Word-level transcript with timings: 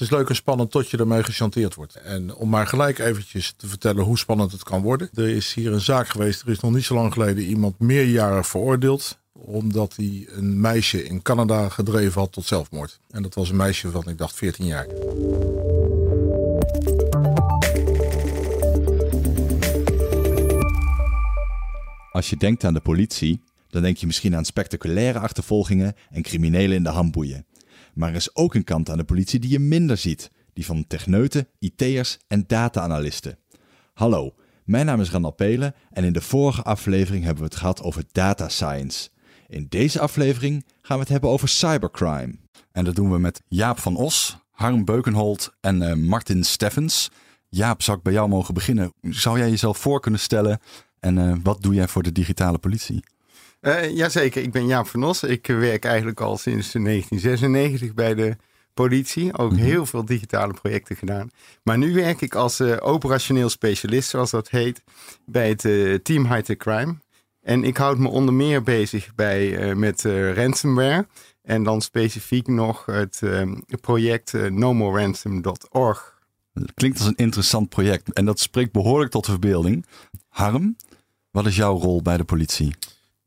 Het 0.00 0.10
is 0.10 0.16
leuk 0.16 0.28
en 0.28 0.34
spannend 0.34 0.70
tot 0.70 0.90
je 0.90 0.96
ermee 0.96 1.22
gechanteerd 1.22 1.74
wordt. 1.74 1.94
En 1.94 2.34
om 2.34 2.48
maar 2.48 2.66
gelijk 2.66 2.98
eventjes 2.98 3.54
te 3.56 3.66
vertellen 3.66 4.04
hoe 4.04 4.18
spannend 4.18 4.52
het 4.52 4.62
kan 4.62 4.82
worden. 4.82 5.10
Er 5.14 5.28
is 5.28 5.54
hier 5.54 5.72
een 5.72 5.80
zaak 5.80 6.08
geweest, 6.08 6.42
er 6.42 6.48
is 6.48 6.60
nog 6.60 6.72
niet 6.72 6.84
zo 6.84 6.94
lang 6.94 7.12
geleden 7.12 7.44
iemand 7.44 7.78
meerjarig 7.78 8.46
veroordeeld. 8.46 9.18
Omdat 9.32 9.96
hij 9.96 10.26
een 10.30 10.60
meisje 10.60 11.04
in 11.04 11.22
Canada 11.22 11.68
gedreven 11.68 12.20
had 12.20 12.32
tot 12.32 12.46
zelfmoord. 12.46 13.00
En 13.10 13.22
dat 13.22 13.34
was 13.34 13.50
een 13.50 13.56
meisje 13.56 13.90
van, 13.90 14.08
ik 14.08 14.18
dacht, 14.18 14.34
14 14.34 14.66
jaar. 14.66 14.86
Als 22.12 22.30
je 22.30 22.36
denkt 22.36 22.64
aan 22.64 22.74
de 22.74 22.80
politie, 22.80 23.42
dan 23.68 23.82
denk 23.82 23.96
je 23.96 24.06
misschien 24.06 24.36
aan 24.36 24.44
spectaculaire 24.44 25.18
achtervolgingen 25.18 25.94
en 26.10 26.22
criminelen 26.22 26.76
in 26.76 26.82
de 26.82 26.88
handboeien. 26.88 27.44
Maar 28.00 28.08
er 28.08 28.14
is 28.14 28.34
ook 28.34 28.54
een 28.54 28.64
kant 28.64 28.90
aan 28.90 28.96
de 28.96 29.04
politie 29.04 29.40
die 29.40 29.50
je 29.50 29.58
minder 29.58 29.96
ziet. 29.96 30.30
Die 30.52 30.64
van 30.64 30.86
techneuten, 30.86 31.48
IT'ers 31.58 32.18
en 32.28 32.44
data-analisten. 32.46 33.38
Hallo, 33.94 34.34
mijn 34.64 34.86
naam 34.86 35.00
is 35.00 35.10
Randal 35.10 35.30
Pelen 35.30 35.74
en 35.90 36.04
in 36.04 36.12
de 36.12 36.20
vorige 36.20 36.62
aflevering 36.62 37.24
hebben 37.24 37.42
we 37.42 37.48
het 37.48 37.58
gehad 37.58 37.82
over 37.82 38.04
data 38.12 38.48
science. 38.48 39.08
In 39.48 39.66
deze 39.68 40.00
aflevering 40.00 40.64
gaan 40.82 40.96
we 40.96 41.02
het 41.02 41.12
hebben 41.12 41.30
over 41.30 41.48
cybercrime. 41.48 42.34
En 42.72 42.84
dat 42.84 42.94
doen 42.94 43.10
we 43.10 43.18
met 43.18 43.42
Jaap 43.48 43.78
van 43.78 43.96
Os, 43.96 44.36
Harm 44.50 44.84
Beukenholt 44.84 45.54
en 45.60 45.82
uh, 45.82 45.94
Martin 45.94 46.44
Steffens. 46.44 47.10
Jaap, 47.48 47.82
zou 47.82 47.96
ik 47.96 48.02
bij 48.02 48.12
jou 48.12 48.28
mogen 48.28 48.54
beginnen? 48.54 48.92
Zou 49.02 49.38
jij 49.38 49.50
jezelf 49.50 49.78
voor 49.78 50.00
kunnen 50.00 50.20
stellen 50.20 50.60
en 51.00 51.16
uh, 51.16 51.36
wat 51.42 51.62
doe 51.62 51.74
jij 51.74 51.88
voor 51.88 52.02
de 52.02 52.12
digitale 52.12 52.58
politie? 52.58 53.04
Uh, 53.60 53.90
jazeker, 53.96 54.42
ik 54.42 54.52
ben 54.52 54.66
Jaap 54.66 54.86
van 54.86 55.04
Os. 55.04 55.22
Ik 55.22 55.46
werk 55.46 55.84
eigenlijk 55.84 56.20
al 56.20 56.36
sinds 56.36 56.72
1996 56.72 57.94
bij 57.94 58.14
de 58.14 58.36
politie. 58.74 59.38
Ook 59.38 59.52
Mhm. 59.52 59.60
heel 59.60 59.86
veel 59.86 60.04
digitale 60.04 60.52
projecten 60.52 60.96
gedaan. 60.96 61.30
Maar 61.62 61.78
nu 61.78 61.94
werk 61.94 62.20
ik 62.20 62.34
als 62.34 62.60
uh, 62.60 62.76
operationeel 62.80 63.48
specialist, 63.48 64.08
zoals 64.08 64.30
dat 64.30 64.48
heet, 64.50 64.82
bij 65.26 65.48
het 65.48 65.64
uh, 65.64 65.94
Team 65.94 66.26
High-Tech 66.26 66.56
Crime. 66.56 66.94
En 67.42 67.64
ik 67.64 67.76
houd 67.76 67.98
me 67.98 68.08
onder 68.08 68.34
meer 68.34 68.62
bezig 68.62 69.14
bij, 69.14 69.74
met 69.74 70.02
ransomware. 70.34 71.06
En 71.42 71.62
dan 71.62 71.80
specifiek 71.82 72.46
nog 72.46 72.86
het 72.86 73.20
project 73.80 74.32
nomoreransom.org. 74.50 76.18
Klinkt 76.74 76.98
als 76.98 77.06
een 77.06 77.16
interessant 77.16 77.68
project 77.68 78.12
en 78.12 78.24
dat 78.24 78.40
spreekt 78.40 78.72
behoorlijk 78.72 79.10
tot 79.10 79.24
de 79.24 79.30
verbeelding. 79.30 79.86
Harm, 80.28 80.76
wat 81.30 81.46
is 81.46 81.56
jouw 81.56 81.78
rol 81.78 82.02
bij 82.02 82.16
de 82.16 82.24
politie? 82.24 82.74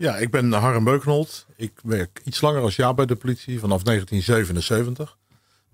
Ja, 0.04 0.18
ik 0.18 0.32
ben 0.32 0.52
Harm 0.52 0.84
Beukenholt. 0.84 1.46
Ik 1.56 1.72
werk 1.84 2.22
iets 2.23 2.42
langer 2.42 2.62
als 2.62 2.76
jaar 2.76 2.94
bij 2.94 3.06
de 3.06 3.16
politie, 3.16 3.59
vanaf 3.59 3.84
1977. 3.84 5.18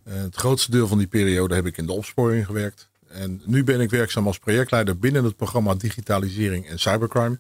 Uh, 0.08 0.14
het 0.14 0.36
grootste 0.36 0.72
deel 0.72 0.88
van 0.88 0.98
die 0.98 1.08
periode 1.08 1.56
heb 1.56 1.66
ik 1.66 1.78
in 1.78 1.86
de 1.86 1.92
opsporing 1.92 2.46
gewerkt. 2.46 2.90
En 3.08 3.42
nu 3.46 3.64
ben 3.64 3.80
ik 3.80 3.90
werkzaam 3.90 4.28
als 4.28 4.40
projectleider 4.40 5.00
binnen 5.00 5.24
het 5.24 5.36
programma 5.36 5.76
Digitalisering 5.76 6.68
en 6.68 6.80
Cybercrime. 6.80 7.38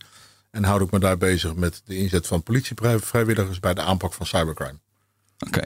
En 0.51 0.63
houd 0.63 0.81
ik 0.81 0.91
me 0.91 0.99
daar 0.99 1.17
bezig 1.17 1.55
met 1.55 1.81
de 1.85 1.97
inzet 1.97 2.27
van 2.27 2.43
politievrijwilligers 2.43 3.59
bij 3.59 3.73
de 3.73 3.81
aanpak 3.81 4.13
van 4.13 4.25
cybercrime. 4.25 4.79
Oké. 5.39 5.61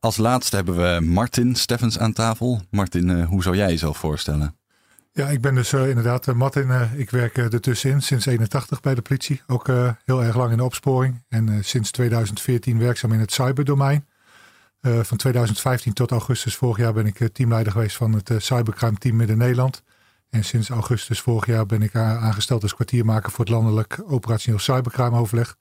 Als 0.00 0.16
laatste 0.16 0.56
hebben 0.56 0.76
we 0.76 1.00
Martin 1.00 1.54
Steffens 1.54 1.98
aan 1.98 2.12
tafel. 2.12 2.62
Martin, 2.70 3.08
uh, 3.08 3.26
hoe 3.26 3.42
zou 3.42 3.56
jij 3.56 3.68
jezelf 3.68 3.98
voorstellen? 3.98 4.56
Ja, 5.16 5.28
ik 5.28 5.40
ben 5.40 5.54
dus 5.54 5.72
uh, 5.72 5.88
inderdaad 5.88 6.26
uh, 6.26 6.34
Martin. 6.34 6.68
Uh, 6.68 6.98
ik 6.98 7.10
werk 7.10 7.36
ertussenin 7.38 8.02
sinds 8.02 8.26
81 8.26 8.80
bij 8.80 8.94
de 8.94 9.02
politie. 9.02 9.42
Ook 9.46 9.66
heel 10.04 10.22
erg 10.22 10.36
lang 10.36 10.50
in 10.50 10.56
de 10.56 10.64
opsporing. 10.64 11.24
En 11.28 11.64
sinds 11.64 11.90
2014 11.90 12.78
werkzaam 12.78 13.12
in 13.12 13.20
het 13.20 13.32
cyberdomein. 13.32 14.06
van 14.80 15.16
2015 15.16 15.92
tot 15.92 16.10
augustus 16.10 16.56
vorig 16.56 16.76
jaar 16.76 16.92
ben 16.92 17.06
ik 17.06 17.28
teamleider 17.32 17.72
geweest 17.72 17.96
van 17.96 18.12
het 18.12 18.30
cybercrime 18.36 18.98
team 18.98 19.16
Midden-Nederland. 19.16 19.82
En 20.30 20.44
sinds 20.44 20.68
augustus 20.68 21.20
vorig 21.20 21.46
jaar 21.46 21.66
ben 21.66 21.82
ik 21.82 21.94
aangesteld 21.96 22.62
als 22.62 22.74
kwartiermaker 22.74 23.30
voor 23.30 23.44
het 23.44 23.54
landelijk 23.54 24.02
operationeel 24.06 24.58
cybercrime 24.58 25.18
overleg. 25.18 25.56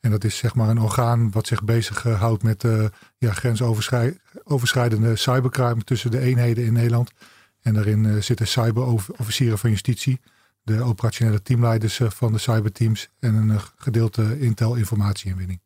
En 0.00 0.10
dat 0.10 0.24
is 0.24 0.36
zeg 0.36 0.54
maar 0.54 0.68
een 0.68 0.80
orgaan 0.80 1.30
wat 1.30 1.46
zich 1.46 1.64
bezighoudt 1.64 2.42
met 2.42 2.64
ja, 3.18 3.32
grensoverschrijdende 3.32 5.16
cybercrime 5.16 5.84
tussen 5.84 6.10
de 6.10 6.20
eenheden 6.20 6.64
in 6.64 6.72
Nederland. 6.72 7.12
En 7.64 7.74
daarin 7.74 8.04
uh, 8.04 8.22
zitten 8.22 8.46
cyberofficieren 8.46 9.58
van 9.58 9.70
justitie, 9.70 10.20
de 10.62 10.82
operationele 10.82 11.42
teamleiders 11.42 11.98
uh, 11.98 12.10
van 12.10 12.32
de 12.32 12.38
cyberteams 12.38 13.08
en 13.18 13.34
een 13.34 13.48
uh, 13.48 13.62
gedeelte 13.76 14.40
intel-informatieinwinning. 14.40 15.60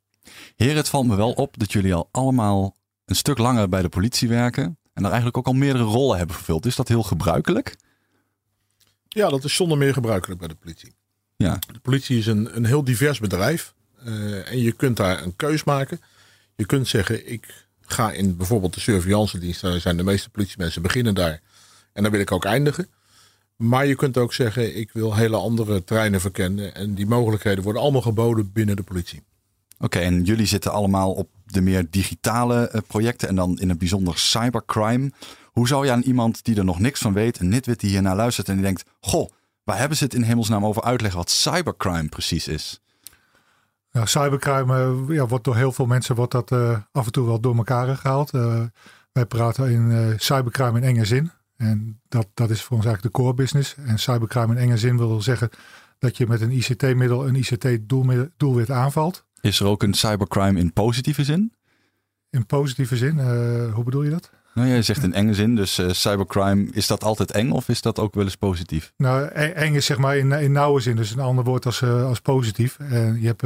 Heer, 0.56 0.76
het 0.76 0.88
valt 0.88 1.06
me 1.06 1.16
wel 1.16 1.32
op 1.32 1.58
dat 1.58 1.72
jullie 1.72 1.94
al 1.94 2.08
allemaal 2.10 2.76
een 3.04 3.16
stuk 3.16 3.38
langer 3.38 3.69
bij 3.69 3.82
de 3.82 3.88
politie 3.88 4.28
werken 4.28 4.62
en 4.64 5.03
daar 5.03 5.12
eigenlijk 5.12 5.37
ook 5.37 5.47
al 5.47 5.53
meerdere 5.53 5.84
rollen 5.84 6.19
hebben 6.19 6.37
vervuld. 6.37 6.66
Is 6.66 6.76
dat 6.76 6.88
heel 6.88 7.03
gebruikelijk? 7.03 7.76
Ja, 9.08 9.28
dat 9.28 9.44
is 9.44 9.54
zonder 9.54 9.78
meer 9.78 9.92
gebruikelijk 9.92 10.38
bij 10.38 10.48
de 10.48 10.54
politie. 10.54 10.94
Ja. 11.37 11.58
De 11.72 11.78
politie 11.78 12.19
is 12.19 12.26
een, 12.26 12.56
een 12.56 12.64
heel 12.64 12.84
divers 12.84 13.19
bedrijf 13.19 13.75
en 14.44 14.58
je 14.58 14.72
kunt 14.72 14.97
daar 14.97 15.22
een 15.22 15.37
keus 15.37 15.64
maken. 15.64 16.00
Je 16.56 16.66
kunt 16.66 16.88
zeggen, 16.88 17.32
ik 17.32 17.66
ga 17.81 18.12
in 18.12 18.37
bijvoorbeeld 18.37 18.75
de 18.75 18.81
surveillance 18.81 19.38
dienst, 19.38 19.60
daar 19.60 19.81
zijn 19.81 19.97
de 19.97 20.03
meeste 20.03 20.31
politiemensen 20.31 20.82
beginnen 20.82 21.14
daar. 21.14 21.41
En 21.98 22.04
dan 22.04 22.12
wil 22.12 22.20
ik 22.20 22.32
ook 22.32 22.44
eindigen. 22.44 22.88
Maar 23.56 23.86
je 23.86 23.94
kunt 23.94 24.16
ook 24.16 24.32
zeggen, 24.32 24.76
ik 24.76 24.92
wil 24.92 25.14
hele 25.14 25.36
andere 25.36 25.84
terreinen 25.84 26.20
verkennen. 26.20 26.75
En 26.75 26.94
die 26.94 27.06
mogelijkheden 27.06 27.64
worden 27.64 27.82
allemaal 27.82 28.00
geboden 28.00 28.53
binnen 28.53 28.76
de 28.76 28.82
politie. 28.82 29.22
Oké, 29.75 29.84
okay, 29.84 30.03
en 30.03 30.22
jullie 30.22 30.47
zitten 30.47 30.72
allemaal 30.72 31.12
op 31.12 31.28
de 31.44 31.60
meer 31.60 31.87
digitale 31.91 32.70
uh, 32.75 32.81
projecten 32.87 33.28
en 33.28 33.34
dan 33.34 33.58
in 33.58 33.69
het 33.69 33.78
bijzonder 33.78 34.19
cybercrime. 34.19 35.10
Hoe 35.44 35.69
zou 35.69 35.84
je 35.84 35.92
aan 35.92 36.03
iemand 36.03 36.44
die 36.44 36.56
er 36.56 36.64
nog 36.64 36.78
niks 36.78 37.00
van 37.00 37.12
weet, 37.12 37.41
een 37.41 37.48
nitwit 37.48 37.81
die 37.81 37.91
hiernaar 37.91 38.16
luistert 38.16 38.48
en 38.48 38.54
die 38.54 38.64
denkt, 38.64 38.84
goh, 39.00 39.31
waar 39.64 39.78
hebben 39.78 39.97
ze 39.97 40.04
het 40.04 40.14
in 40.14 40.22
hemelsnaam 40.22 40.66
over 40.66 40.82
uitleggen 40.82 41.19
wat 41.19 41.31
cybercrime 41.31 42.08
precies 42.08 42.48
is? 42.48 42.81
Ja, 43.91 44.06
cybercrime 44.06 45.04
ja, 45.08 45.26
wordt 45.26 45.44
door 45.44 45.56
heel 45.56 45.72
veel 45.72 45.87
mensen 45.87 46.14
wordt 46.14 46.32
dat 46.32 46.50
uh, 46.50 46.78
af 46.92 47.06
en 47.06 47.12
toe 47.12 47.26
wel 47.26 47.41
door 47.41 47.56
elkaar 47.56 47.97
gehaald. 47.97 48.34
Uh, 48.34 48.62
wij 49.12 49.26
praten 49.26 49.70
in 49.70 49.91
uh, 49.91 50.12
cybercrime 50.16 50.81
in 50.81 50.84
enge 50.87 51.04
zin. 51.04 51.31
En 51.58 52.00
dat, 52.08 52.28
dat 52.34 52.50
is 52.50 52.62
voor 52.62 52.76
ons 52.76 52.86
eigenlijk 52.86 53.14
de 53.14 53.22
core 53.22 53.34
business. 53.34 53.74
En 53.76 53.98
cybercrime 53.98 54.54
in 54.54 54.60
enge 54.60 54.78
zin 54.78 54.96
wil 54.96 55.22
zeggen 55.22 55.50
dat 55.98 56.16
je 56.16 56.26
met 56.26 56.41
een 56.41 56.50
ICT-middel 56.50 57.28
een 57.28 57.34
ICT-doelwit 57.34 58.70
aanvalt. 58.70 59.24
Is 59.41 59.60
er 59.60 59.66
ook 59.66 59.82
een 59.82 59.94
cybercrime 59.94 60.60
in 60.60 60.72
positieve 60.72 61.24
zin? 61.24 61.52
In 62.30 62.46
positieve 62.46 62.96
zin? 62.96 63.16
Uh, 63.16 63.74
hoe 63.74 63.84
bedoel 63.84 64.02
je 64.02 64.10
dat? 64.10 64.30
Nou, 64.58 64.70
jij 64.70 64.82
zegt 64.82 65.02
in 65.02 65.14
enge 65.14 65.34
zin, 65.34 65.54
dus 65.54 65.78
uh, 65.78 65.91
cybercrime, 65.91 66.69
is 66.72 66.86
dat 66.86 67.04
altijd 67.04 67.30
eng 67.30 67.50
of 67.50 67.69
is 67.69 67.82
dat 67.82 67.98
ook 67.98 68.14
wel 68.14 68.24
eens 68.24 68.36
positief? 68.36 68.92
Nou, 68.96 69.26
eng 69.28 69.74
is 69.74 69.86
zeg 69.86 69.98
maar 69.98 70.16
in, 70.16 70.32
in 70.32 70.52
nauwe 70.52 70.80
zin, 70.80 70.96
dus 70.96 71.10
een 71.10 71.20
ander 71.20 71.44
woord 71.44 71.66
als, 71.66 71.80
uh, 71.80 72.04
als 72.04 72.20
positief. 72.20 72.78
En 72.78 73.20
je 73.20 73.26
hebt, 73.26 73.42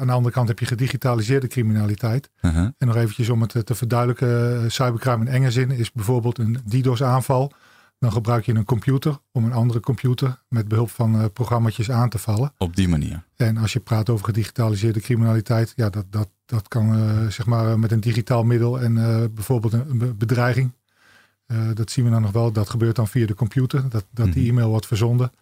aan 0.00 0.06
de 0.06 0.12
andere 0.12 0.34
kant 0.34 0.48
heb 0.48 0.58
je 0.58 0.66
gedigitaliseerde 0.66 1.46
criminaliteit. 1.46 2.30
Uh-huh. 2.40 2.68
En 2.78 2.86
nog 2.86 2.96
eventjes 2.96 3.28
om 3.28 3.40
het 3.40 3.66
te 3.66 3.74
verduidelijken, 3.74 4.72
cybercrime 4.72 5.24
in 5.24 5.32
enge 5.32 5.50
zin 5.50 5.70
is 5.70 5.92
bijvoorbeeld 5.92 6.38
een 6.38 6.58
DDoS-aanval. 6.68 7.52
Dan 7.98 8.12
gebruik 8.12 8.46
je 8.46 8.54
een 8.54 8.64
computer 8.64 9.18
om 9.32 9.44
een 9.44 9.52
andere 9.52 9.80
computer 9.80 10.42
met 10.48 10.68
behulp 10.68 10.90
van 10.90 11.32
programma's 11.32 11.90
aan 11.90 12.08
te 12.08 12.18
vallen. 12.18 12.52
Op 12.58 12.76
die 12.76 12.88
manier. 12.88 13.24
En 13.36 13.56
als 13.56 13.72
je 13.72 13.80
praat 13.80 14.10
over 14.10 14.24
gedigitaliseerde 14.24 15.00
criminaliteit, 15.00 15.72
ja, 15.76 15.90
dat, 15.90 16.04
dat, 16.10 16.28
dat 16.46 16.68
kan 16.68 16.98
uh, 16.98 17.26
zeg 17.28 17.46
maar 17.46 17.78
met 17.78 17.92
een 17.92 18.00
digitaal 18.00 18.44
middel 18.44 18.80
en 18.80 18.96
uh, 18.96 19.24
bijvoorbeeld 19.34 19.72
een 19.72 20.16
bedreiging. 20.18 20.72
dat 21.74 21.90
zien 21.90 22.04
we 22.04 22.10
dan 22.10 22.22
nog 22.22 22.32
wel. 22.32 22.52
Dat 22.52 22.68
gebeurt 22.68 22.96
dan 22.96 23.08
via 23.08 23.26
de 23.26 23.34
computer, 23.34 23.88
dat, 23.88 24.04
dat 24.10 24.32
die 24.32 24.48
e-mail 24.48 24.68
wordt 24.68 24.86
verzonden. 24.86 25.32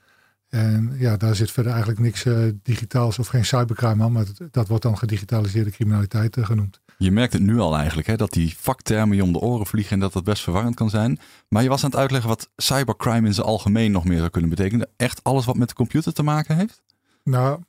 En 0.49 0.95
ja, 0.99 1.17
daar 1.17 1.35
zit 1.35 1.51
verder 1.51 1.73
eigenlijk 1.73 2.01
niks 2.01 2.27
digitaals 2.63 3.19
of 3.19 3.27
geen 3.27 3.45
cybercrime 3.45 4.05
aan, 4.05 4.13
maar 4.13 4.25
dat, 4.25 4.53
dat 4.53 4.69
wordt 4.69 4.83
dan 4.83 4.99
gedigitaliseerde 4.99 5.71
criminaliteit 5.71 6.37
genoemd. 6.41 6.81
Je 7.03 7.11
merkt 7.11 7.33
het 7.33 7.43
nu 7.43 7.59
al 7.59 7.77
eigenlijk, 7.77 8.07
hè, 8.07 8.17
dat 8.17 8.33
die 8.33 8.55
vaktermen 8.59 9.17
je 9.17 9.23
om 9.23 9.33
de 9.33 9.39
oren 9.39 9.67
vliegen 9.67 9.93
en 9.93 10.01
dat 10.01 10.13
dat 10.13 10.25
best 10.25 10.43
verwarrend 10.43 10.75
kan 10.75 10.91
zijn. 10.91 11.19
Maar 11.49 11.63
je 11.63 11.69
was 11.69 11.85
aan 11.85 11.91
het 11.91 11.99
uitleggen 11.99 12.29
wat 12.29 12.51
cybercrime 12.57 13.27
in 13.27 13.35
zijn 13.35 13.47
algemeen 13.47 13.93
nog 13.93 14.05
meer 14.05 14.19
zou 14.19 14.31
kunnen 14.31 14.51
betekenen. 14.51 14.89
Echt 14.97 15.25
alles 15.25 15.45
wat 15.45 15.57
met 15.57 15.69
de 15.69 15.75
computer 15.75 16.13
te 16.13 16.23
maken 16.23 16.57
heeft? 16.57 16.83
Nou, 17.25 17.61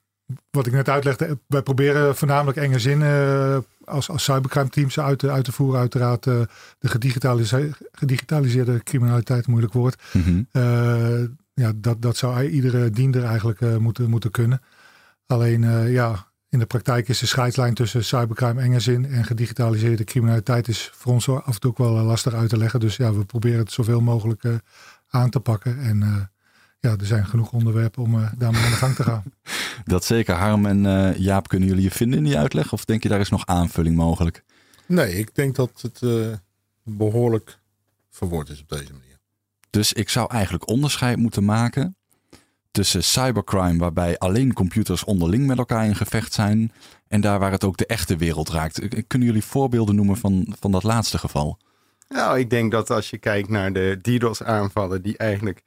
wat 0.51 0.65
ik 0.65 0.73
net 0.73 0.89
uitlegde, 0.89 1.39
wij 1.47 1.61
proberen 1.61 2.15
voornamelijk 2.15 2.57
enge 2.57 2.79
zin 2.79 3.01
uh, 3.01 3.57
als, 3.85 4.09
als 4.09 4.23
cybercrime 4.23 4.69
teams 4.69 4.99
uit 4.99 5.19
te, 5.19 5.31
uit 5.31 5.43
te 5.43 5.51
voeren. 5.51 5.79
Uiteraard 5.79 6.25
uh, 6.25 6.41
de 6.79 6.87
gedigitaliseerde, 6.87 7.71
gedigitaliseerde 7.91 8.83
criminaliteit, 8.83 9.47
moeilijk 9.47 9.73
woord. 9.73 10.01
Mm-hmm. 10.13 10.47
Uh, 10.51 11.23
ja, 11.53 11.71
dat, 11.75 12.01
dat 12.01 12.17
zou 12.17 12.47
iedere 12.47 12.89
diender 12.89 13.23
eigenlijk 13.23 13.79
moeten, 13.79 14.09
moeten 14.09 14.31
kunnen. 14.31 14.61
Alleen 15.25 15.89
ja, 15.91 16.27
in 16.49 16.59
de 16.59 16.65
praktijk 16.65 17.09
is 17.09 17.19
de 17.19 17.25
scheidslijn 17.25 17.73
tussen 17.73 18.05
cybercrime 18.05 18.61
enge 18.61 18.79
zin 18.79 19.05
en 19.05 19.23
gedigitaliseerde 19.23 20.03
criminaliteit 20.03 20.67
is 20.67 20.91
voor 20.93 21.13
ons 21.13 21.29
af 21.29 21.45
en 21.45 21.59
toe 21.59 21.71
ook 21.71 21.77
wel 21.77 21.91
lastig 21.91 22.33
uit 22.33 22.49
te 22.49 22.57
leggen. 22.57 22.79
Dus 22.79 22.95
ja, 22.95 23.13
we 23.13 23.25
proberen 23.25 23.59
het 23.59 23.71
zoveel 23.71 24.01
mogelijk 24.01 24.43
aan 25.09 25.29
te 25.29 25.39
pakken. 25.39 25.79
En 25.79 26.29
ja, 26.83 26.95
er 26.99 27.05
zijn 27.05 27.25
genoeg 27.25 27.51
onderwerpen 27.51 28.03
om 28.03 28.15
uh, 28.15 28.31
daarmee 28.37 28.61
aan 28.61 28.69
de 28.69 28.75
gang 28.75 28.95
te 28.95 29.03
gaan. 29.03 29.23
Dat 29.85 30.05
zeker. 30.05 30.35
Harm 30.35 30.65
en 30.65 30.83
uh, 30.83 31.17
Jaap, 31.17 31.47
kunnen 31.47 31.67
jullie 31.67 31.83
je 31.83 31.91
vinden 31.91 32.17
in 32.17 32.23
die 32.23 32.37
uitleg? 32.37 32.73
Of 32.73 32.85
denk 32.85 33.03
je 33.03 33.09
daar 33.09 33.19
is 33.19 33.29
nog 33.29 33.45
aanvulling 33.45 33.95
mogelijk? 33.95 34.43
Nee, 34.85 35.17
ik 35.17 35.35
denk 35.35 35.55
dat 35.55 35.79
het 35.81 36.01
uh, 36.01 36.27
behoorlijk 36.83 37.59
verwoord 38.09 38.49
is 38.49 38.61
op 38.61 38.69
deze 38.69 38.91
manier. 38.91 39.17
Dus 39.69 39.93
ik 39.93 40.09
zou 40.09 40.31
eigenlijk 40.31 40.67
onderscheid 40.67 41.17
moeten 41.17 41.45
maken 41.45 41.95
tussen 42.71 43.03
cybercrime, 43.03 43.77
waarbij 43.77 44.17
alleen 44.17 44.53
computers 44.53 45.03
onderling 45.03 45.47
met 45.47 45.57
elkaar 45.57 45.85
in 45.85 45.95
gevecht 45.95 46.33
zijn, 46.33 46.71
en 47.07 47.21
daar 47.21 47.39
waar 47.39 47.51
het 47.51 47.63
ook 47.63 47.77
de 47.77 47.85
echte 47.85 48.17
wereld 48.17 48.49
raakt. 48.49 49.07
Kunnen 49.07 49.27
jullie 49.27 49.43
voorbeelden 49.43 49.95
noemen 49.95 50.17
van, 50.17 50.55
van 50.59 50.71
dat 50.71 50.83
laatste 50.83 51.17
geval? 51.17 51.57
Nou, 52.09 52.39
ik 52.39 52.49
denk 52.49 52.71
dat 52.71 52.89
als 52.89 53.09
je 53.09 53.17
kijkt 53.17 53.49
naar 53.49 53.73
de 53.73 53.99
DDoS-aanvallen, 54.01 55.01
die 55.01 55.17
eigenlijk 55.17 55.63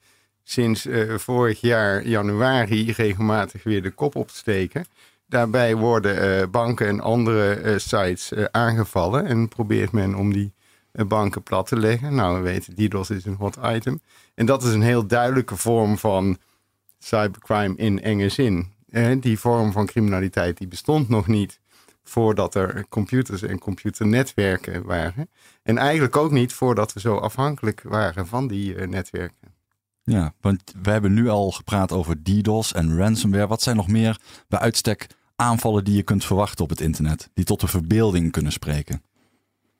sinds 0.48 0.87
uh, 0.87 1.19
vorig 1.19 1.60
jaar 1.60 2.06
januari 2.06 2.93
regelmatig 2.93 3.62
weer 3.62 3.82
de 3.82 3.90
kop 3.90 4.16
opsteken. 4.16 4.87
Daarbij 5.28 5.76
worden 5.76 6.40
uh, 6.40 6.46
banken 6.50 6.87
en 6.87 7.00
andere 7.00 7.62
uh, 7.62 7.78
sites 7.78 8.32
aangevallen 8.50 9.26
en 9.26 9.48
probeert 9.48 9.93
men 9.93 10.14
om 10.14 10.32
die 10.32 10.52
banken 10.93 11.43
plat 11.43 11.66
te 11.66 11.76
leggen. 11.76 12.14
Nou, 12.14 12.37
we 12.37 12.40
weten, 12.40 12.75
DDoS 12.75 13.10
is 13.10 13.25
een 13.25 13.34
hot 13.34 13.58
item. 13.64 14.00
En 14.34 14.46
dat 14.46 14.62
is 14.62 14.72
een 14.72 14.82
heel 14.82 15.06
duidelijke 15.06 15.56
vorm 15.56 15.98
van 15.98 16.38
cybercrime 16.99 17.76
in 17.76 18.02
enge 18.02 18.28
zin. 18.28 18.72
die 19.20 19.38
vorm 19.38 19.72
van 19.72 19.87
criminaliteit 19.87 20.58
die 20.58 20.69
bestond 20.69 21.08
nog 21.08 21.26
niet 21.26 21.60
voordat 22.04 22.54
er 22.54 22.87
computers 22.88 23.42
en 23.42 23.58
computernetwerken 23.58 24.84
waren. 24.84 25.28
En 25.62 25.78
eigenlijk 25.78 26.16
ook 26.16 26.31
niet 26.31 26.52
voordat 26.52 26.92
we 26.92 27.00
zo 27.00 27.16
afhankelijk 27.16 27.82
waren 27.82 28.26
van 28.26 28.46
die 28.46 28.75
netwerken. 28.75 29.55
Ja, 30.08 30.32
want 30.40 30.74
we 30.82 30.90
hebben 30.90 31.14
nu 31.14 31.28
al 31.28 31.50
gepraat 31.50 31.92
over 31.92 32.22
DDoS 32.22 32.72
en 32.72 32.96
ransomware. 32.96 33.46
Wat 33.46 33.62
zijn 33.62 33.76
nog 33.76 33.88
meer 33.88 34.20
bij 34.48 34.58
uitstek 34.58 35.06
aanvallen 35.36 35.84
die 35.84 35.96
je 35.96 36.02
kunt 36.02 36.24
verwachten 36.24 36.64
op 36.64 36.70
het 36.70 36.80
internet, 36.80 37.30
die 37.34 37.44
tot 37.44 37.60
de 37.60 37.66
verbeelding 37.66 38.32
kunnen 38.32 38.52
spreken? 38.52 39.02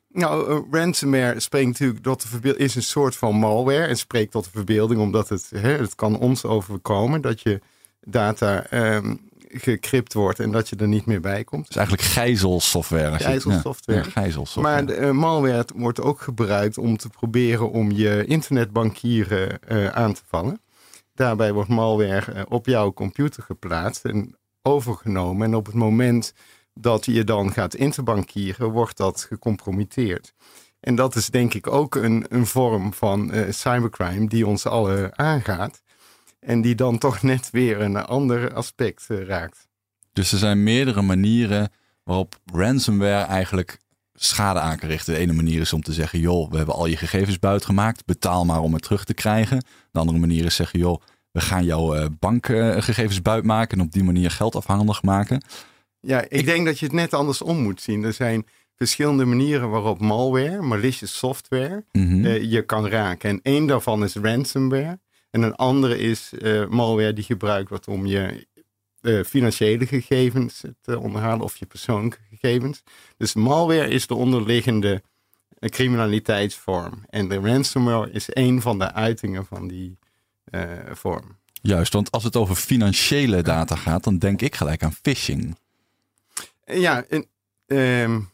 Nou, 0.08 0.50
uh, 0.50 0.61
ransomware 0.70 1.40
spreekt 1.40 1.67
natuurlijk 1.67 2.02
tot 2.02 2.23
de 2.23 2.28
verbeelding, 2.28 2.64
is 2.64 2.75
een 2.75 2.82
soort 2.82 3.17
van 3.17 3.34
malware 3.34 3.87
en 3.87 3.96
spreekt 3.96 4.32
tot 4.32 4.44
de 4.44 4.50
verbeelding, 4.50 5.00
omdat 5.00 5.28
het, 5.28 5.50
hè, 5.55 5.76
het 5.76 5.94
kan 5.94 6.19
ons 6.19 6.44
overkomen 6.44 7.20
dat 7.20 7.40
je 7.40 7.61
data 8.00 8.73
um, 8.94 9.28
gecrypt 9.58 10.12
wordt 10.12 10.41
en 10.41 10.50
dat 10.50 10.69
je 10.69 10.76
er 10.76 10.88
niet 10.88 11.06
meer 11.06 11.20
bij 11.20 11.44
komt. 11.44 11.67
Dus 11.67 11.76
eigenlijk 11.76 12.06
gijzelsoftware. 12.06 13.19
Gijzelsoftware. 13.19 13.99
Ja, 13.99 14.11
gijzelsoftware. 14.11 14.75
Maar 14.75 14.87
de, 14.87 14.97
uh, 14.97 15.11
malware 15.11 15.67
wordt 15.75 16.00
ook 16.00 16.20
gebruikt 16.20 16.79
om 16.79 16.97
te 16.97 17.08
proberen 17.08 17.70
om 17.70 17.91
je 17.91 18.25
internetbankieren 18.26 19.58
uh, 19.69 19.88
aan 19.88 20.12
te 20.12 20.23
vallen. 20.26 20.61
Daarbij 21.14 21.53
wordt 21.53 21.69
malware 21.69 22.35
uh, 22.35 22.43
op 22.49 22.67
jouw 22.67 22.93
computer 22.93 23.43
geplaatst 23.43 24.05
en 24.05 24.37
overgenomen. 24.62 25.47
En 25.47 25.55
op 25.55 25.67
het 25.67 25.75
moment 25.75 26.35
dat 26.75 27.05
je 27.05 27.25
dan 27.25 27.52
gaat 27.52 27.75
interbankieren, 27.75 28.70
wordt 28.70 28.97
dat 28.97 29.26
gecompromitteerd. 29.29 30.32
En 30.81 30.94
dat 30.94 31.14
is 31.14 31.26
denk 31.26 31.55
ik 31.55 31.67
ook 31.67 31.94
een, 31.94 32.26
een 32.29 32.47
vorm 32.47 32.93
van 32.93 33.32
cybercrime 33.50 34.29
die 34.29 34.47
ons 34.47 34.67
allen 34.67 35.19
aangaat. 35.19 35.82
En 36.47 36.61
die 36.61 36.75
dan 36.75 36.99
toch 36.99 37.23
net 37.23 37.51
weer 37.51 37.81
een 37.81 37.97
ander 37.97 38.53
aspect 38.55 39.07
uh, 39.09 39.25
raakt. 39.25 39.69
Dus 40.13 40.33
er 40.33 40.39
zijn 40.39 40.63
meerdere 40.63 41.03
manieren 41.03 41.69
waarop 42.03 42.39
ransomware 42.53 43.25
eigenlijk 43.25 43.79
schade 44.15 44.61
aan 44.61 44.79
kan 44.79 44.89
richten. 44.89 45.15
De 45.15 45.21
ene 45.21 45.33
manier 45.33 45.61
is 45.61 45.73
om 45.73 45.83
te 45.83 45.93
zeggen, 45.93 46.19
joh, 46.19 46.51
we 46.51 46.57
hebben 46.57 46.75
al 46.75 46.87
je 46.87 46.97
gegevens 46.97 47.39
buitgemaakt, 47.39 48.05
betaal 48.05 48.45
maar 48.45 48.61
om 48.61 48.73
het 48.73 48.83
terug 48.83 49.05
te 49.05 49.15
krijgen. 49.15 49.65
De 49.91 49.99
andere 49.99 50.19
manier 50.19 50.45
is 50.45 50.55
zeggen, 50.55 50.79
joh, 50.79 51.03
we 51.33 51.41
gaan 51.41 51.65
jouw 51.65 51.97
uh, 51.97 52.05
bankgegevens 52.19 53.23
buitmaken 53.23 53.79
en 53.79 53.85
op 53.85 53.93
die 53.93 54.05
manier 54.05 54.31
geld 54.31 54.55
afhandig 54.55 55.03
maken. 55.03 55.43
Ja, 56.01 56.21
ik, 56.23 56.31
ik, 56.31 56.45
denk 56.45 56.67
dat 56.67 56.79
je 56.79 56.87
het 56.87 56.95
net 56.95 57.15
andersom 57.15 57.63
moet 57.63 57.81
zien. 57.81 58.05
Er 58.05 58.13
zijn 58.13 58.47
verschillende 58.77 59.25
manieren 59.25 59.71
waarop 59.71 60.01
malware, 60.01 60.63
malicious 60.63 61.19
software, 61.19 61.85
mm 61.93 62.09
-hmm. 62.09 62.25
uh, 62.25 62.43
je 62.43 62.63
kan 62.63 62.89
raken. 62.89 63.31
En 63.31 63.41
één 63.43 63.67
daarvan 63.67 64.05
is 64.05 64.15
ransomware. 64.15 64.99
En 65.37 65.43
een 65.43 65.55
andere 65.55 65.99
is 65.99 66.31
uh, 66.38 66.67
malware 66.67 67.12
die 67.12 67.25
gebruikt 67.25 67.69
wordt 67.69 67.88
om 67.88 68.06
je 68.06 68.47
uh, 69.03 69.25
financiële 69.25 69.87
gegevens 69.87 70.62
te 70.81 70.99
onderhalen 70.99 71.44
of 71.44 71.56
je 71.56 71.67
persoonlijke 71.67 72.19
gegevens. 72.31 72.83
Dus 73.17 73.35
malware 73.35 73.88
is 73.88 74.06
de 74.06 74.15
onderliggende 74.15 75.03
uh, 75.59 75.71
criminaliteitsvorm. 75.71 77.05
En 77.09 77.29
de 77.29 77.41
ransomware 77.41 78.11
is 78.11 78.27
een 78.29 78.62
van 78.62 78.79
de 78.79 78.93
uitingen 78.93 79.47
van 79.47 79.69
die 79.69 79.99
vorm. 80.93 81.37
Juist, 81.62 81.93
want 81.93 82.11
als 82.11 82.25
het 82.25 82.37
over 82.37 82.55
financiële 82.55 83.43
data 83.43 83.77
gaat, 83.77 84.05
dan 84.05 84.19
denk 84.19 84.43
ik 84.43 84.55
gelijk 84.55 84.83
aan 84.83 84.93
phishing. 85.03 85.56
Ja, 86.65 87.05
um, 87.67 88.31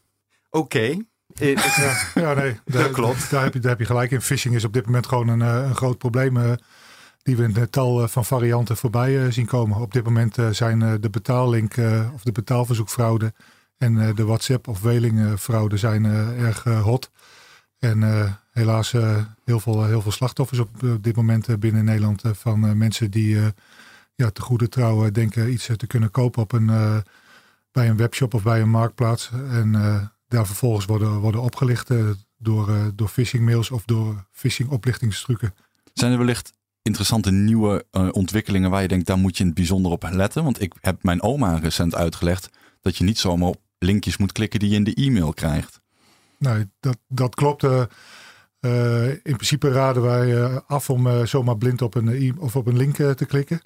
oké. 0.49 0.59
Okay. 0.59 1.05
ja, 1.55 2.07
ja, 2.15 2.33
nee, 2.33 2.59
dat 2.65 2.91
klopt. 2.91 3.29
Daar 3.29 3.43
heb, 3.43 3.53
je, 3.53 3.59
daar 3.59 3.71
heb 3.71 3.79
je 3.79 3.85
gelijk 3.85 4.11
in. 4.11 4.21
Phishing 4.21 4.55
is 4.55 4.63
op 4.63 4.73
dit 4.73 4.85
moment 4.85 5.07
gewoon 5.07 5.27
een, 5.27 5.39
een 5.39 5.75
groot 5.75 5.97
probleem 5.97 6.57
die 7.23 7.35
we 7.35 7.59
het 7.59 7.71
tal 7.71 8.07
van 8.07 8.25
varianten 8.25 8.77
voorbij 8.77 9.31
zien 9.31 9.45
komen. 9.45 9.77
Op 9.77 9.93
dit 9.93 10.03
moment 10.03 10.37
zijn 10.51 11.01
de 11.01 11.09
betaallink 11.09 11.75
of 12.13 12.23
de 12.23 12.31
betaalverzoekfraude 12.31 13.33
en 13.77 14.15
de 14.15 14.25
WhatsApp 14.25 14.67
of 14.67 14.81
Weling-fraude 14.81 15.77
zijn 15.77 16.05
erg 16.37 16.63
hot. 16.63 17.11
En 17.79 18.03
helaas 18.51 18.91
heel, 19.43 19.59
veel, 19.59 19.85
heel 19.85 20.01
veel 20.01 20.11
slachtoffers 20.11 20.59
op 20.59 20.69
dit 21.01 21.15
moment 21.15 21.59
binnen 21.59 21.85
Nederland 21.85 22.21
van 22.33 22.77
mensen 22.77 23.11
die 23.11 23.37
ja, 24.15 24.29
te 24.29 24.41
goede 24.41 24.69
trouw 24.69 25.11
denken 25.11 25.51
iets 25.51 25.69
te 25.77 25.87
kunnen 25.87 26.11
kopen 26.11 26.41
op 26.41 26.51
een, 26.51 26.65
bij 27.71 27.89
een 27.89 27.97
webshop 27.97 28.33
of 28.33 28.43
bij 28.43 28.61
een 28.61 28.69
marktplaats. 28.69 29.31
En 29.49 29.71
daar 30.27 30.45
vervolgens 30.45 30.85
worden, 30.85 31.19
worden 31.19 31.41
opgelicht 31.41 31.89
door, 32.37 32.91
door 32.95 33.07
phishing 33.07 33.45
mails 33.45 33.71
of 33.71 33.85
door 33.85 34.25
phishing 34.31 34.69
oplichtingstrucken. 34.69 35.53
Zijn 35.93 36.11
er 36.11 36.17
wellicht 36.17 36.53
interessante 36.83 37.31
nieuwe 37.31 37.85
uh, 37.91 38.09
ontwikkelingen 38.11 38.69
waar 38.69 38.81
je 38.81 38.87
denkt, 38.87 39.07
daar 39.07 39.17
moet 39.17 39.37
je 39.37 39.41
in 39.41 39.49
het 39.49 39.57
bijzonder 39.57 39.91
op 39.91 40.07
letten? 40.11 40.43
Want 40.43 40.61
ik 40.61 40.73
heb 40.81 41.03
mijn 41.03 41.21
oma 41.21 41.57
recent 41.57 41.95
uitgelegd 41.95 42.49
dat 42.81 42.97
je 42.97 43.03
niet 43.03 43.19
zomaar 43.19 43.49
op 43.49 43.61
linkjes 43.79 44.17
moet 44.17 44.31
klikken 44.31 44.59
die 44.59 44.69
je 44.69 44.75
in 44.75 44.83
de 44.83 44.93
e-mail 44.93 45.33
krijgt. 45.33 45.81
Nee, 46.37 46.69
dat, 46.79 46.97
dat 47.07 47.35
klopt. 47.35 47.63
Uh, 47.63 47.83
uh, 48.61 49.09
in 49.09 49.21
principe 49.21 49.71
raden 49.71 50.03
wij 50.03 50.59
af 50.61 50.89
om 50.89 51.27
zomaar 51.27 51.57
blind 51.57 51.81
op 51.81 51.95
een, 51.95 52.39
of 52.39 52.55
op 52.55 52.67
een 52.67 52.77
link 52.77 52.95
te 52.95 53.25
klikken. 53.27 53.61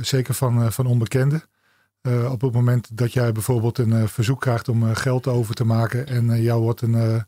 zeker 0.00 0.34
van, 0.34 0.72
van 0.72 0.86
onbekenden. 0.86 1.42
op 2.30 2.40
het 2.40 2.52
moment 2.52 2.96
dat 2.96 3.12
jij 3.12 3.32
bijvoorbeeld 3.32 3.78
een 3.78 4.08
verzoek 4.08 4.40
krijgt 4.40 4.68
om 4.68 4.94
geld 4.94 5.26
over 5.26 5.54
te 5.54 5.64
maken 5.64 6.06
en 6.06 6.42
jou 6.42 6.60
wordt 6.62 6.80
een 6.80 7.24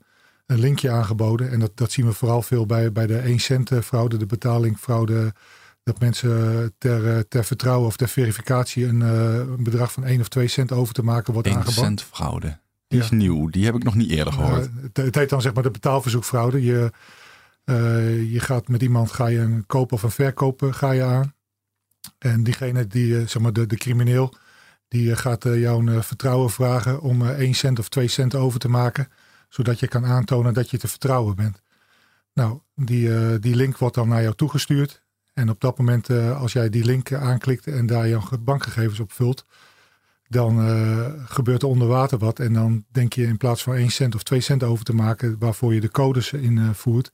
een 0.48 0.58
linkje 0.58 0.90
aangeboden. 0.90 1.50
En 1.50 1.60
dat, 1.60 1.70
dat 1.74 1.92
zien 1.92 2.06
we 2.06 2.12
vooral 2.12 2.42
veel 2.42 2.66
bij, 2.66 2.92
bij 2.92 3.06
de 3.06 3.18
1 3.18 3.38
cent 3.38 3.70
eh, 3.70 3.80
fraude, 3.80 4.16
de 4.16 4.26
betalingfraude. 4.26 5.34
Dat 5.82 6.00
mensen 6.00 6.74
ter, 6.78 7.16
eh, 7.16 7.18
ter 7.28 7.44
vertrouwen 7.44 7.86
of 7.86 7.96
ter 7.96 8.08
verificatie 8.08 8.86
een, 8.86 9.00
een 9.00 9.62
bedrag 9.62 9.92
van 9.92 10.04
1 10.04 10.20
of 10.20 10.28
2 10.28 10.48
cent 10.48 10.72
over 10.72 10.94
te 10.94 11.02
maken 11.02 11.32
wordt 11.32 11.48
1 11.48 11.56
aangeboden. 11.56 11.84
1 11.84 11.98
cent 11.98 12.08
fraude. 12.14 12.58
Die 12.88 12.98
ja. 12.98 13.04
is 13.04 13.10
nieuw. 13.10 13.48
Die 13.48 13.64
heb 13.64 13.74
ik 13.74 13.82
nog 13.82 13.94
niet 13.94 14.10
eerder 14.10 14.32
gehoord. 14.32 14.66
Uh, 14.66 14.82
het, 14.82 14.96
het, 14.96 15.14
heet 15.14 15.28
dan 15.28 15.40
zeg 15.42 15.54
maar 15.54 15.62
de 15.62 15.70
betaalverzoekfraude. 15.70 16.62
Je, 16.62 16.92
uh, 17.64 18.32
je 18.32 18.40
gaat 18.40 18.68
met 18.68 18.82
iemand, 18.82 19.12
ga 19.12 19.26
je 19.26 19.38
een 19.38 19.66
koop 19.66 19.92
of 19.92 20.02
een 20.02 20.10
verkoop 20.10 20.62
ga 20.70 20.90
je 20.90 21.02
aan. 21.02 21.34
En 22.18 22.42
diegene 22.42 22.86
die, 22.86 23.26
zeg 23.26 23.42
maar 23.42 23.52
de, 23.52 23.66
de 23.66 23.76
crimineel, 23.76 24.34
die 24.88 25.16
gaat 25.16 25.42
jou 25.42 25.86
een 25.86 26.02
vertrouwen 26.02 26.50
vragen 26.50 27.00
om 27.00 27.26
1 27.26 27.54
cent 27.54 27.78
of 27.78 27.88
2 27.88 28.08
cent 28.08 28.34
over 28.34 28.58
te 28.58 28.68
maken 28.68 29.08
zodat 29.48 29.80
je 29.80 29.88
kan 29.88 30.04
aantonen 30.04 30.54
dat 30.54 30.70
je 30.70 30.78
te 30.78 30.88
vertrouwen 30.88 31.36
bent. 31.36 31.62
Nou, 32.38 32.58
die, 32.74 33.08
uh, 33.08 33.34
die 33.40 33.54
link 33.54 33.78
wordt 33.78 33.94
dan 33.94 34.08
naar 34.08 34.22
jou 34.22 34.34
toegestuurd. 34.34 35.02
En 35.34 35.50
op 35.50 35.60
dat 35.60 35.78
moment, 35.78 36.08
uh, 36.08 36.40
als 36.40 36.52
jij 36.52 36.68
die 36.68 36.84
link 36.84 37.12
aanklikt 37.12 37.66
en 37.66 37.86
daar 37.86 38.08
jouw 38.08 38.22
bankgegevens 38.40 39.00
op 39.00 39.12
vult, 39.12 39.46
dan 40.28 40.68
uh, 40.68 41.06
gebeurt 41.24 41.62
er 41.62 41.68
onder 41.68 41.88
water 41.88 42.18
wat. 42.18 42.38
En 42.38 42.52
dan 42.52 42.84
denk 42.90 43.12
je 43.12 43.22
in 43.22 43.36
plaats 43.36 43.62
van 43.62 43.74
1 43.74 43.90
cent 43.90 44.14
of 44.14 44.22
2 44.22 44.40
cent 44.40 44.62
over 44.62 44.84
te 44.84 44.94
maken, 44.94 45.36
waarvoor 45.38 45.74
je 45.74 45.80
de 45.80 45.90
codes 45.90 46.32
invoert, 46.32 47.12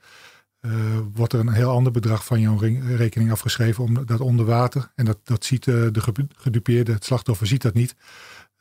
wordt 1.14 1.33
er 1.33 1.41
een 1.41 1.53
heel 1.53 1.71
ander 1.71 1.93
bedrag 1.93 2.25
van 2.25 2.41
jouw 2.41 2.59
rekening 2.97 3.31
afgeschreven 3.31 3.85
om 3.85 4.07
dat 4.07 4.21
onder 4.21 4.45
water. 4.45 4.93
En 4.95 5.05
dat, 5.05 5.19
dat 5.23 5.45
ziet 5.45 5.64
de 5.64 6.26
gedupeerde, 6.37 6.93
het 6.93 7.05
slachtoffer 7.05 7.47
ziet 7.47 7.62
dat 7.62 7.75
niet. 7.75 7.95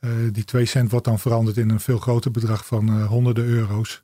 Uh, 0.04 0.10
die 0.32 0.44
2 0.44 0.64
cent 0.64 0.90
wordt 0.90 1.06
dan 1.06 1.18
veranderd 1.18 1.56
in 1.56 1.70
een 1.70 1.80
veel 1.80 1.98
groter 1.98 2.30
bedrag 2.30 2.66
van 2.66 2.98
uh, 2.98 3.06
honderden 3.06 3.44
euro's. 3.44 4.02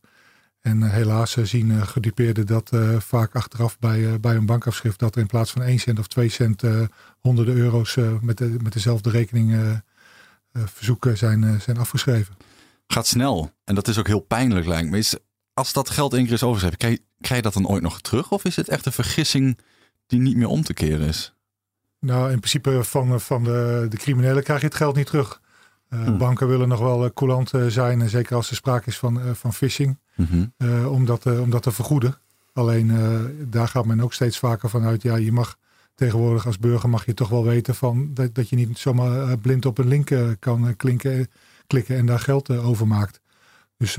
En 0.60 0.80
uh, 0.80 0.90
helaas 0.90 1.32
zien 1.32 1.86
gedupeerden 1.86 2.46
dat 2.46 2.70
vaak 2.98 3.34
achteraf 3.34 3.78
bij, 3.78 4.20
bij 4.20 4.36
een 4.36 4.46
bankafschrift 4.46 4.98
dat 4.98 5.14
er 5.14 5.20
in 5.20 5.26
plaats 5.26 5.50
van 5.50 5.62
1 5.62 5.78
cent 5.78 5.98
of 5.98 6.06
2 6.06 6.28
cent 6.28 6.62
honderden 7.18 7.54
euro's 7.54 7.96
met, 8.20 8.38
de, 8.38 8.56
met 8.62 8.72
dezelfde 8.72 9.10
rekening 9.10 9.80
verzoeken 10.52 11.18
zijn, 11.18 11.60
zijn 11.60 11.78
afgeschreven. 11.78 12.36
Gaat 12.86 13.06
snel. 13.06 13.52
En 13.64 13.74
dat 13.74 13.88
is 13.88 13.98
ook 13.98 14.06
heel 14.06 14.20
pijnlijk 14.20 14.66
lijkt 14.66 14.90
me. 14.90 14.98
Is, 14.98 15.16
als 15.54 15.72
dat 15.72 15.90
geld 15.90 16.14
één 16.14 16.24
keer 16.24 16.32
is 16.32 16.42
krijg 17.20 17.42
je 17.42 17.42
dat 17.42 17.52
dan 17.52 17.68
ooit 17.68 17.82
nog 17.82 18.00
terug? 18.00 18.30
Of 18.30 18.44
is 18.44 18.56
het 18.56 18.68
echt 18.68 18.86
een 18.86 18.92
vergissing 18.92 19.58
die 20.06 20.20
niet 20.20 20.36
meer 20.36 20.48
om 20.48 20.62
te 20.62 20.74
keren 20.74 21.06
is? 21.06 21.34
Nou, 22.00 22.30
in 22.30 22.38
principe 22.38 22.84
van, 22.84 23.20
van 23.20 23.44
de, 23.44 23.86
de 23.88 23.96
criminelen 23.96 24.42
krijg 24.42 24.60
je 24.60 24.66
het 24.66 24.74
geld 24.74 24.96
niet 24.96 25.06
terug. 25.06 25.40
Uh, 25.90 26.04
hmm. 26.04 26.18
Banken 26.18 26.48
willen 26.48 26.68
nog 26.68 26.80
wel 26.80 27.04
uh, 27.04 27.10
coulant 27.14 27.52
uh, 27.52 27.66
zijn, 27.66 28.08
zeker 28.08 28.36
als 28.36 28.50
er 28.50 28.56
sprake 28.56 28.88
is 28.88 28.98
van, 28.98 29.36
van 29.36 29.52
phishing, 29.52 29.98
mm 30.16 30.26
-hmm. 30.26 30.86
om, 30.86 31.04
dat, 31.04 31.26
om 31.26 31.50
dat 31.50 31.62
te 31.62 31.70
vergoeden. 31.70 32.14
Alleen 32.52 32.92
daar 33.50 33.68
gaat 33.68 33.86
men 33.86 34.00
ook 34.00 34.12
steeds 34.12 34.38
vaker 34.38 34.70
vanuit, 34.70 35.02
ja, 35.02 35.16
je 35.16 35.32
mag 35.32 35.56
tegenwoordig 35.94 36.46
als 36.46 36.58
burger 36.58 36.88
mag 36.88 37.06
je 37.06 37.14
toch 37.14 37.28
wel 37.28 37.44
weten 37.44 37.74
van 37.74 38.14
dat, 38.14 38.34
dat 38.34 38.48
je 38.48 38.56
niet 38.56 38.78
zomaar 38.78 39.38
blind 39.38 39.66
op 39.66 39.78
een 39.78 39.88
link 39.88 40.10
kan 40.38 40.76
klinken, 40.76 41.28
klikken 41.66 41.96
en 41.96 42.06
daar 42.06 42.18
geld 42.18 42.50
over 42.50 42.86
maakt. 42.86 43.20
Dus 43.76 43.98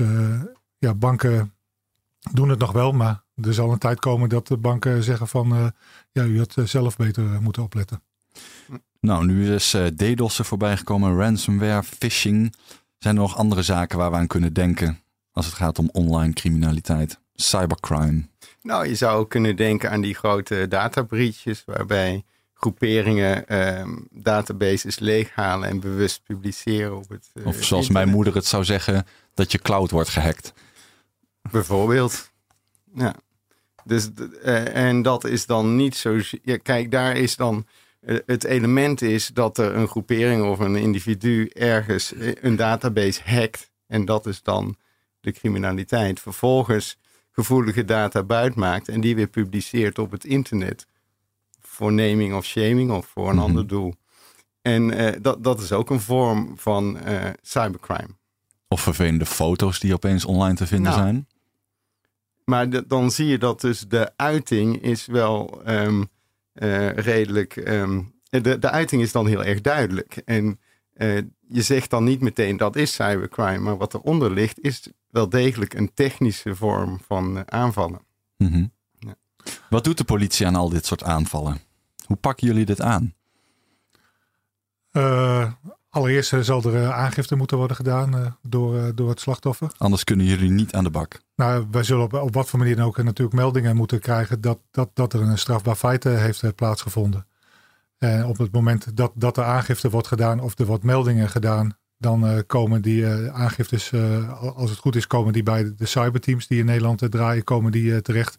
ja, 0.78 0.94
banken 0.94 1.52
doen 2.32 2.48
het 2.48 2.58
nog 2.58 2.72
wel, 2.72 2.92
maar 2.92 3.22
er 3.34 3.54
zal 3.54 3.72
een 3.72 3.78
tijd 3.78 3.98
komen 3.98 4.28
dat 4.28 4.46
de 4.46 4.56
banken 4.56 5.02
zeggen 5.02 5.28
van 5.28 5.72
ja, 6.12 6.24
u 6.24 6.38
had 6.38 6.54
zelf 6.64 6.96
beter 6.96 7.42
moeten 7.42 7.62
opletten. 7.62 8.02
Nou, 9.00 9.24
nu 9.26 9.54
is 9.54 9.74
uh, 9.74 9.86
DDoS 9.86 10.38
er 10.38 10.44
voorbij 10.44 10.76
gekomen, 10.76 11.16
ransomware, 11.16 11.82
phishing. 11.82 12.54
Zijn 12.98 13.14
er 13.16 13.20
nog 13.20 13.36
andere 13.36 13.62
zaken 13.62 13.98
waar 13.98 14.10
we 14.10 14.16
aan 14.16 14.26
kunnen 14.26 14.52
denken 14.52 15.00
als 15.32 15.46
het 15.46 15.54
gaat 15.54 15.78
om 15.78 15.88
online 15.92 16.32
criminaliteit, 16.32 17.18
cybercrime? 17.34 18.22
Nou, 18.62 18.88
je 18.88 18.94
zou 18.94 19.28
kunnen 19.28 19.56
denken 19.56 19.90
aan 19.90 20.00
die 20.00 20.14
grote 20.14 20.68
databreaches 20.68 21.62
waarbij 21.66 22.24
groeperingen 22.54 23.58
um, 23.80 24.06
databases 24.10 24.98
leeghalen 24.98 25.68
en 25.68 25.80
bewust 25.80 26.22
publiceren 26.24 26.96
op 26.96 27.08
het. 27.08 27.30
Uh, 27.34 27.46
of 27.46 27.64
zoals 27.64 27.88
mijn 27.88 28.08
moeder 28.08 28.34
het 28.34 28.46
zou 28.46 28.64
zeggen, 28.64 29.06
dat 29.34 29.52
je 29.52 29.58
cloud 29.58 29.90
wordt 29.90 30.08
gehackt. 30.08 30.52
Bijvoorbeeld. 31.50 32.30
Ja. 32.94 33.14
Dus, 33.84 34.08
uh, 34.44 34.76
en 34.76 35.02
dat 35.02 35.24
is 35.24 35.46
dan 35.46 35.76
niet 35.76 35.96
zo. 35.96 36.18
Ja, 36.42 36.56
kijk, 36.56 36.90
daar 36.90 37.16
is 37.16 37.36
dan 37.36 37.56
eh, 37.56 37.72
het 38.04 38.44
element 38.44 39.02
is 39.02 39.26
dat 39.26 39.58
er 39.58 39.74
een 39.74 39.88
groepering 39.88 40.44
of 40.44 40.58
een 40.58 40.76
individu 40.76 41.48
ergens 41.48 42.14
eh, 42.14 42.32
een 42.40 42.56
database 42.56 43.20
hackt. 43.24 43.70
En 43.86 44.04
dat 44.04 44.26
is 44.26 44.42
dan 44.42 44.76
de 45.20 45.32
criminaliteit. 45.32 46.20
Vervolgens 46.20 46.98
gevoelige 47.32 47.84
data 47.84 48.22
buitmaakt 48.22 48.88
en 48.88 49.00
die 49.00 49.14
weer 49.14 49.28
publiceert 49.28 49.98
op 49.98 50.10
het 50.10 50.24
internet. 50.24 50.86
Voor 51.60 51.92
naming 51.92 52.34
of 52.34 52.44
shaming 52.44 52.90
of 52.90 53.06
voor 53.06 53.28
een 53.28 53.34
mhm. 53.34 53.44
ander 53.44 53.66
doel. 53.66 53.94
En 54.62 55.00
uh, 55.00 55.10
dat, 55.20 55.44
dat 55.44 55.60
is 55.60 55.72
ook 55.72 55.90
een 55.90 56.00
vorm 56.00 56.52
van 56.56 56.98
uh, 57.06 57.30
cybercrime. 57.42 58.16
Of 58.68 58.80
vervelende 58.80 59.26
foto's 59.26 59.80
die 59.80 59.92
opeens 59.92 60.24
online 60.24 60.54
te 60.54 60.66
vinden 60.66 60.92
nou, 60.92 61.02
zijn. 61.02 61.26
Maar 62.44 62.86
dan 62.86 63.10
zie 63.10 63.26
je 63.26 63.38
dat 63.38 63.60
dus 63.60 63.80
de 63.80 64.12
uiting 64.16 64.82
is 64.82 65.06
wel 65.06 65.62
um, 65.66 65.98
uh, 66.00 66.06
redelijk. 66.94 67.56
Um, 67.56 68.20
de, 68.40 68.58
de 68.58 68.70
uiting 68.70 69.02
is 69.02 69.12
dan 69.12 69.26
heel 69.26 69.44
erg 69.44 69.60
duidelijk. 69.60 70.16
En 70.16 70.60
uh, 70.94 71.20
je 71.48 71.62
zegt 71.62 71.90
dan 71.90 72.04
niet 72.04 72.20
meteen 72.20 72.56
dat 72.56 72.76
is 72.76 72.92
cybercrime, 72.92 73.58
maar 73.58 73.76
wat 73.76 73.94
eronder 73.94 74.30
ligt 74.30 74.60
is 74.60 74.88
wel 75.10 75.28
degelijk 75.28 75.74
een 75.74 75.94
technische 75.94 76.54
vorm 76.54 77.00
van 77.06 77.36
uh, 77.36 77.42
aanvallen. 77.46 78.00
Mm 78.36 78.52
-hmm. 78.52 78.72
ja. 78.98 79.14
Wat 79.70 79.84
doet 79.84 79.98
de 79.98 80.04
politie 80.04 80.46
aan 80.46 80.54
al 80.54 80.68
dit 80.68 80.86
soort 80.86 81.02
aanvallen? 81.02 81.60
Hoe 82.06 82.16
pakken 82.16 82.46
jullie 82.46 82.64
dit 82.64 82.80
aan? 82.80 83.14
Allereerst 85.94 86.34
zal 86.40 86.62
er 86.64 86.92
aangifte 86.92 87.36
moeten 87.36 87.56
worden 87.56 87.76
gedaan 87.76 88.36
door, 88.42 88.94
door 88.94 89.08
het 89.08 89.20
slachtoffer. 89.20 89.70
Anders 89.76 90.04
kunnen 90.04 90.26
jullie 90.26 90.50
niet 90.50 90.72
aan 90.74 90.84
de 90.84 90.90
bak. 90.90 91.20
Nou, 91.36 91.66
wij 91.70 91.82
zullen 91.82 92.04
op, 92.04 92.12
op 92.12 92.34
wat 92.34 92.48
voor 92.48 92.58
manier 92.58 92.76
dan 92.76 92.86
ook 92.86 93.02
natuurlijk 93.02 93.36
meldingen 93.36 93.76
moeten 93.76 94.00
krijgen 94.00 94.40
dat, 94.40 94.58
dat, 94.70 94.90
dat 94.94 95.12
er 95.12 95.20
een 95.20 95.38
strafbaar 95.38 95.74
feit 95.74 96.04
heeft 96.04 96.54
plaatsgevonden. 96.54 97.26
En 97.98 98.26
op 98.26 98.38
het 98.38 98.52
moment 98.52 98.96
dat, 98.96 99.12
dat 99.14 99.36
er 99.36 99.44
aangifte 99.44 99.90
wordt 99.90 100.06
gedaan 100.06 100.40
of 100.40 100.58
er 100.58 100.66
wordt 100.66 100.84
meldingen 100.84 101.28
gedaan, 101.28 101.76
dan 101.98 102.44
komen 102.46 102.82
die 102.82 103.06
aangiftes, 103.30 103.92
als 104.54 104.70
het 104.70 104.78
goed 104.78 104.96
is, 104.96 105.06
komen 105.06 105.32
die 105.32 105.42
bij 105.42 105.72
de 105.76 105.86
cyberteams 105.86 106.46
die 106.46 106.58
in 106.58 106.66
Nederland 106.66 107.10
draaien, 107.10 107.44
komen 107.44 107.72
die 107.72 108.02
terecht. 108.02 108.38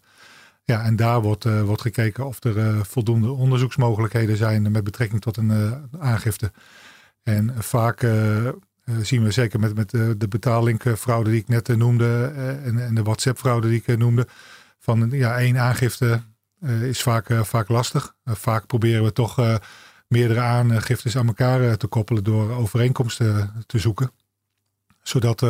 Ja, 0.64 0.82
en 0.82 0.96
daar 0.96 1.22
wordt, 1.22 1.62
wordt 1.64 1.82
gekeken 1.82 2.26
of 2.26 2.44
er 2.44 2.86
voldoende 2.86 3.30
onderzoeksmogelijkheden 3.30 4.36
zijn 4.36 4.72
met 4.72 4.84
betrekking 4.84 5.20
tot 5.20 5.36
een 5.36 5.74
aangifte. 5.98 6.52
En 7.24 7.54
vaak 7.58 8.02
uh, 8.02 8.48
zien 9.02 9.22
we 9.22 9.30
zeker 9.30 9.60
met, 9.60 9.74
met 9.74 9.92
uh, 9.92 10.10
de 10.16 10.28
betaallinkfraude 10.28 11.30
die 11.30 11.40
ik 11.40 11.48
net 11.48 11.68
noemde 11.68 12.32
en, 12.64 12.78
en, 12.78 12.94
de 12.94 13.02
WhatsApp-fraude 13.02 13.68
die 13.68 13.82
ik 13.86 13.98
noemde. 13.98 14.26
Van 14.78 15.10
ja, 15.10 15.38
één 15.38 15.58
aangifte 15.58 16.22
is 16.82 17.02
vaak, 17.02 17.26
vaak 17.42 17.68
lastig. 17.68 18.14
vaak 18.24 18.66
proberen 18.66 19.04
we 19.04 19.12
toch 19.12 19.60
meerdere 20.08 20.40
aangiftes 20.40 21.16
aan 21.16 21.26
elkaar 21.26 21.76
te 21.76 21.86
koppelen 21.86 22.24
door 22.24 22.50
overeenkomsten 22.50 23.52
te 23.66 23.78
zoeken. 23.78 24.10
Zodat, 25.02 25.40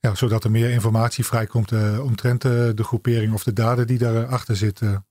ja, 0.00 0.14
zodat 0.14 0.44
er 0.44 0.50
meer 0.50 0.70
informatie 0.70 1.24
vrijkomt 1.24 1.72
omtrent 2.00 2.42
de 2.42 2.84
groepering 2.84 3.32
of 3.32 3.44
de 3.44 3.52
daden 3.52 3.86
die 3.86 3.98
daarachter 3.98 4.56
zitten. 4.56 5.06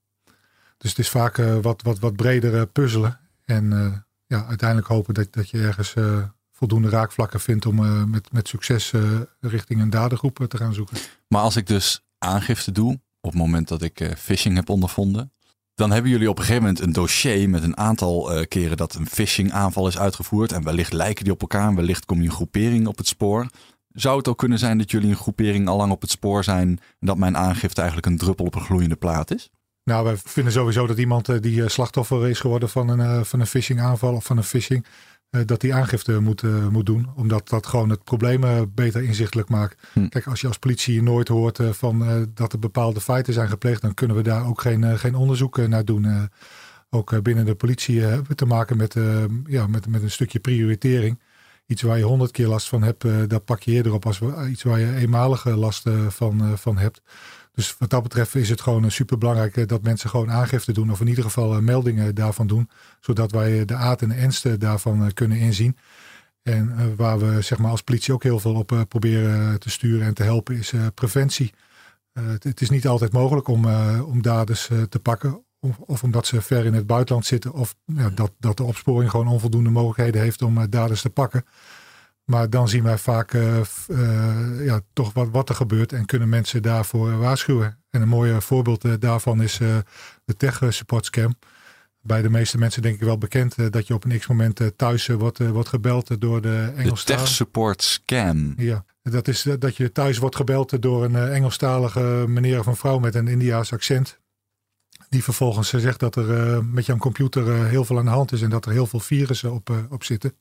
Dus 0.78 0.90
het 0.90 1.00
is 1.00 1.10
vaak 1.10 1.38
wat, 1.62 1.82
wat, 1.82 2.00
wat 2.00 2.16
bredere 2.16 2.66
puzzelen. 2.66 3.20
En 3.46 4.06
ja, 4.28 4.46
uiteindelijk 4.46 4.88
hopen 4.88 5.14
dat, 5.14 5.34
dat 5.34 5.50
je 5.50 5.62
ergens 5.62 5.94
uh, 5.96 6.24
voldoende 6.52 6.90
raakvlakken 6.90 7.40
vindt 7.40 7.66
om 7.66 7.84
uh, 7.84 8.04
met, 8.04 8.32
met 8.32 8.48
succes 8.48 8.92
uh, 8.92 9.22
richting 9.40 9.82
een 9.82 9.90
dadergroep 9.90 10.46
te 10.48 10.58
gaan 10.58 10.74
zoeken. 10.74 10.98
Maar 11.28 11.42
als 11.42 11.56
ik 11.56 11.68
dus 11.68 12.02
aangifte 12.18 12.72
doe 12.72 12.94
op 13.22 13.32
het 13.32 13.42
moment 13.42 13.68
dat 13.68 13.82
ik 13.82 14.14
phishing 14.18 14.56
heb 14.56 14.70
ondervonden, 14.70 15.32
dan 15.74 15.92
hebben 15.92 16.12
jullie 16.12 16.30
op 16.30 16.38
een 16.38 16.44
gegeven 16.44 16.64
moment 16.64 16.82
een 16.82 16.94
dossier 16.94 17.50
met 17.50 17.64
een 17.64 17.78
aantal 17.78 18.46
keren 18.48 18.78
dat 18.78 18.96
een 18.96 19.08
phishing 19.08 19.52
aanval 19.52 19.88
is 19.88 19.98
uitgevoerd. 19.98 20.52
En 20.52 20.64
wellicht 20.64 20.94
lijken 20.94 21.24
die 21.24 21.34
op 21.34 21.42
elkaar 21.42 21.68
en 21.68 21.76
wellicht 21.76 22.06
kom 22.06 22.22
je 22.22 22.28
een 22.28 22.36
groepering 22.36 22.88
op 22.88 22.98
het 22.98 23.08
spoor. 23.08 23.48
Zou 23.90 24.18
het 24.18 24.28
ook 24.28 24.38
kunnen 24.38 24.60
zijn 24.60 24.78
dat 24.78 24.92
jullie 24.92 25.10
een 25.10 25.16
groepering 25.16 25.68
al 25.68 25.78
lang 25.78 25.92
op 25.92 26.02
het 26.02 26.10
spoor 26.10 26.44
zijn 26.44 26.68
en 27.00 27.08
dat 27.08 27.18
mijn 27.18 27.38
aangifte 27.38 27.82
eigenlijk 27.82 28.10
een 28.10 28.18
druppel 28.18 28.46
op 28.46 28.56
een 28.56 28.62
gloeiende 28.62 28.96
plaat 28.96 29.32
is? 29.32 29.50
Nou, 29.88 30.04
wij 30.04 30.18
vinden 30.18 30.54
sowieso 30.54 30.88
dat 30.88 30.98
iemand 30.98 31.30
eh, 31.30 31.42
die 31.42 31.64
eh, 31.64 31.70
slachtoffer 31.70 32.30
is 32.30 32.40
geworden 32.40 32.70
van 32.70 32.90
een, 32.90 33.00
eh, 33.00 33.24
van 33.24 33.40
een 33.40 33.48
phishing 33.48 33.80
aanval 33.82 34.14
of 34.14 34.26
van 34.26 34.38
een 34.38 34.44
phishing, 34.44 34.86
dat 35.46 35.62
die 35.62 35.74
aangifte 35.74 36.20
moet, 36.20 36.44
moet 36.72 36.86
doen. 36.86 37.10
Omdat 37.16 37.50
dat 37.50 37.68
gewoon 37.68 37.90
het 37.90 38.04
probleem 38.04 38.72
beter 38.76 39.04
inzichtelijk 39.04 39.50
maakt. 39.50 39.88
Hm. 39.94 40.08
Kijk, 40.08 40.28
als 40.28 40.42
je 40.42 40.48
als 40.48 40.58
politie 40.58 41.04
nooit 41.04 41.28
hoort 41.28 41.60
van 41.72 42.28
dat 42.34 42.54
er 42.54 42.60
bepaalde 42.60 43.02
feiten 43.02 43.34
zijn 43.34 43.50
gepleegd, 43.50 43.82
dan 43.82 43.94
kunnen 43.94 44.16
we 44.16 44.24
daar 44.24 44.46
ook 44.46 44.62
geen, 44.62 45.00
geen 45.00 45.16
onderzoek 45.16 45.68
naar 45.68 45.86
doen. 45.86 46.30
ook 46.90 47.22
binnen 47.22 47.46
de 47.46 47.56
politie 47.56 48.02
hebben 48.02 48.28
we 48.28 48.36
te 48.36 48.46
maken 48.46 48.78
met, 48.78 48.96
ja, 49.46 49.68
met, 49.68 49.88
met 49.88 50.02
een 50.02 50.12
stukje 50.12 50.40
prioritering. 50.40 51.22
Iets 51.66 51.82
waar 51.82 51.98
je 51.98 52.04
honderd 52.04 52.32
keer 52.32 52.48
last 52.48 52.68
van 52.68 52.84
hebt, 52.84 53.30
daar 53.30 53.40
pak 53.40 53.62
je 53.62 53.72
eerder 53.72 53.94
op 53.94 54.06
als 54.06 54.22
iets 54.50 54.64
waar 54.64 54.80
je 54.80 54.96
eenmalige 54.96 55.56
last 55.56 55.90
van, 56.10 56.58
van 56.58 56.78
hebt. 56.78 57.02
Dus 57.58 57.76
wat 57.78 57.90
dat 57.90 58.04
betreft 58.04 58.36
is 58.36 58.50
het 58.50 58.62
gewoon 58.62 58.92
super 58.92 59.18
belangrijk 59.18 59.58
eh, 59.58 59.68
dat 59.68 59.82
mensen 59.82 60.10
gewoon 60.10 60.32
aangifte 60.32 60.72
doen. 60.72 60.92
Of 60.92 61.00
in 61.00 61.08
ieder 61.08 61.24
geval 61.24 61.56
eh, 61.56 61.60
meldingen 61.60 62.16
daarvan 62.16 62.48
doen. 62.48 62.70
Zodat 63.00 63.32
wij 63.32 63.66
de 63.66 63.76
aard 63.76 64.02
en 64.02 64.10
de 64.10 64.16
ernst 64.16 64.60
daarvan 64.60 65.06
eh, 65.06 65.14
kunnen 65.14 65.38
inzien. 65.38 65.78
En 66.44 66.96
waar 66.96 67.20
we 67.20 67.42
zeg 67.42 67.58
maar, 67.58 67.72
als 67.72 67.82
politie 67.82 68.14
ook 68.14 68.24
heel 68.24 68.40
veel 68.40 68.56
op 68.56 68.86
proberen 68.90 69.60
te 69.60 69.70
sturen 69.70 70.06
en 70.06 70.14
te 70.14 70.24
helpen 70.24 70.56
is 70.58 70.74
preventie. 70.94 71.54
Het, 72.40 72.62
is 72.62 72.70
niet 72.70 72.88
altijd 72.88 73.12
mogelijk 73.12 73.48
om, 73.48 73.66
om 74.02 74.22
daders 74.22 74.70
te 74.90 75.00
pakken. 75.02 75.44
Of, 75.60 76.04
omdat 76.04 76.28
ze 76.28 76.42
ver 76.42 76.66
in 76.66 76.74
het 76.74 76.88
buitenland 76.88 77.26
zitten. 77.26 77.54
Of 77.54 77.76
ja, 77.86 78.10
dat, 78.10 78.32
dat 78.40 78.58
de 78.58 78.64
opsporing 78.64 79.12
gewoon 79.12 79.28
onvoldoende 79.28 79.70
mogelijkheden 79.70 80.22
heeft 80.22 80.42
om 80.42 80.70
daders 80.70 81.02
te 81.02 81.10
pakken. 81.10 81.46
Maar 82.28 82.50
dan 82.50 82.70
zien 82.70 82.84
wij 82.84 82.98
vaak 82.98 83.34
uh, 83.34 83.60
uh, 83.88 84.66
ja, 84.66 84.82
toch 84.94 85.14
wat, 85.14 85.30
wat 85.32 85.50
er 85.50 85.56
gebeurt 85.56 85.94
en 85.94 86.06
kunnen 86.06 86.30
mensen 86.30 86.62
daarvoor 86.62 87.18
waarschuwen. 87.18 87.78
En 87.90 88.02
een 88.02 88.08
mooi 88.08 88.42
voorbeeld 88.42 88.86
uh, 88.86 88.94
daarvan 89.00 89.42
is 89.42 89.58
de 90.26 90.36
Tech 90.38 90.62
Support 90.70 91.06
Scam. 91.06 91.36
Bij 92.02 92.22
de 92.22 92.30
meeste 92.30 92.58
mensen 92.58 92.82
denk 92.82 92.96
ik 92.96 93.02
wel 93.02 93.18
bekend 93.18 93.72
dat 93.72 93.88
je 93.88 93.94
op 93.94 94.04
een 94.04 94.20
x-moment 94.20 94.62
thuis 94.76 95.08
wordt, 95.08 95.38
wordt 95.38 95.70
gebeld 95.70 96.22
door 96.22 96.42
de 96.42 96.72
Engelstalige... 96.76 97.06
De 97.06 97.14
Tech 97.14 97.28
Support 97.28 97.84
Scam? 97.84 98.54
Ja, 98.58 98.86
dat 99.04 99.28
is 99.28 99.48
dat 99.60 99.76
je 99.76 99.92
thuis 99.92 100.18
wordt 100.18 100.36
gebeld 100.36 100.82
door 100.82 101.04
een 101.04 101.16
Engelstalige 101.16 102.26
meneer 102.28 102.60
of 102.60 102.66
een 102.66 102.76
vrouw 102.76 103.00
met 103.00 103.16
een 103.16 103.28
Indiaas 103.28 103.74
accent. 103.74 104.20
Die 105.10 105.24
vervolgens 105.24 105.70
zegt 105.70 106.00
dat 106.00 106.16
er 106.16 106.66
met 106.66 106.86
jouw 106.86 106.98
computer 106.98 107.66
heel 107.66 107.86
veel 107.86 107.98
aan 107.98 108.06
de 108.06 108.12
hand 108.12 108.32
is 108.32 108.42
en 108.42 108.50
dat 108.50 108.66
er 108.66 108.72
heel 108.72 108.88
veel 108.88 109.00
virussen 109.00 109.54
op, 109.54 109.72
op 109.90 110.04
zitten. 110.04 110.34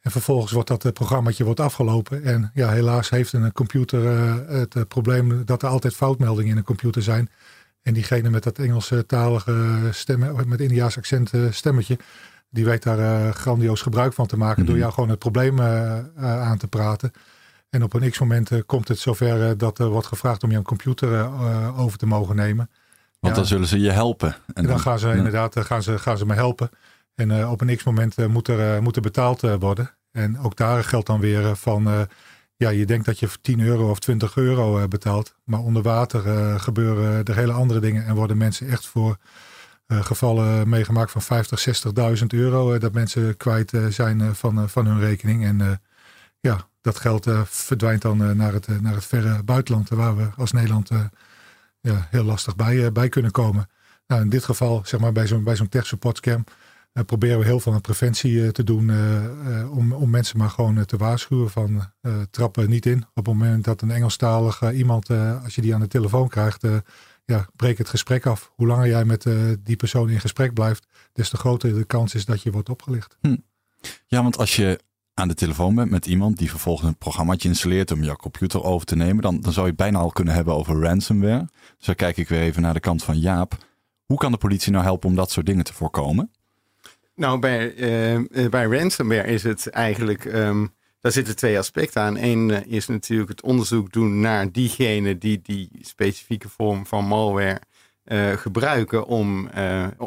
En 0.00 0.10
vervolgens 0.10 0.52
wordt 0.52 0.68
dat 0.68 0.92
programmaatje 0.92 1.44
wordt 1.44 1.60
afgelopen. 1.60 2.24
En 2.24 2.50
ja, 2.54 2.70
helaas 2.70 3.10
heeft 3.10 3.32
een 3.32 3.52
computer 3.52 4.02
uh, 4.02 4.34
het 4.46 4.74
uh, 4.74 4.82
probleem 4.88 5.44
dat 5.44 5.62
er 5.62 5.68
altijd 5.68 5.94
foutmeldingen 5.94 6.50
in 6.50 6.56
een 6.56 6.64
computer 6.64 7.02
zijn. 7.02 7.30
En 7.82 7.94
diegene 7.94 8.30
met 8.30 8.42
dat 8.42 8.58
Engelse 8.58 9.06
talige 9.06 9.88
stemmen, 9.90 10.48
met 10.48 10.60
Indiaas 10.60 10.96
accent 10.96 11.30
stemmetje, 11.50 11.98
die 12.50 12.64
weet 12.64 12.82
daar 12.82 13.32
grandioos 13.32 13.82
gebruik 13.82 14.12
van 14.12 14.26
te 14.26 14.36
maken. 14.36 14.62
Door 14.62 14.74
mhm. 14.74 14.82
jou 14.82 14.92
gewoon 14.92 15.08
het 15.08 15.18
probleem 15.18 15.60
aan 16.16 16.58
te 16.58 16.68
praten. 16.68 17.12
En 17.70 17.82
op 17.82 17.94
een 17.94 18.10
x-moment 18.10 18.66
komt 18.66 18.88
het 18.88 18.98
zover 18.98 19.58
dat 19.58 19.78
er 19.78 19.88
wordt 19.88 20.06
gevraagd 20.06 20.42
om 20.42 20.50
jouw 20.50 20.62
computer 20.62 21.30
over 21.76 21.98
te 21.98 22.06
mogen 22.06 22.36
nemen. 22.36 22.70
Want 23.20 23.34
dan 23.34 23.46
zullen 23.46 23.66
ze 23.66 23.80
je 23.80 23.90
helpen. 23.90 24.28
En, 24.28 24.54
en 24.54 24.66
dan, 24.66 24.80
gaan 24.80 24.98
ze 24.98 25.14
inderdaad 25.14 25.60
gaan 25.60 25.82
ze, 25.82 25.98
gaan 25.98 26.18
ze 26.18 26.26
me 26.26 26.34
helpen. 26.34 26.70
En 27.18 27.30
uh, 27.30 27.50
op 27.50 27.60
een 27.60 27.76
x-moment 27.76 28.18
uh, 28.18 28.26
moet, 28.26 28.48
er, 28.48 28.74
uh, 28.74 28.80
moet 28.80 28.96
er 28.96 29.02
betaald 29.02 29.40
worden. 29.40 29.90
En 30.10 30.38
ook 30.38 30.56
daar 30.56 30.84
geldt 30.84 31.06
dan 31.06 31.20
weer 31.20 31.56
van, 31.56 32.08
ja, 32.56 32.68
je 32.68 32.86
denkt 32.86 33.06
dat 33.06 33.18
je 33.18 33.28
10 33.40 33.60
euro 33.60 33.90
of 33.90 33.98
20 33.98 34.36
euro 34.36 34.88
betaalt. 34.88 35.34
Maar 35.44 35.60
onder 35.60 35.82
water 35.82 36.20
gebeuren 36.60 37.24
er 37.24 37.34
hele 37.34 37.52
andere 37.52 37.80
dingen. 37.80 38.06
En 38.06 38.14
worden 38.14 38.36
mensen 38.36 38.68
echt 38.68 38.86
voor 38.86 39.16
gevallen 39.86 40.68
meegemaakt 40.68 41.10
van 41.10 41.22
50, 41.22 41.84
60.000 42.20 42.26
euro. 42.26 42.78
dat 42.78 42.92
mensen 42.92 43.36
kwijt 43.36 43.72
zijn 43.88 44.34
van, 44.34 44.68
van 44.68 44.86
hun 44.86 45.00
rekening. 45.00 45.44
En 45.44 45.80
ja, 46.40 46.68
dat 46.80 46.98
geld 46.98 47.26
verdwijnt 47.44 48.02
dan 48.02 48.36
naar, 48.36 48.52
het, 48.52 48.82
naar 48.82 48.94
het 48.94 49.06
verre 49.06 49.42
buitenland. 49.42 49.88
Waar 49.88 50.16
we 50.16 50.28
als 50.36 50.52
Nederland 50.52 50.90
ja, 51.80 52.06
heel 52.10 52.24
lastig 52.24 52.56
bij, 52.56 52.92
bij 52.92 53.08
kunnen 53.08 53.30
komen. 53.30 53.68
Nou, 54.06 54.22
in 54.22 54.28
dit 54.28 54.44
geval, 54.44 54.82
zeg 54.84 55.00
maar, 55.00 55.12
bij 55.12 55.26
zo'n 55.26 55.44
bij 55.44 55.56
zo'n 55.56 55.68
tech 55.68 55.86
support 55.86 56.20
camp 56.20 56.50
proberen 57.06 57.38
we 57.38 57.44
heel 57.44 57.60
veel 57.60 57.72
aan 57.72 57.80
preventie 57.80 58.32
uh, 58.32 58.48
te 58.48 58.64
doen 58.64 58.88
uh, 58.88 59.76
om, 59.76 59.92
om 59.92 60.10
mensen 60.10 60.38
maar 60.38 60.50
gewoon 60.50 60.84
te 60.84 60.96
waarschuwen 60.96 61.50
van 61.50 61.82
trappen 62.30 62.70
niet 62.70 62.86
in. 62.86 63.04
Op 63.14 63.26
het 63.26 63.34
moment 63.34 63.64
dat 63.64 63.82
een 63.82 63.90
Engelstalige 63.90 64.72
iemand, 64.72 65.10
als 65.44 65.54
je 65.54 65.60
die 65.60 65.74
aan 65.74 65.80
de 65.80 65.88
telefoon 65.88 66.28
krijgt, 66.28 66.66
ja, 67.24 67.48
breek 67.56 67.78
het 67.78 67.88
gesprek 67.88 68.26
af. 68.26 68.52
Hoe 68.54 68.66
langer 68.66 68.86
jij 68.86 69.04
met 69.04 69.26
die 69.62 69.76
persoon 69.76 70.10
in 70.10 70.20
gesprek 70.20 70.54
blijft, 70.54 70.86
des 71.12 71.28
te 71.28 71.36
groter 71.36 71.74
de 71.74 71.84
kans 71.84 72.14
is 72.14 72.24
dat 72.24 72.42
je 72.42 72.50
wordt 72.50 72.68
opgelicht. 72.68 73.16
Hm. 73.20 73.36
Ja, 74.06 74.22
want 74.22 74.38
als 74.38 74.56
je 74.56 74.80
aan 75.14 75.28
de 75.28 75.34
telefoon 75.34 75.74
bent 75.74 75.90
met 75.90 76.06
iemand 76.06 76.38
die 76.38 76.50
vervolgens 76.50 76.88
een 76.88 76.96
programmaatje 76.96 77.48
installeert 77.48 77.90
om 77.90 78.02
jouw 78.02 78.16
computer 78.16 78.62
over 78.62 78.86
te 78.86 78.96
nemen, 78.96 79.22
dan, 79.22 79.40
dan 79.40 79.52
zou 79.52 79.66
je 79.66 79.74
bijna 79.74 79.98
al 79.98 80.10
kunnen 80.10 80.34
hebben 80.34 80.54
over 80.54 80.80
ransomware. 80.80 81.48
Dus 81.76 81.86
dan 81.86 81.94
kijk 81.94 82.16
ik 82.16 82.28
weer 82.28 82.40
even 82.40 82.62
naar 82.62 82.74
de 82.74 82.80
kant 82.80 83.04
van 83.04 83.18
Jaap. 83.18 83.56
Hoe 84.04 84.18
kan 84.18 84.32
de 84.32 84.38
politie 84.38 84.72
nou 84.72 84.84
helpen 84.84 85.08
om 85.08 85.14
dat 85.14 85.30
soort 85.30 85.46
dingen 85.46 85.64
te 85.64 85.74
voorkomen? 85.74 86.30
Nou, 87.18 87.38
bij, 87.38 87.74
uh, 87.74 88.48
bij 88.48 88.64
ransomware 88.64 89.28
is 89.28 89.42
het 89.42 89.70
eigenlijk. 89.70 90.24
Um, 90.24 90.74
daar 91.00 91.12
zitten 91.12 91.36
twee 91.36 91.58
aspecten 91.58 92.02
aan. 92.02 92.16
Eén 92.16 92.48
uh, 92.48 92.66
is 92.66 92.86
natuurlijk 92.86 93.28
het 93.28 93.42
onderzoek 93.42 93.92
doen 93.92 94.20
naar 94.20 94.52
diegenen 94.52 95.18
die 95.18 95.40
die 95.42 95.70
specifieke 95.80 96.48
vorm 96.48 96.86
van 96.86 97.04
malware 97.04 97.60
gebruiken 98.36 99.06
om, 99.06 99.48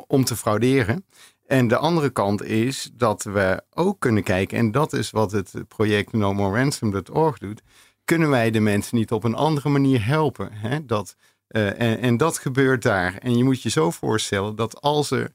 om 0.07 0.23
te 0.23 0.35
frauderen. 0.35 1.05
En 1.47 1.67
de 1.67 1.77
andere 1.77 2.09
kant 2.09 2.43
is 2.43 2.91
dat 2.93 3.23
we 3.23 3.63
ook 3.73 3.99
kunnen 3.99 4.23
kijken, 4.23 4.57
en 4.57 4.71
dat 4.71 4.93
is 4.93 5.11
wat 5.11 5.31
het 5.31 5.53
project 5.67 6.13
No 6.13 6.33
More 6.33 6.57
Ransom.org 6.57 7.37
doet. 7.37 7.61
Kunnen 8.05 8.29
wij 8.29 8.51
de 8.51 8.59
mensen 8.59 8.97
niet 8.97 9.11
op 9.11 9.23
een 9.23 9.35
andere 9.35 9.69
manier 9.69 10.05
helpen? 10.05 10.49
Hè? 10.53 10.85
Dat 10.85 11.15
uh, 11.51 11.81
en, 11.81 11.99
en, 11.99 12.17
dat 12.17 12.37
gebeurt 12.37 12.83
daar. 12.83 13.17
En 13.17 13.37
je 13.37 13.43
moet 13.43 13.61
je 13.61 13.69
zo 13.69 13.91
voorstellen 13.91 14.55
dat 14.55 14.81
als 14.81 15.11
er 15.11 15.33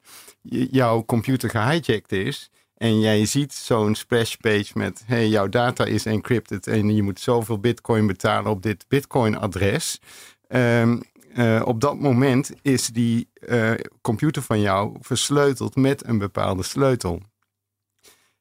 jouw 0.70 1.04
computer 1.04 1.50
gehijacked 1.50 2.12
is. 2.12 2.50
En 2.76 3.00
jij 3.00 3.26
ziet 3.26 3.54
zo'n 3.54 3.94
splash 3.94 4.34
page 4.34 4.70
met: 4.74 5.02
hey, 5.06 5.28
jouw 5.28 5.48
data 5.48 5.84
is 5.84 6.06
encrypted 6.06 6.66
en 6.66 6.94
je 6.94 7.02
moet 7.02 7.20
zoveel 7.20 7.58
bitcoin 7.58 8.06
betalen 8.06 8.50
op 8.50 8.62
dit 8.62 8.84
bitcoin-adres. 8.88 10.00
Um, 10.48 11.02
uh, 11.36 11.62
op 11.64 11.80
dat 11.80 12.00
moment 12.00 12.52
is 12.62 12.86
die 12.86 13.28
uh, 13.40 13.72
computer 14.00 14.42
van 14.42 14.60
jou 14.60 14.96
versleuteld 15.00 15.76
met 15.76 16.06
een 16.06 16.18
bepaalde 16.18 16.62
sleutel. 16.62 17.22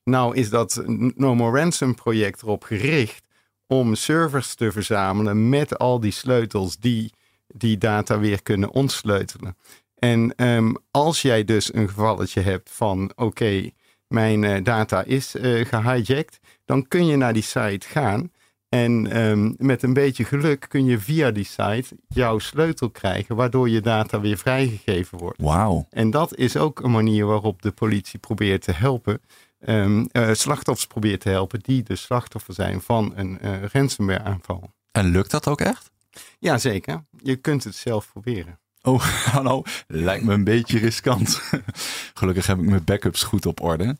Nou 0.04 0.36
is 0.36 0.50
dat 0.50 0.84
No 1.16 1.36
More 1.36 1.60
Ransom 1.60 1.96
project 1.96 2.42
erop 2.42 2.64
gericht 2.64 3.28
om 3.68 3.96
servers 3.96 4.56
te 4.56 4.72
verzamelen 4.72 5.50
met 5.50 5.78
al 5.78 6.00
die 6.00 6.12
sleutels 6.12 6.78
die 6.78 7.14
die 7.48 7.78
data 7.78 8.20
weer 8.20 8.44
kunnen 8.44 8.72
ontsleutelen. 8.72 9.58
En 9.96 10.34
um, 10.38 10.78
als 10.92 11.22
jij 11.22 11.44
dus 11.44 11.74
een 11.74 11.88
gevalletje 11.88 12.42
hebt 12.42 12.70
van 12.72 13.12
oké, 13.16 13.70
mijn 14.08 14.44
uh, 14.44 14.64
data 14.64 15.04
is 15.04 15.36
uh, 15.36 15.66
gehijacked, 15.66 16.40
dan 16.66 16.88
kun 16.88 17.06
je 17.06 17.16
naar 17.16 17.34
die 17.34 17.44
site 17.44 17.88
gaan. 17.88 18.32
En 18.70 19.22
um, 19.22 19.56
met 19.58 19.84
een 19.84 19.94
beetje 19.94 20.24
geluk 20.24 20.66
kun 20.70 20.86
je 20.86 21.00
via 21.00 21.32
die 21.32 21.46
site 21.46 21.86
jouw 22.08 22.40
sleutel 22.40 22.90
krijgen, 22.90 23.36
waardoor 23.36 23.70
je 23.70 23.82
data 23.82 24.20
weer 24.20 24.38
vrijgegeven 24.38 25.18
wordt. 25.18 25.42
Wauw. 25.42 25.88
En 25.90 26.10
dat 26.10 26.36
is 26.36 26.58
ook 26.58 26.80
een 26.80 26.92
manier 26.92 27.26
waarop 27.26 27.62
de 27.62 27.72
politie 27.72 28.20
probeert 28.20 28.62
te 28.62 28.72
helpen. 28.72 29.22
Um, 29.60 30.10
uh, 30.12 30.34
slachtoffers 30.34 30.88
probeert 30.88 31.22
te 31.22 31.30
helpen 31.30 31.60
die 31.60 31.84
de 31.84 31.96
slachtoffer 31.96 32.54
zijn 32.54 32.82
van 32.82 33.14
een 33.16 33.40
ransomware 33.72 34.24
aanval. 34.24 34.74
En 34.92 35.06
lukt 35.06 35.32
dat 35.32 35.48
ook 35.48 35.62
echt? 35.62 35.92
Ja, 36.40 36.58
zeker. 36.58 37.06
Je 37.18 37.36
kunt 37.36 37.64
het 37.64 37.76
zelf 37.76 38.10
proberen. 38.12 38.60
Oh, 38.82 39.06
nou, 39.44 39.66
lijkt 39.88 40.24
me 40.24 40.34
een 40.34 40.44
beetje 40.44 40.80
riskant. 40.80 41.42
Gelukkig 42.14 42.48
heb 42.48 42.58
ik 42.58 42.66
mijn 42.66 42.84
backups 42.84 43.24
goed 43.24 43.46
op 43.46 43.62
orde. 43.62 43.98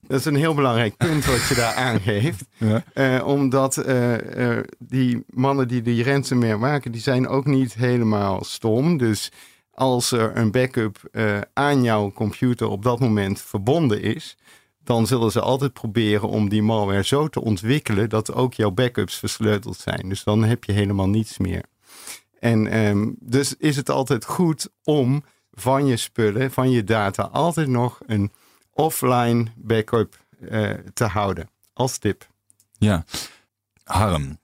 Dat 0.00 0.18
is 0.20 0.24
een 0.24 0.34
heel 0.34 0.54
belangrijk 0.54 0.96
punt 0.96 1.24
wat 1.24 1.46
je 1.48 1.54
daar 1.54 1.74
aangeeft. 1.74 2.44
Ja. 2.58 2.84
Uh, 2.94 3.26
omdat 3.26 3.86
uh, 3.86 4.12
uh, 4.36 4.58
die 4.78 5.24
mannen 5.26 5.68
die 5.68 5.82
die 5.82 6.04
ransomware 6.04 6.56
maken, 6.56 6.92
die 6.92 7.00
zijn 7.00 7.28
ook 7.28 7.44
niet 7.44 7.74
helemaal 7.74 8.44
stom. 8.44 8.96
Dus 8.96 9.32
als 9.70 10.12
er 10.12 10.36
een 10.36 10.50
backup 10.50 11.00
aan 11.52 11.82
jouw 11.82 12.12
computer 12.12 12.68
op 12.68 12.82
dat 12.82 13.00
moment 13.00 13.40
verbonden 13.40 14.02
is, 14.02 14.36
dan 14.86 15.06
zullen 15.06 15.32
ze 15.32 15.40
altijd 15.40 15.72
proberen 15.72 16.28
om 16.28 16.48
die 16.48 16.62
malware 16.62 17.04
zo 17.04 17.28
te 17.28 17.40
ontwikkelen 17.40 18.08
dat 18.08 18.32
ook 18.32 18.54
jouw 18.54 18.70
backups 18.70 19.16
versleuteld 19.16 19.76
zijn. 19.76 20.08
Dus 20.08 20.24
dan 20.24 20.44
heb 20.44 20.64
je 20.64 20.72
helemaal 20.72 21.08
niets 21.08 21.38
meer. 21.38 21.62
En 22.38 22.78
um, 22.78 23.16
dus 23.20 23.56
is 23.56 23.76
het 23.76 23.90
altijd 23.90 24.24
goed 24.24 24.68
om 24.84 25.24
van 25.52 25.86
je 25.86 25.96
spullen, 25.96 26.52
van 26.52 26.70
je 26.70 26.84
data, 26.84 27.22
altijd 27.22 27.68
nog 27.68 27.98
een 28.06 28.32
offline 28.72 29.46
backup 29.56 30.24
uh, 30.40 30.70
te 30.94 31.04
houden. 31.04 31.48
Als 31.72 31.98
tip. 31.98 32.28
Ja, 32.78 33.04
Harm. 33.84 34.38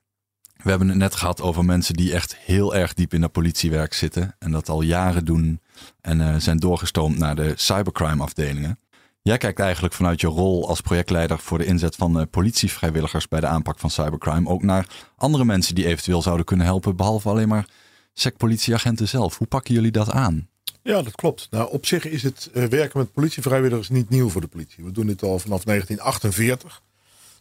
We 0.63 0.69
hebben 0.69 0.87
het 0.87 0.97
net 0.97 1.15
gehad 1.15 1.41
over 1.41 1.65
mensen 1.65 1.93
die 1.93 2.13
echt 2.13 2.35
heel 2.37 2.75
erg 2.75 2.93
diep 2.93 3.13
in 3.13 3.21
dat 3.21 3.31
politiewerk 3.31 3.93
zitten. 3.93 4.35
En 4.39 4.51
dat 4.51 4.69
al 4.69 4.81
jaren 4.81 5.25
doen. 5.25 5.61
En 6.01 6.19
uh, 6.19 6.35
zijn 6.35 6.57
doorgestoomd 6.57 7.17
naar 7.17 7.35
de 7.35 7.53
cybercrime 7.55 8.23
afdelingen. 8.23 8.79
Jij 9.23 9.37
kijkt 9.37 9.59
eigenlijk 9.59 9.93
vanuit 9.93 10.21
je 10.21 10.27
rol 10.27 10.67
als 10.67 10.81
projectleider 10.81 11.39
voor 11.39 11.57
de 11.57 11.65
inzet 11.65 11.95
van 11.95 12.19
uh, 12.19 12.23
politievrijwilligers 12.29 13.27
bij 13.27 13.39
de 13.39 13.47
aanpak 13.47 13.79
van 13.79 13.89
cybercrime 13.89 14.49
ook 14.49 14.63
naar 14.63 14.87
andere 15.15 15.45
mensen 15.45 15.75
die 15.75 15.85
eventueel 15.85 16.21
zouden 16.21 16.45
kunnen 16.45 16.65
helpen, 16.65 16.95
behalve 16.95 17.29
alleen 17.29 17.47
maar 17.47 17.67
SEC-politieagenten 18.13 19.07
zelf. 19.07 19.37
Hoe 19.37 19.47
pakken 19.47 19.73
jullie 19.73 19.91
dat 19.91 20.09
aan? 20.09 20.49
Ja, 20.81 21.01
dat 21.01 21.15
klopt. 21.15 21.47
Nou, 21.51 21.71
op 21.71 21.85
zich 21.85 22.05
is 22.05 22.23
het 22.23 22.49
uh, 22.53 22.65
werken 22.65 22.99
met 22.99 23.11
politievrijwilligers 23.11 23.89
niet 23.89 24.09
nieuw 24.09 24.29
voor 24.29 24.41
de 24.41 24.47
politie. 24.47 24.83
We 24.83 24.91
doen 24.91 25.07
dit 25.07 25.23
al 25.23 25.39
vanaf 25.39 25.63
1948. 25.63 26.81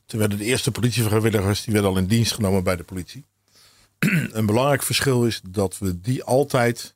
Toen 0.07 0.18
werden 0.18 0.38
de 0.38 0.45
eerste 0.45 0.71
politievrijwilligers 0.71 1.64
die 1.64 1.73
werden 1.73 1.90
al 1.90 1.99
in 1.99 2.07
dienst 2.07 2.33
genomen 2.33 2.64
bij 2.64 2.77
de 2.77 2.85
politie. 2.85 3.25
Een 4.33 4.47
belangrijk 4.47 4.83
verschil 4.83 5.27
is 5.27 5.40
dat 5.49 5.79
we 5.79 6.01
die 6.01 6.25
altijd 6.25 6.95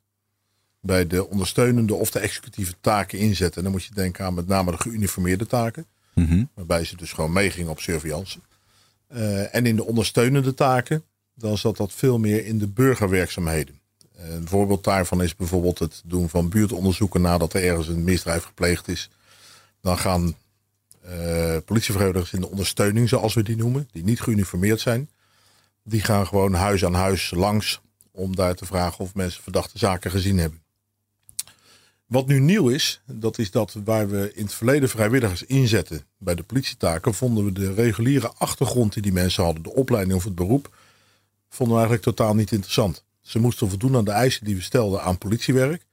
bij 0.87 1.07
de 1.07 1.29
ondersteunende 1.29 1.93
of 1.93 2.11
de 2.11 2.19
executieve 2.19 2.73
taken 2.81 3.19
inzetten. 3.19 3.57
En 3.57 3.63
dan 3.63 3.71
moet 3.71 3.83
je 3.83 3.93
denken 3.93 4.25
aan 4.25 4.33
met 4.33 4.47
name 4.47 4.71
de 4.71 4.77
geuniformeerde 4.77 5.47
taken. 5.47 5.85
Mm 6.13 6.49
Waarbij 6.53 6.85
ze 6.85 6.95
dus 6.95 7.13
gewoon 7.13 7.31
meegingen 7.31 7.71
op 7.71 7.79
surveillance. 7.79 8.39
Uh, 9.13 9.55
en 9.55 9.65
in 9.65 9.75
de 9.75 9.85
ondersteunende 9.85 10.53
taken, 10.53 11.03
dan 11.33 11.57
zat 11.57 11.77
dat 11.77 11.93
veel 11.93 12.19
meer 12.19 12.45
in 12.45 12.57
de 12.57 12.67
burgerwerkzaamheden. 12.67 13.79
Een 14.15 14.47
voorbeeld 14.47 14.83
daarvan 14.83 15.23
is 15.23 15.35
bijvoorbeeld 15.35 15.79
het 15.79 16.01
doen 16.05 16.29
van 16.29 16.49
buurtonderzoeken 16.49 17.21
nadat 17.21 17.53
er 17.53 17.63
ergens 17.63 17.87
een 17.87 18.03
misdrijf 18.03 18.43
gepleegd 18.43 18.87
is. 18.87 19.09
Dan 19.81 19.97
gaan 19.97 20.35
uh, 21.05 21.53
in 22.31 22.39
de 22.41 22.49
ondersteuning, 22.49 23.09
zoals 23.09 23.33
we 23.33 23.43
die 23.43 23.55
noemen, 23.55 23.89
die 23.91 24.03
niet 24.03 24.21
geuniformeerd 24.21 24.79
zijn. 24.79 25.09
Die 25.83 26.01
gaan 26.01 26.27
gewoon 26.27 26.53
huis 26.53 26.85
aan 26.85 26.93
huis 26.93 27.31
langs 27.35 27.81
om 28.11 28.35
daar 28.35 28.55
te 28.55 28.65
vragen 28.65 28.99
of 28.99 29.15
mensen 29.15 29.43
verdachte 29.43 29.77
zaken 29.77 30.11
gezien 30.11 30.37
hebben. 30.37 30.61
Wat 32.07 32.27
nu 32.27 32.39
nieuw 32.39 32.69
is, 32.69 33.01
dat 33.05 33.37
is 33.37 33.51
dat 33.51 33.75
waar 33.83 34.09
we 34.09 34.31
in 34.33 34.43
het 34.43 34.53
verleden 34.53 34.89
vrijwilligers 34.89 35.43
inzetten 35.43 36.01
bij 36.17 36.35
de 36.35 36.43
politietaken, 36.43 37.13
vonden 37.13 37.45
we 37.45 37.51
de 37.51 37.73
reguliere 37.73 38.31
achtergrond 38.37 38.93
die 38.93 39.01
die 39.01 39.11
mensen 39.11 39.43
hadden, 39.43 39.63
de 39.63 39.73
opleiding 39.73 40.17
of 40.17 40.23
het 40.23 40.35
beroep, 40.35 40.75
vonden 41.49 41.75
we 41.75 41.81
eigenlijk 41.81 42.17
totaal 42.17 42.35
niet 42.35 42.51
interessant. 42.51 43.03
Ze 43.21 43.39
moesten 43.39 43.69
voldoen 43.69 43.95
aan 43.95 44.05
de 44.05 44.11
eisen 44.11 44.45
die 44.45 44.55
we 44.55 44.61
stelden 44.61 45.01
aan 45.01 45.17
politiewerk. 45.17 45.85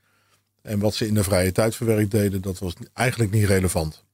En 0.63 0.79
wat 0.79 0.95
ze 0.95 1.07
in 1.07 1.15
de 1.15 1.25
vrije 1.25 1.53
tijd 1.53 1.77
verwerkt 1.77 2.11
deden, 2.11 2.41
dat 2.41 2.59
was 2.59 2.73
eigenlijk 2.93 3.31
niet 3.31 3.47
relevant. 3.47 4.05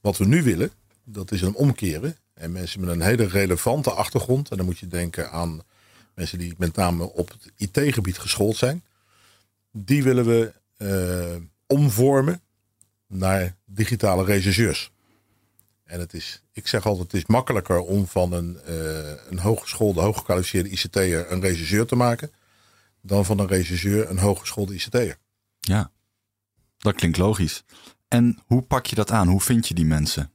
Wat 0.00 0.16
we 0.16 0.24
nu 0.24 0.42
willen, 0.42 0.70
dat 1.04 1.32
is 1.32 1.42
een 1.42 1.54
omkeren. 1.54 2.16
En 2.34 2.52
mensen 2.52 2.80
met 2.80 2.88
een 2.88 3.00
hele 3.00 3.26
relevante 3.26 3.90
achtergrond, 3.90 4.50
en 4.50 4.56
dan 4.56 4.66
moet 4.66 4.78
je 4.78 4.88
denken 4.88 5.30
aan 5.30 5.62
mensen 6.14 6.38
die 6.38 6.54
met 6.58 6.76
name 6.76 7.12
op 7.12 7.28
het 7.28 7.52
IT-gebied 7.56 8.18
geschoold 8.18 8.56
zijn, 8.56 8.84
die 9.70 10.02
willen 10.02 10.24
we 10.24 10.52
omvormen 11.66 12.42
naar 13.06 13.56
digitale 13.64 14.24
regisseurs. 14.24 14.92
En 15.84 16.00
het 16.00 16.14
is, 16.14 16.42
ik 16.52 16.66
zeg 16.66 16.86
altijd, 16.86 17.12
het 17.12 17.20
is 17.20 17.26
makkelijker 17.26 17.80
om 17.80 18.06
van 18.06 18.32
een, 18.32 18.58
uh, 18.68 19.12
een 19.28 19.38
hooggeschoolde, 19.38 20.00
hooggekwalificeerde 20.00 20.68
ICT'er 20.68 21.32
een 21.32 21.40
regisseur 21.40 21.86
te 21.86 21.96
maken. 21.96 22.32
Dan 23.00 23.24
van 23.24 23.38
een 23.38 23.46
regisseur 23.46 24.10
een 24.10 24.18
hooggeschoolde 24.18 24.74
ICT'er. 24.74 25.16
Ja, 25.60 25.90
dat 26.78 26.94
klinkt 26.94 27.18
logisch. 27.18 27.64
En 28.08 28.38
hoe 28.46 28.62
pak 28.62 28.86
je 28.86 28.94
dat 28.94 29.10
aan? 29.10 29.28
Hoe 29.28 29.40
vind 29.40 29.68
je 29.68 29.74
die 29.74 29.84
mensen? 29.84 30.32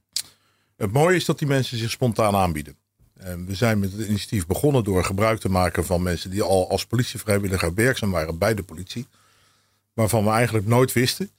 Het 0.76 0.92
mooie 0.92 1.16
is 1.16 1.24
dat 1.24 1.38
die 1.38 1.48
mensen 1.48 1.78
zich 1.78 1.90
spontaan 1.90 2.34
aanbieden. 2.34 2.76
En 3.14 3.46
we 3.46 3.54
zijn 3.54 3.78
met 3.78 3.92
het 3.92 4.06
initiatief 4.06 4.46
begonnen 4.46 4.84
door 4.84 5.04
gebruik 5.04 5.40
te 5.40 5.48
maken 5.48 5.84
van 5.84 6.02
mensen 6.02 6.30
die 6.30 6.42
al 6.42 6.70
als 6.70 6.86
politievrijwilliger 6.86 7.74
werkzaam 7.74 8.10
waren 8.10 8.38
bij 8.38 8.54
de 8.54 8.62
politie. 8.62 9.06
Waarvan 9.98 10.24
we 10.24 10.30
eigenlijk 10.30 10.66
nooit 10.66 10.92
wisten 10.92 11.30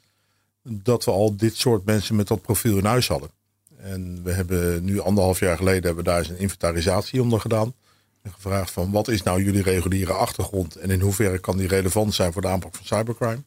dat 0.64 1.06
we 1.06 1.12
al 1.12 1.36
dit 1.36 1.56
soort 1.56 1.86
mensen 1.86 2.16
met 2.16 2.28
dat 2.28 2.42
profiel 2.42 2.78
in 2.78 2.86
huis 2.86 3.08
hadden. 3.08 3.30
En 3.78 4.24
we 4.24 4.32
hebben 4.32 4.84
nu 4.84 5.00
anderhalf 5.00 5.40
jaar 5.40 5.58
geleden 5.58 5.84
hebben 5.84 6.04
we 6.04 6.10
daar 6.10 6.20
eens 6.20 6.30
een 6.30 6.40
inventarisatie 6.40 7.22
onder 7.22 7.40
gedaan. 7.40 7.74
En 8.22 8.32
gevraagd 8.32 8.72
van 8.72 8.92
wat 8.92 9.08
is 9.08 9.24
nou 9.24 9.44
jullie 9.44 9.62
reguliere 9.62 10.14
achtergrond 10.14 10.76
en 10.76 10.90
in 10.90 11.02
hoeverre 11.02 11.38
kan 11.38 11.58
die 11.58 11.68
relevant 11.68 12.14
zijn 12.14 12.34
voor 12.34 12.42
de 12.42 12.48
aanpak 12.48 12.76
van 12.76 12.86
cybercrime. 12.86 13.44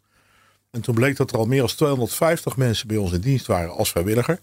En 0.70 0.81
toen 0.81 0.94
bleek 0.94 1.16
dat 1.16 1.31
er 1.31 1.38
al 1.38 1.46
meer 1.46 1.61
dan 1.61 1.68
250 1.68 2.57
mensen 2.57 2.88
bij 2.88 2.96
ons 2.96 3.12
in 3.12 3.20
dienst 3.20 3.46
waren 3.46 3.72
als 3.72 3.90
vrijwilliger. 3.90 4.40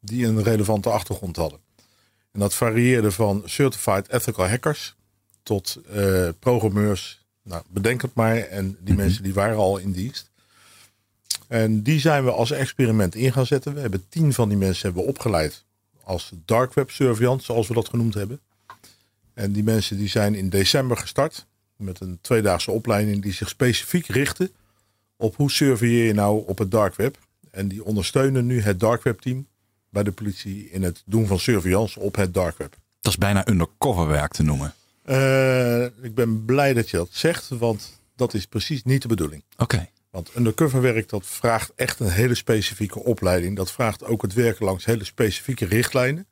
Die 0.00 0.26
een 0.26 0.42
relevante 0.42 0.90
achtergrond 0.90 1.36
hadden. 1.36 1.58
En 2.32 2.40
dat 2.40 2.54
varieerde 2.54 3.10
van 3.10 3.42
certified 3.44 4.08
ethical 4.08 4.48
hackers 4.48 4.94
tot 5.42 5.78
uh, 5.94 6.28
programmeurs. 6.38 7.25
Nou, 7.46 7.62
bedenk 7.68 8.02
het 8.02 8.14
maar. 8.14 8.36
En 8.36 8.76
die 8.80 8.94
mensen 8.94 9.22
die 9.22 9.34
waren 9.34 9.56
al 9.56 9.78
in 9.78 9.92
dienst. 9.92 10.30
En 11.48 11.82
die 11.82 12.00
zijn 12.00 12.24
we 12.24 12.30
als 12.30 12.50
experiment 12.50 13.14
in 13.14 13.32
gaan 13.32 13.46
zetten. 13.46 13.74
We 13.74 13.80
hebben 13.80 14.08
tien 14.08 14.32
van 14.32 14.48
die 14.48 14.58
mensen 14.58 14.86
hebben 14.86 15.06
opgeleid 15.06 15.64
als 16.02 16.30
dark 16.44 16.74
web 16.74 16.90
surveillant, 16.90 17.42
zoals 17.42 17.68
we 17.68 17.74
dat 17.74 17.88
genoemd 17.88 18.14
hebben. 18.14 18.40
En 19.34 19.52
die 19.52 19.62
mensen 19.62 19.96
die 19.96 20.08
zijn 20.08 20.34
in 20.34 20.48
december 20.48 20.96
gestart 20.96 21.46
met 21.76 22.00
een 22.00 22.18
tweedaagse 22.20 22.70
opleiding 22.70 23.22
die 23.22 23.32
zich 23.32 23.48
specifiek 23.48 24.06
richtte 24.06 24.50
op 25.16 25.36
hoe 25.36 25.50
surveilleer 25.50 26.06
je 26.06 26.14
nou 26.14 26.46
op 26.46 26.58
het 26.58 26.70
dark 26.70 26.94
web. 26.94 27.18
En 27.50 27.68
die 27.68 27.84
ondersteunen 27.84 28.46
nu 28.46 28.60
het 28.60 28.80
dark 28.80 29.02
web 29.02 29.20
team 29.20 29.46
bij 29.90 30.02
de 30.02 30.12
politie 30.12 30.70
in 30.70 30.82
het 30.82 31.02
doen 31.04 31.26
van 31.26 31.38
surveillance 31.38 32.00
op 32.00 32.16
het 32.16 32.34
dark 32.34 32.58
web. 32.58 32.76
Dat 33.00 33.12
is 33.12 33.18
bijna 33.18 33.48
undercover 33.48 34.06
werk 34.06 34.32
te 34.32 34.42
noemen. 34.42 34.74
Uh, 35.06 35.84
ik 35.84 36.14
ben 36.14 36.44
blij 36.44 36.74
dat 36.74 36.90
je 36.90 36.96
dat 36.96 37.08
zegt, 37.10 37.48
want 37.48 38.00
dat 38.16 38.34
is 38.34 38.46
precies 38.46 38.82
niet 38.82 39.02
de 39.02 39.08
bedoeling. 39.08 39.44
Oké. 39.56 39.88
Want 40.10 40.36
undercover 40.36 40.80
werk 40.80 41.08
dat 41.08 41.26
vraagt 41.26 41.72
echt 41.74 42.00
een 42.00 42.10
hele 42.10 42.34
specifieke 42.34 43.04
opleiding. 43.04 43.56
Dat 43.56 43.72
vraagt 43.72 44.04
ook 44.04 44.22
het 44.22 44.32
werken 44.34 44.64
langs 44.64 44.84
hele 44.84 45.04
specifieke 45.04 45.64
richtlijnen. 45.64 46.26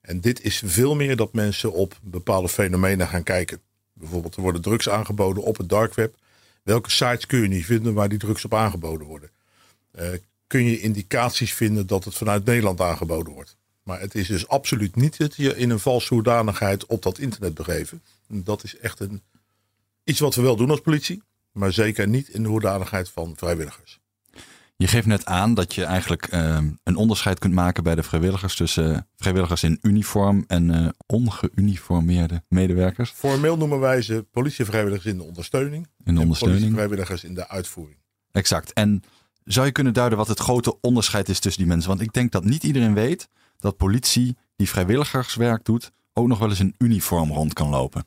En 0.00 0.20
dit 0.20 0.42
is 0.42 0.62
veel 0.64 0.94
meer 0.94 1.16
dat 1.16 1.32
mensen 1.32 1.72
op 1.72 1.98
bepaalde 2.02 2.48
fenomenen 2.48 3.08
gaan 3.08 3.22
kijken. 3.22 3.60
Bijvoorbeeld 3.92 4.36
er 4.36 4.42
worden 4.42 4.62
drugs 4.62 4.88
aangeboden 4.88 5.42
op 5.42 5.56
het 5.56 5.68
dark 5.68 5.94
web. 5.94 6.14
Welke 6.62 6.90
sites 6.90 7.26
kun 7.26 7.40
je 7.40 7.48
niet 7.48 7.64
vinden 7.64 7.94
waar 7.94 8.08
die 8.08 8.18
drugs 8.18 8.44
op 8.44 8.54
aangeboden 8.54 9.06
worden? 9.06 9.30
Uh, 9.98 10.08
kun 10.46 10.64
je 10.64 10.80
indicaties 10.80 11.52
vinden 11.52 11.86
dat 11.86 12.04
het 12.04 12.14
vanuit 12.14 12.44
Nederland 12.44 12.80
aangeboden 12.80 13.32
wordt? 13.32 13.56
Maar 13.82 14.00
het 14.00 14.14
is 14.14 14.26
dus 14.26 14.48
absoluut 14.48 14.96
niet 14.96 15.18
het 15.18 15.36
je 15.36 15.56
in 15.56 15.70
een 15.70 15.80
valse 15.80 16.14
hoedanigheid 16.14 16.86
op 16.86 17.02
dat 17.02 17.18
internet 17.18 17.54
begeven. 17.54 18.02
Dat 18.28 18.64
is 18.64 18.78
echt 18.78 19.00
een, 19.00 19.22
iets 20.04 20.20
wat 20.20 20.34
we 20.34 20.42
wel 20.42 20.56
doen 20.56 20.70
als 20.70 20.80
politie 20.80 21.22
maar 21.52 21.72
zeker 21.72 22.08
niet 22.08 22.28
in 22.28 22.42
de 22.42 22.48
hoedanigheid 22.48 23.08
van 23.08 23.32
vrijwilligers. 23.36 23.98
Je 24.76 24.86
geeft 24.86 25.06
net 25.06 25.24
aan 25.24 25.54
dat 25.54 25.74
je 25.74 25.84
eigenlijk 25.84 26.32
uh, 26.32 26.58
een 26.82 26.96
onderscheid 26.96 27.38
kunt 27.38 27.54
maken 27.54 27.82
bij 27.82 27.94
de 27.94 28.02
vrijwilligers 28.02 28.56
tussen 28.56 28.90
uh, 28.90 28.98
vrijwilligers 29.16 29.62
in 29.62 29.78
uniform 29.82 30.44
en 30.46 30.68
uh, 30.68 30.88
ongeuniformeerde 31.06 32.42
medewerkers. 32.48 33.10
Formeel 33.10 33.56
noemen 33.56 33.80
wij 33.80 34.02
ze 34.02 34.26
politievrijwilligers 34.30 35.12
in 35.12 35.16
de 35.16 35.22
ondersteuning. 35.22 35.84
In 35.84 35.90
de 36.04 36.10
en 36.10 36.18
ondersteuning. 36.18 36.60
Politievrijwilligers 36.60 37.24
in 37.24 37.34
de 37.34 37.48
uitvoering. 37.48 37.98
Exact. 38.32 38.72
En 38.72 39.02
zou 39.44 39.66
je 39.66 39.72
kunnen 39.72 39.92
duiden 39.92 40.18
wat 40.18 40.28
het 40.28 40.40
grote 40.40 40.80
onderscheid 40.80 41.28
is 41.28 41.40
tussen 41.40 41.62
die 41.62 41.70
mensen? 41.70 41.88
Want 41.88 42.00
ik 42.00 42.12
denk 42.12 42.32
dat 42.32 42.44
niet 42.44 42.64
iedereen 42.64 42.94
weet 42.94 43.28
dat 43.60 43.76
politie 43.76 44.36
die 44.56 44.68
vrijwilligerswerk 44.68 45.64
doet 45.64 45.92
ook 46.12 46.26
nog 46.26 46.38
wel 46.38 46.48
eens 46.48 46.60
in 46.60 46.74
uniform 46.78 47.32
rond 47.32 47.52
kan 47.52 47.68
lopen. 47.68 48.04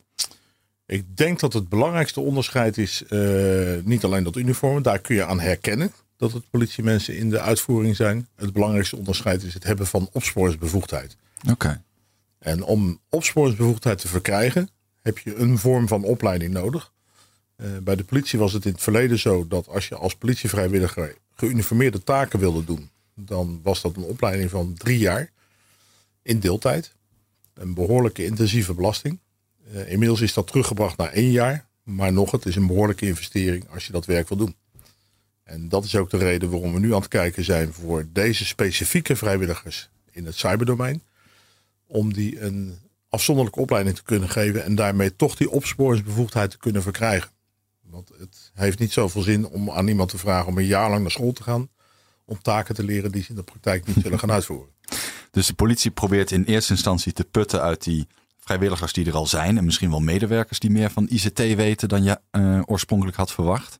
Ik 0.85 1.17
denk 1.17 1.39
dat 1.39 1.53
het 1.53 1.69
belangrijkste 1.69 2.19
onderscheid 2.19 2.77
is 2.77 3.03
uh, 3.09 3.83
niet 3.83 4.03
alleen 4.03 4.23
dat 4.23 4.35
uniform, 4.35 4.81
daar 4.81 4.99
kun 4.99 5.15
je 5.15 5.25
aan 5.25 5.39
herkennen 5.39 5.91
dat 6.17 6.31
het 6.31 6.49
politiemensen 6.49 7.17
in 7.17 7.29
de 7.29 7.39
uitvoering 7.39 7.95
zijn. 7.95 8.27
Het 8.35 8.53
belangrijkste 8.53 8.97
onderscheid 8.97 9.43
is 9.43 9.53
het 9.53 9.63
hebben 9.63 9.87
van 9.87 10.09
opsporingsbevoegdheid. 10.11 11.15
Oké. 11.51 11.81
En 12.39 12.63
om 12.63 12.99
opsporingsbevoegdheid 13.09 13.97
te 13.97 14.07
verkrijgen, 14.07 14.69
heb 15.01 15.17
je 15.17 15.35
een 15.35 15.57
vorm 15.57 15.87
van 15.87 16.03
opleiding 16.03 16.53
nodig. 16.53 16.91
Uh, 17.57 17.67
bij 17.83 17.95
de 17.95 18.03
politie 18.03 18.39
was 18.39 18.53
het 18.53 18.65
in 18.65 18.71
het 18.71 18.81
verleden 18.81 19.19
zo 19.19 19.47
dat 19.47 19.67
als 19.67 19.87
je 19.87 19.95
als 19.95 20.15
politievrijwilliger 20.15 21.15
geuniformeerde 21.35 22.03
taken 22.03 22.39
wilde 22.39 22.63
doen, 22.63 22.89
dan 23.15 23.59
was 23.63 23.81
dat 23.81 23.95
een 23.95 24.03
opleiding 24.03 24.49
van 24.49 24.73
drie 24.77 24.97
jaar 24.97 25.31
in 26.23 26.39
deeltijd. 26.39 26.95
Een 27.53 27.73
behoorlijke 27.73 28.25
intensieve 28.25 28.73
belasting. 28.73 29.19
Uh, 29.73 29.91
inmiddels 29.91 30.21
is 30.21 30.33
dat 30.33 30.47
teruggebracht 30.47 30.97
naar 30.97 31.11
één 31.11 31.31
jaar. 31.31 31.67
Maar 31.83 32.13
nog, 32.13 32.31
het 32.31 32.45
is 32.45 32.55
een 32.55 32.67
behoorlijke 32.67 33.05
investering 33.05 33.69
als 33.69 33.85
je 33.85 33.91
dat 33.91 34.05
werk 34.05 34.29
wil 34.29 34.37
doen. 34.37 34.55
En 35.43 35.69
dat 35.69 35.83
is 35.83 35.95
ook 35.95 36.09
de 36.09 36.17
reden 36.17 36.49
waarom 36.49 36.73
we 36.73 36.79
nu 36.79 36.93
aan 36.93 36.99
het 36.99 37.07
kijken 37.07 37.43
zijn 37.43 37.73
voor 37.73 38.07
deze 38.11 38.45
specifieke 38.45 39.15
vrijwilligers 39.15 39.89
in 40.11 40.25
het 40.25 40.35
cyberdomein. 40.35 41.03
Om 41.87 42.13
die 42.13 42.41
een 42.41 42.77
afzonderlijke 43.09 43.59
opleiding 43.59 43.95
te 43.95 44.03
kunnen 44.03 44.29
geven 44.29 44.63
en 44.63 44.75
daarmee 44.75 45.15
toch 45.15 45.35
die 45.35 45.49
opsporingsbevoegdheid 45.49 46.51
te 46.51 46.57
kunnen 46.57 46.81
verkrijgen. 46.81 47.31
Want 47.81 48.11
het 48.17 48.51
heeft 48.53 48.79
niet 48.79 48.91
zoveel 48.91 49.21
zin 49.21 49.47
om 49.47 49.71
aan 49.71 49.87
iemand 49.87 50.09
te 50.09 50.17
vragen 50.17 50.47
om 50.47 50.57
een 50.57 50.65
jaar 50.65 50.89
lang 50.89 51.01
naar 51.01 51.11
school 51.11 51.31
te 51.31 51.43
gaan. 51.43 51.69
Om 52.25 52.41
taken 52.41 52.75
te 52.75 52.83
leren 52.83 53.11
die 53.11 53.23
ze 53.23 53.29
in 53.29 53.35
de 53.35 53.43
praktijk 53.43 53.87
niet 53.87 53.95
zullen 54.03 54.19
gaan 54.19 54.31
uitvoeren. 54.31 54.72
Dus 55.33 55.47
de 55.47 55.53
politie 55.53 55.91
probeert 55.91 56.31
in 56.31 56.43
eerste 56.43 56.71
instantie 56.71 57.13
te 57.13 57.23
putten 57.23 57.61
uit 57.61 57.83
die 57.83 58.07
vrijwilligers 58.39 58.93
die 58.93 59.05
er 59.05 59.15
al 59.15 59.27
zijn 59.27 59.57
en 59.57 59.65
misschien 59.65 59.89
wel 59.89 59.99
medewerkers 59.99 60.59
die 60.59 60.69
meer 60.69 60.89
van 60.89 61.07
ICT 61.09 61.37
weten 61.37 61.89
dan 61.89 62.03
je 62.03 62.19
uh, 62.31 62.61
oorspronkelijk 62.65 63.17
had 63.17 63.31
verwacht. 63.31 63.79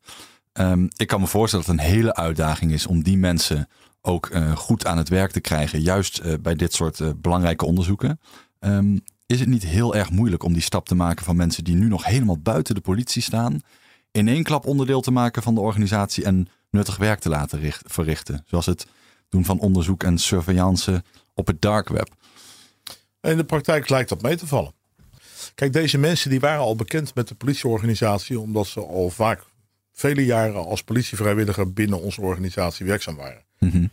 Um, 0.54 0.88
ik 0.96 1.08
kan 1.08 1.20
me 1.20 1.28
voorstellen 1.28 1.66
dat 1.66 1.76
het 1.76 1.86
een 1.86 1.92
hele 1.94 2.16
uitdaging 2.16 2.72
is 2.72 2.88
om 2.88 3.04
die 3.04 3.18
mensen 3.18 3.70
ook 4.02 4.30
uh, 4.30 4.56
goed 4.56 4.86
aan 4.86 4.98
het 4.98 5.10
werk 5.10 5.32
te 5.32 5.40
krijgen, 5.40 5.82
juist 5.82 6.22
uh, 6.26 6.34
bij 6.42 6.56
dit 6.56 6.74
soort 6.74 7.22
belangrijke 7.22 7.66
onderzoeken. 7.66 8.20
Um, 8.60 9.04
is 9.26 9.40
het 9.40 9.50
niet 9.50 9.64
heel 9.64 9.96
erg 9.96 10.10
moeilijk 10.10 10.44
om 10.44 10.54
die 10.54 10.62
stap 10.62 10.88
te 10.88 10.96
maken 10.96 11.26
van 11.26 11.36
mensen 11.36 11.64
die 11.64 11.76
nu 11.76 11.88
nog 11.88 12.06
helemaal 12.06 12.40
buiten 12.40 12.76
de 12.76 12.82
politie 12.82 13.22
staan, 13.22 13.62
in 14.12 14.28
één 14.28 14.44
klap 14.44 14.66
onderdeel 14.66 15.02
te 15.02 15.12
maken 15.12 15.44
van 15.44 15.56
de 15.56 15.62
organisatie 15.62 16.24
en 16.24 16.48
nuttig 16.70 16.98
werk 16.98 17.20
te 17.20 17.30
laten 17.30 17.60
richt, 17.60 17.84
verrichten, 17.86 18.44
zoals 18.46 18.66
het 18.66 18.88
doen 19.30 19.46
van 19.46 19.60
onderzoek 19.60 20.04
en 20.04 20.18
surveillance 20.18 21.04
op 21.34 21.48
het 21.48 21.62
dark 21.62 21.90
web? 21.90 22.10
In 23.22 23.38
de 23.38 23.44
praktijk 23.44 23.90
lijkt 23.90 24.10
dat 24.10 24.22
mee 24.22 24.36
te 24.36 24.48
vallen. 24.48 24.74
Kijk, 25.56 25.74
deze 25.74 25.98
mensen 25.98 26.30
die 26.30 26.40
waren 26.40 26.62
al 26.62 26.76
bekend 26.76 27.16
met 27.16 27.28
de 27.28 27.36
politieorganisatie 27.36 28.40
omdat 28.40 28.68
ze 28.68 28.80
al 28.80 29.10
vaak 29.10 29.44
vele 29.92 30.26
jaren 30.26 30.66
als 30.66 30.84
politievrijwilliger 30.84 31.74
binnen 31.74 32.02
onze 32.02 32.22
organisatie 32.22 32.86
werkzaam 32.86 33.16
waren. 33.16 33.44
Mm 33.60 33.70
-hmm. 33.70 33.90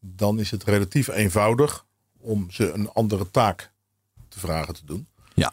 Dan 0.00 0.38
is 0.38 0.50
het 0.50 0.64
relatief 0.64 1.08
eenvoudig 1.08 1.86
om 2.18 2.50
ze 2.50 2.72
een 2.72 2.90
andere 2.92 3.30
taak 3.30 3.70
te 4.28 4.38
vragen 4.38 4.74
te 4.74 4.84
doen. 4.84 5.06
Ja. 5.34 5.52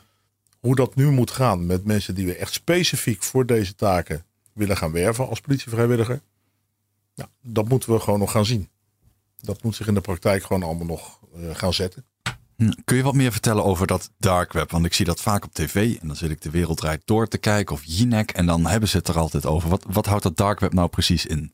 Hoe 0.60 0.76
dat 0.76 0.96
nu 0.96 1.12
moet 1.12 1.32
gaan 1.32 1.66
met 1.66 1.86
mensen 1.86 2.16
die 2.16 2.26
we 2.26 2.36
echt 2.36 2.54
specifiek 2.54 3.24
voor 3.24 3.46
deze 3.46 3.76
taken 3.76 4.26
willen 4.54 4.78
gaan 4.78 4.92
werven 4.92 5.28
als 5.28 5.42
politievrijwilliger. 5.42 6.22
Nou, 7.16 7.30
dat 7.42 7.70
moeten 7.70 7.94
we 7.94 8.00
gewoon 8.00 8.20
nog 8.20 8.32
gaan 8.32 8.46
zien. 8.46 8.70
Dat 9.42 9.64
moet 9.64 9.76
zich 9.76 9.88
in 9.88 9.94
de 9.94 10.02
praktijk 10.02 10.44
gewoon 10.44 10.64
allemaal 10.64 10.86
nog 10.86 11.20
gaan 11.54 11.74
zetten. 11.74 12.06
Hm, 12.56 12.72
kun 12.84 12.98
je 12.98 13.04
wat 13.04 13.14
meer 13.14 13.32
vertellen 13.32 13.64
over 13.64 13.88
dat 13.88 14.12
dark 14.18 14.54
web? 14.54 14.72
Want 14.72 14.86
ik 14.86 14.94
zie 14.94 15.06
dat 15.06 15.22
vaak 15.22 15.46
op 15.46 15.54
tv 15.54 15.98
en 16.02 16.08
dan 16.08 16.16
zit 16.16 16.30
ik 16.30 16.42
de 16.42 16.50
wereld 16.50 16.78
draait 16.78 17.02
door 17.06 17.28
te 17.28 17.38
kijken 17.38 17.76
of 17.76 17.82
Jinek 17.84 18.32
en 18.32 18.46
dan 18.46 18.66
hebben 18.66 18.90
ze 18.90 18.98
het 18.98 19.08
er 19.08 19.18
altijd 19.18 19.46
over. 19.46 19.70
Wat, 19.70 19.86
wat 19.88 20.06
houdt 20.06 20.24
dat 20.24 20.38
dark 20.38 20.60
web 20.60 20.74
nou 20.74 20.90
precies 20.90 21.26
in? 21.26 21.54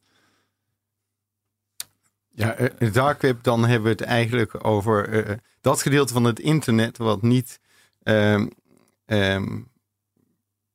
Ja, 2.34 2.56
het 2.58 2.94
dark 2.94 3.22
web, 3.22 3.44
dan 3.44 3.60
hebben 3.66 3.84
we 3.84 3.90
het 3.90 4.02
eigenlijk 4.02 4.66
over 4.66 5.28
uh, 5.28 5.36
dat 5.62 5.82
gedeelte 5.82 6.14
van 6.14 6.24
het 6.24 6.40
internet 6.40 6.98
wat 6.98 7.22
niet, 7.22 7.60
um, 8.04 8.50
um, 9.06 9.70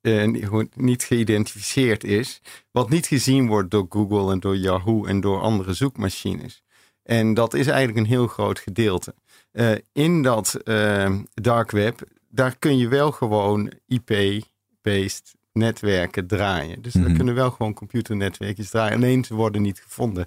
uh, 0.03 0.65
niet 0.75 1.05
geïdentificeerd 1.05 2.05
is. 2.05 2.41
Wat 2.71 2.91
niet 2.91 3.07
gezien 3.07 3.47
wordt 3.47 3.71
door 3.71 3.87
Google 3.89 4.33
en 4.33 4.41
door 4.41 4.57
Yahoo 4.57 5.05
en 5.05 5.21
door 5.21 5.41
andere 5.41 5.75
zoekmachines. 5.75 6.63
En 7.07 7.35
dat 7.35 7.55
is 7.55 7.67
eigenlijk 7.67 7.99
een 7.99 8.13
heel 8.13 8.27
groot 8.27 8.59
gedeelte. 8.59 9.15
Uh, 9.53 9.71
in 9.93 10.23
dat 10.23 10.57
uh, 10.65 11.19
dark 11.35 11.71
web, 11.71 12.01
daar 12.29 12.57
kun 12.59 12.79
je 12.79 12.89
wel 12.89 13.13
gewoon 13.13 13.73
IP-based 13.87 15.35
netwerken 15.53 16.27
draaien. 16.27 16.83
Dus 16.83 16.93
mm 16.93 17.01
-hmm. 17.01 17.09
daar 17.09 17.17
kunnen 17.17 17.35
wel 17.35 17.51
gewoon 17.51 17.75
computernetwerkjes 17.75 18.71
draaien. 18.71 18.97
Alleen 18.97 19.25
ze 19.25 19.35
worden 19.35 19.63
niet 19.63 19.81
gevonden. 19.81 20.27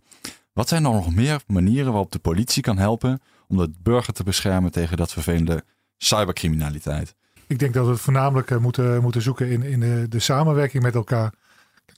Wat 0.54 0.68
zijn 0.68 0.86
er 0.86 0.92
nog 0.92 1.16
meer 1.16 1.42
manieren 1.48 1.92
waarop 1.92 2.12
de 2.12 2.20
politie 2.20 2.62
kan 2.62 2.78
helpen 2.78 3.22
om 3.48 3.58
de 3.58 3.72
burger 3.80 4.14
te 4.14 4.24
beschermen 4.24 4.72
tegen 4.72 4.98
dat 4.98 5.12
vervelende 5.12 5.64
cybercriminaliteit? 5.98 7.16
Ik 7.48 7.60
denk 7.60 7.74
dat 7.74 7.86
we 7.86 7.92
het 7.92 8.02
voornamelijk 8.02 8.60
moeten, 8.60 9.02
moeten 9.02 9.22
zoeken 9.22 9.50
in, 9.50 9.64
in 9.64 9.80
de, 9.80 10.06
de 10.10 10.20
samenwerking 10.20 10.84
met 10.84 10.96
elkaar. 10.96 11.34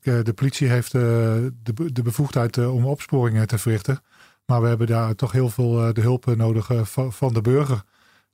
Eh, 0.07 0.23
de 0.23 0.33
politie 0.33 0.67
heeft 0.67 0.93
eh, 0.93 1.01
de, 1.63 1.91
de 1.93 2.01
bevoegdheid 2.01 2.57
eh, 2.57 2.73
om 2.73 2.85
opsporingen 2.85 3.47
te 3.47 3.57
verrichten. 3.57 4.01
Maar 4.45 4.61
we 4.61 4.67
hebben 4.67 4.87
daar 4.87 5.15
toch 5.15 5.31
heel 5.31 5.49
veel 5.49 5.93
de 5.93 6.01
hulp 6.01 6.35
nodig 6.35 6.69
van, 7.09 7.33
de 7.33 7.41
burger. 7.41 7.83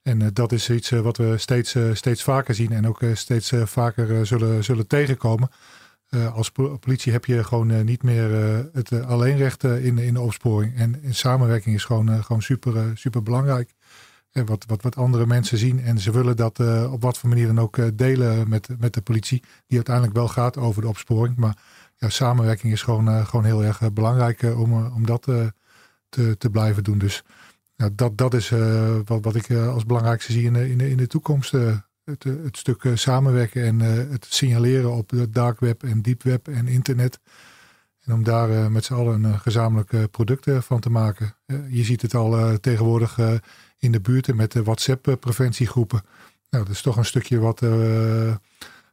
En 0.02 0.34
dat 0.34 0.52
is 0.52 0.70
iets 0.70 0.90
wat 0.90 1.18
we 1.18 1.38
steeds, 1.38 1.76
steeds 1.94 2.24
vaker 2.24 2.56
zien 2.56 2.72
en 2.72 2.88
ook 2.88 3.00
steeds 3.14 3.52
vaker 3.64 4.26
zullen, 4.26 4.64
zullen 4.64 4.88
tegenkomen. 4.88 5.50
Als 6.34 6.52
po- 6.52 6.78
politie 6.78 7.12
heb 7.12 7.26
je 7.26 7.44
gewoon 7.44 7.86
niet 7.86 8.04
meer 8.04 8.30
het 8.74 9.02
alleenrecht 9.02 9.64
in, 9.64 9.98
in 9.98 10.14
de 10.14 10.20
opsporing. 10.20 10.76
En, 10.78 11.04
en 11.04 11.16
samenwerking 11.16 11.76
is 11.76 11.86
gewoon, 11.86 12.24
gewoon 12.24 12.42
super, 12.42 12.92
super 12.94 13.24
belangrijk. 13.24 13.74
Wat, 14.34 14.66
wat, 14.68 14.82
wat 14.82 14.96
andere 14.96 15.26
mensen 15.26 15.58
zien. 15.58 15.80
En 15.80 16.00
ze 16.00 16.12
willen 16.12 16.36
dat 16.36 16.60
eh, 16.60 16.94
op 16.94 17.02
wat 17.02 17.18
voor 17.18 17.30
manier 17.30 17.48
dan 17.48 17.60
ook 17.60 17.78
eh, 17.78 17.88
delen 17.94 18.50
met, 18.50 18.68
met 18.80 18.94
de 18.94 19.02
politie. 19.02 19.44
Die 19.68 19.78
uiteindelijk 19.78 20.16
wel 20.16 20.28
gaat 20.28 20.58
over 20.58 20.82
de 20.82 20.88
opsporing. 20.88 21.36
Maar 21.36 21.58
ja, 21.98 22.10
samenwerking 22.10 22.74
is 22.74 22.82
gewoon, 22.82 23.08
eh, 23.08 23.26
gewoon 23.26 23.46
heel 23.46 23.64
erg 23.64 23.94
belangrijk 23.94 24.42
om, 24.42 24.74
om 24.74 25.06
dat 25.06 25.22
te, 26.10 26.38
te 26.38 26.50
blijven 26.52 26.84
doen. 26.84 26.98
Dus 26.98 27.24
ja, 27.76 27.90
dat, 27.94 28.18
dat 28.18 28.34
is 28.34 28.50
wat, 29.06 29.24
wat 29.24 29.36
ik 29.36 29.52
als 29.52 29.86
belangrijkste 29.86 30.32
zie 30.32 30.44
in 30.44 30.54
de, 30.54 30.70
in 30.70 30.78
de, 30.78 30.90
in 30.90 30.98
de 30.98 31.08
toekomst. 31.08 31.52
het, 31.52 32.24
het 32.24 32.58
stuk 32.58 32.92
samenwerken 32.94 33.64
en 33.64 33.80
het 33.80 34.26
signaleren 34.30 34.92
op 34.92 35.10
het 35.10 35.34
dark 35.34 35.60
web 35.60 35.84
en 35.84 36.02
deep 36.02 36.24
web 36.24 36.48
en 36.48 36.68
internet. 36.68 37.20
En 38.00 38.14
om 38.14 38.24
daar 38.24 38.72
met 38.72 38.86
z'n 38.86 38.94
allen 38.94 39.24
een 39.24 39.40
gezamenlijk 39.40 40.12
product 40.12 40.50
van 40.60 40.80
te 40.80 40.90
maken. 40.90 41.36
Je 41.70 41.84
ziet 41.84 42.02
het 42.02 42.16
al 42.16 42.60
tegenwoordig 42.60 43.18
in 43.84 43.92
de 43.92 44.02
buurten 44.02 44.36
met 44.36 44.52
de 44.52 44.64
WhatsApp-preventiegroepen. 44.64 46.02
Nou, 46.50 46.66
dat 46.66 46.74
is 46.74 46.82
toch 46.82 46.98
een 46.98 47.06
stukje 47.06 47.40
wat, 47.40 47.62
eh, 47.62 48.36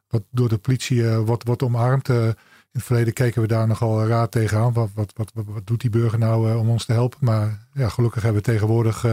wat 0.07 0.23
door 0.31 0.49
de 0.49 0.57
politie 0.57 1.09
eh, 1.09 1.19
wordt, 1.19 1.43
wordt 1.43 1.63
omarmd. 1.63 2.09
Eh, 2.09 2.25
in 2.25 2.79
het 2.79 2.83
verleden 2.83 3.13
keken 3.13 3.41
we 3.41 3.47
daar 3.47 3.67
nogal 3.67 4.07
raar 4.07 4.29
tegenaan. 4.29 4.73
Wat, 4.73 4.89
wat, 4.93 5.13
wat, 5.15 5.31
wat, 5.33 5.45
wat 5.47 5.67
doet 5.67 5.81
die 5.81 5.89
burger 5.89 6.19
nou 6.19 6.55
om 6.55 6.69
ons 6.69 6.85
te 6.85 6.91
helpen? 6.91 7.19
Maar 7.21 7.67
ja, 7.73 7.89
gelukkig 7.89 8.23
hebben 8.23 8.41
we 8.41 8.51
tegenwoordig 8.51 9.05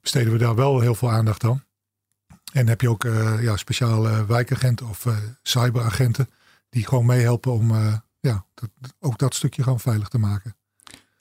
besteden 0.00 0.32
we 0.32 0.38
daar 0.38 0.54
wel 0.54 0.80
heel 0.80 0.94
veel 0.94 1.10
aandacht 1.10 1.44
aan. 1.44 1.64
En 2.52 2.68
heb 2.68 2.80
je 2.80 2.90
ook 2.90 3.02
ja, 3.40 3.56
speciale 3.56 4.26
wijkagenten 4.26 4.88
of 4.88 5.06
cyberagenten 5.42 6.28
die 6.68 6.86
gewoon 6.86 7.06
meehelpen 7.06 7.52
om 7.52 7.72
ja, 8.20 8.44
dat, 8.54 8.70
ook 8.98 9.18
dat 9.18 9.34
stukje 9.34 9.62
gewoon 9.62 9.80
veilig 9.80 10.08
te 10.08 10.18
maken. 10.18 10.54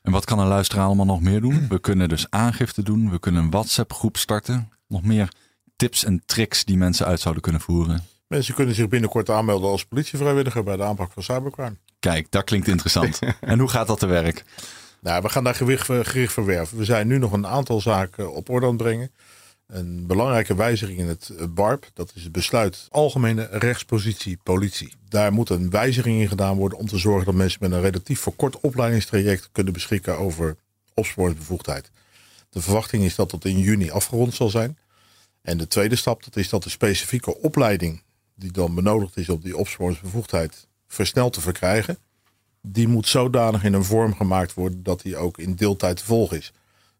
En 0.02 0.12
wat 0.12 0.26
kan 0.26 0.40
een 0.40 0.48
luisteraar 0.48 0.86
allemaal 0.86 1.06
nog 1.06 1.22
meer 1.22 1.42
doen? 1.42 1.68
We 1.68 1.80
kunnen 1.80 2.10
dus 2.10 2.30
aangifte 2.30 2.84
doen. 2.84 3.12
We 3.12 3.20
kunnen 3.20 3.44
een 3.44 3.50
WhatsApp 3.50 3.94
groep 3.94 4.18
starten. 4.18 4.70
Nog 4.88 5.04
meer 5.04 5.32
tips 5.76 6.04
en 6.04 6.22
tricks 6.26 6.66
die 6.66 6.78
mensen 6.78 7.06
uit 7.06 7.20
zouden 7.20 7.44
kunnen 7.44 7.62
voeren. 7.62 8.04
Mensen 8.28 8.54
kunnen 8.54 8.76
zich 8.76 8.88
binnenkort 8.88 9.30
aanmelden 9.30 9.70
als 9.70 9.86
politievrijwilliger 9.86 10.64
bij 10.64 10.78
de 10.78 10.84
aanpak 10.84 11.12
van 11.12 11.24
cybercrime. 11.24 11.76
Kijk, 12.00 12.32
dat 12.32 12.44
klinkt 12.44 12.68
interessant. 12.68 13.20
en 13.40 13.60
hoe 13.60 13.70
gaat 13.70 13.88
dat 13.88 14.00
te 14.00 14.06
werk? 14.06 14.46
Nou, 15.02 15.22
we 15.22 15.30
gaan 15.30 15.44
daar 15.44 15.56
gewicht, 15.56 15.86
gericht 15.86 16.34
verwerven. 16.34 16.78
We 16.78 16.86
zijn 16.86 17.08
nu 17.08 17.18
nog 17.18 17.32
een 17.32 17.48
aantal 17.48 17.82
zaken 17.82 18.34
op 18.34 18.50
orde 18.50 18.66
aan 18.66 18.74
het 18.74 18.82
brengen. 18.82 19.12
Een 19.70 20.08
belangrijke 20.08 20.56
wijziging 20.56 21.00
in 21.00 21.08
het 21.08 21.30
eh, 21.30 21.46
BARP, 21.50 21.90
dat 21.94 22.12
is 22.16 22.24
het 22.24 22.32
besluit 22.32 22.88
Algemene 22.90 23.48
Rechtspositie 23.52 24.40
Politie. 24.44 24.94
Daar 25.10 25.34
moet 25.34 25.50
een 25.50 25.70
wijziging 25.70 26.22
in 26.22 26.28
gedaan 26.28 26.58
worden 26.58 26.78
om 26.78 26.88
te 26.88 26.98
zorgen 26.98 27.26
dat 27.26 27.34
mensen 27.34 27.60
met 27.62 27.72
een 27.72 27.82
relatief 27.82 28.20
verkort 28.20 28.60
opleidingstraject 28.60 29.50
kunnen 29.52 29.74
beschikken 29.74 30.18
over 30.18 30.56
opsporingsbevoegdheid. 30.94 31.92
De 32.50 32.62
verwachting 32.62 33.04
is 33.04 33.16
dat 33.16 33.32
dat 33.32 33.46
in 33.46 33.60
juni 33.60 33.92
afgerond 33.92 34.34
zal 34.34 34.50
zijn. 34.50 34.78
En 35.42 35.58
de 35.58 35.68
tweede 35.68 35.96
stap 35.96 36.24
dat 36.24 36.36
is 36.36 36.50
dat 36.50 36.64
de 36.64 36.70
specifieke 36.70 37.38
opleiding 37.38 38.04
die 38.36 38.52
dan 38.52 38.76
benodigd 38.76 39.18
is 39.18 39.30
om 39.30 39.40
die 39.42 39.58
opsporingsbevoegdheid 39.58 40.68
versneld 40.88 41.34
te 41.34 41.42
verkrijgen, 41.42 41.98
die 42.62 42.88
moet 42.88 43.08
zodanig 43.08 43.64
in 43.64 43.74
een 43.74 43.84
vorm 43.84 44.16
gemaakt 44.16 44.54
worden 44.54 44.84
dat 44.84 45.02
die 45.02 45.18
ook 45.18 45.38
in 45.38 45.56
deeltijd 45.56 45.98
te 45.98 46.06
volgen 46.06 46.38
is. 46.38 46.54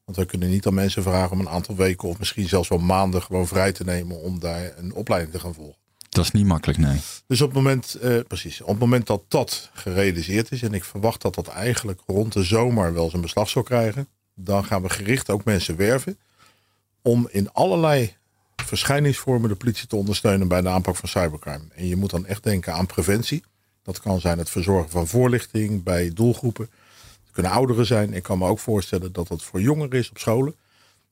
Want 0.10 0.22
we 0.22 0.28
kunnen 0.28 0.50
niet 0.50 0.68
aan 0.68 0.74
mensen 0.74 1.04
vragen 1.04 1.32
om 1.32 1.40
een 1.40 1.50
aantal 1.50 1.76
weken 1.76 2.08
of 2.08 2.20
misschien 2.20 2.48
zelfs 2.48 2.70
wel 2.70 2.78
maanden 2.78 3.22
gewoon 3.22 3.48
vrij 3.48 3.72
te 3.72 3.84
nemen 3.84 4.22
om 4.22 4.40
daar 4.40 4.72
een 4.78 4.94
opleiding 4.94 5.34
te 5.34 5.40
gaan 5.40 5.54
volgen. 5.54 5.78
Dat 6.10 6.24
is 6.24 6.32
niet 6.32 6.46
makkelijk, 6.46 6.80
nee. 6.80 7.00
Dus 7.28 7.42
op 7.42 7.48
het 7.48 7.58
moment, 7.58 7.94
eh, 7.94 8.20
precies, 8.28 8.62
op 8.62 8.68
het 8.68 8.80
moment 8.80 9.08
dat 9.08 9.24
dat 9.28 9.70
gerealiseerd 9.74 10.52
is, 10.52 10.62
en 10.62 10.74
ik 10.74 10.84
verwacht 10.84 11.22
dat 11.22 11.36
dat 11.36 11.48
eigenlijk 11.48 12.02
rond 12.06 12.34
de 12.34 12.44
zomer 12.44 12.94
wel 12.94 13.10
zijn 13.10 13.22
beslag 13.22 13.50
zal 13.50 13.64
krijgen, 13.64 14.08
dan 14.36 14.66
gaan 14.66 14.82
we 14.82 14.90
gericht 14.90 15.30
ook 15.30 15.44
mensen 15.44 15.76
werven 15.76 16.18
om 17.02 17.28
in 17.32 17.52
allerlei 17.52 18.16
verschijningsvormen 18.56 19.50
de 19.50 19.56
politie 19.56 19.88
te 19.88 19.96
ondersteunen 19.96 20.48
bij 20.48 20.62
de 20.62 20.70
aanpak 20.70 20.96
van 20.96 21.10
cybercrime. 21.10 21.68
En 21.76 21.88
je 21.88 21.96
moet 21.96 22.10
dan 22.10 22.26
echt 22.26 22.44
denken 22.44 22.74
aan 22.74 22.86
preventie. 22.86 23.44
Dat 23.84 24.00
kan 24.00 24.20
zijn 24.20 24.38
het 24.38 24.50
verzorgen 24.50 24.90
van 24.90 25.08
voorlichting 25.08 25.84
bij 25.84 26.12
doelgroepen. 26.14 26.70
Het 27.30 27.38
kunnen 27.38 27.58
ouderen 27.58 27.86
zijn. 27.86 28.14
Ik 28.14 28.24
kan 28.24 28.38
me 28.38 28.48
ook 28.48 28.60
voorstellen 28.60 29.12
dat 29.12 29.28
dat 29.28 29.44
voor 29.44 29.62
jongeren 29.62 30.00
is 30.00 30.10
op 30.10 30.18
scholen. 30.18 30.56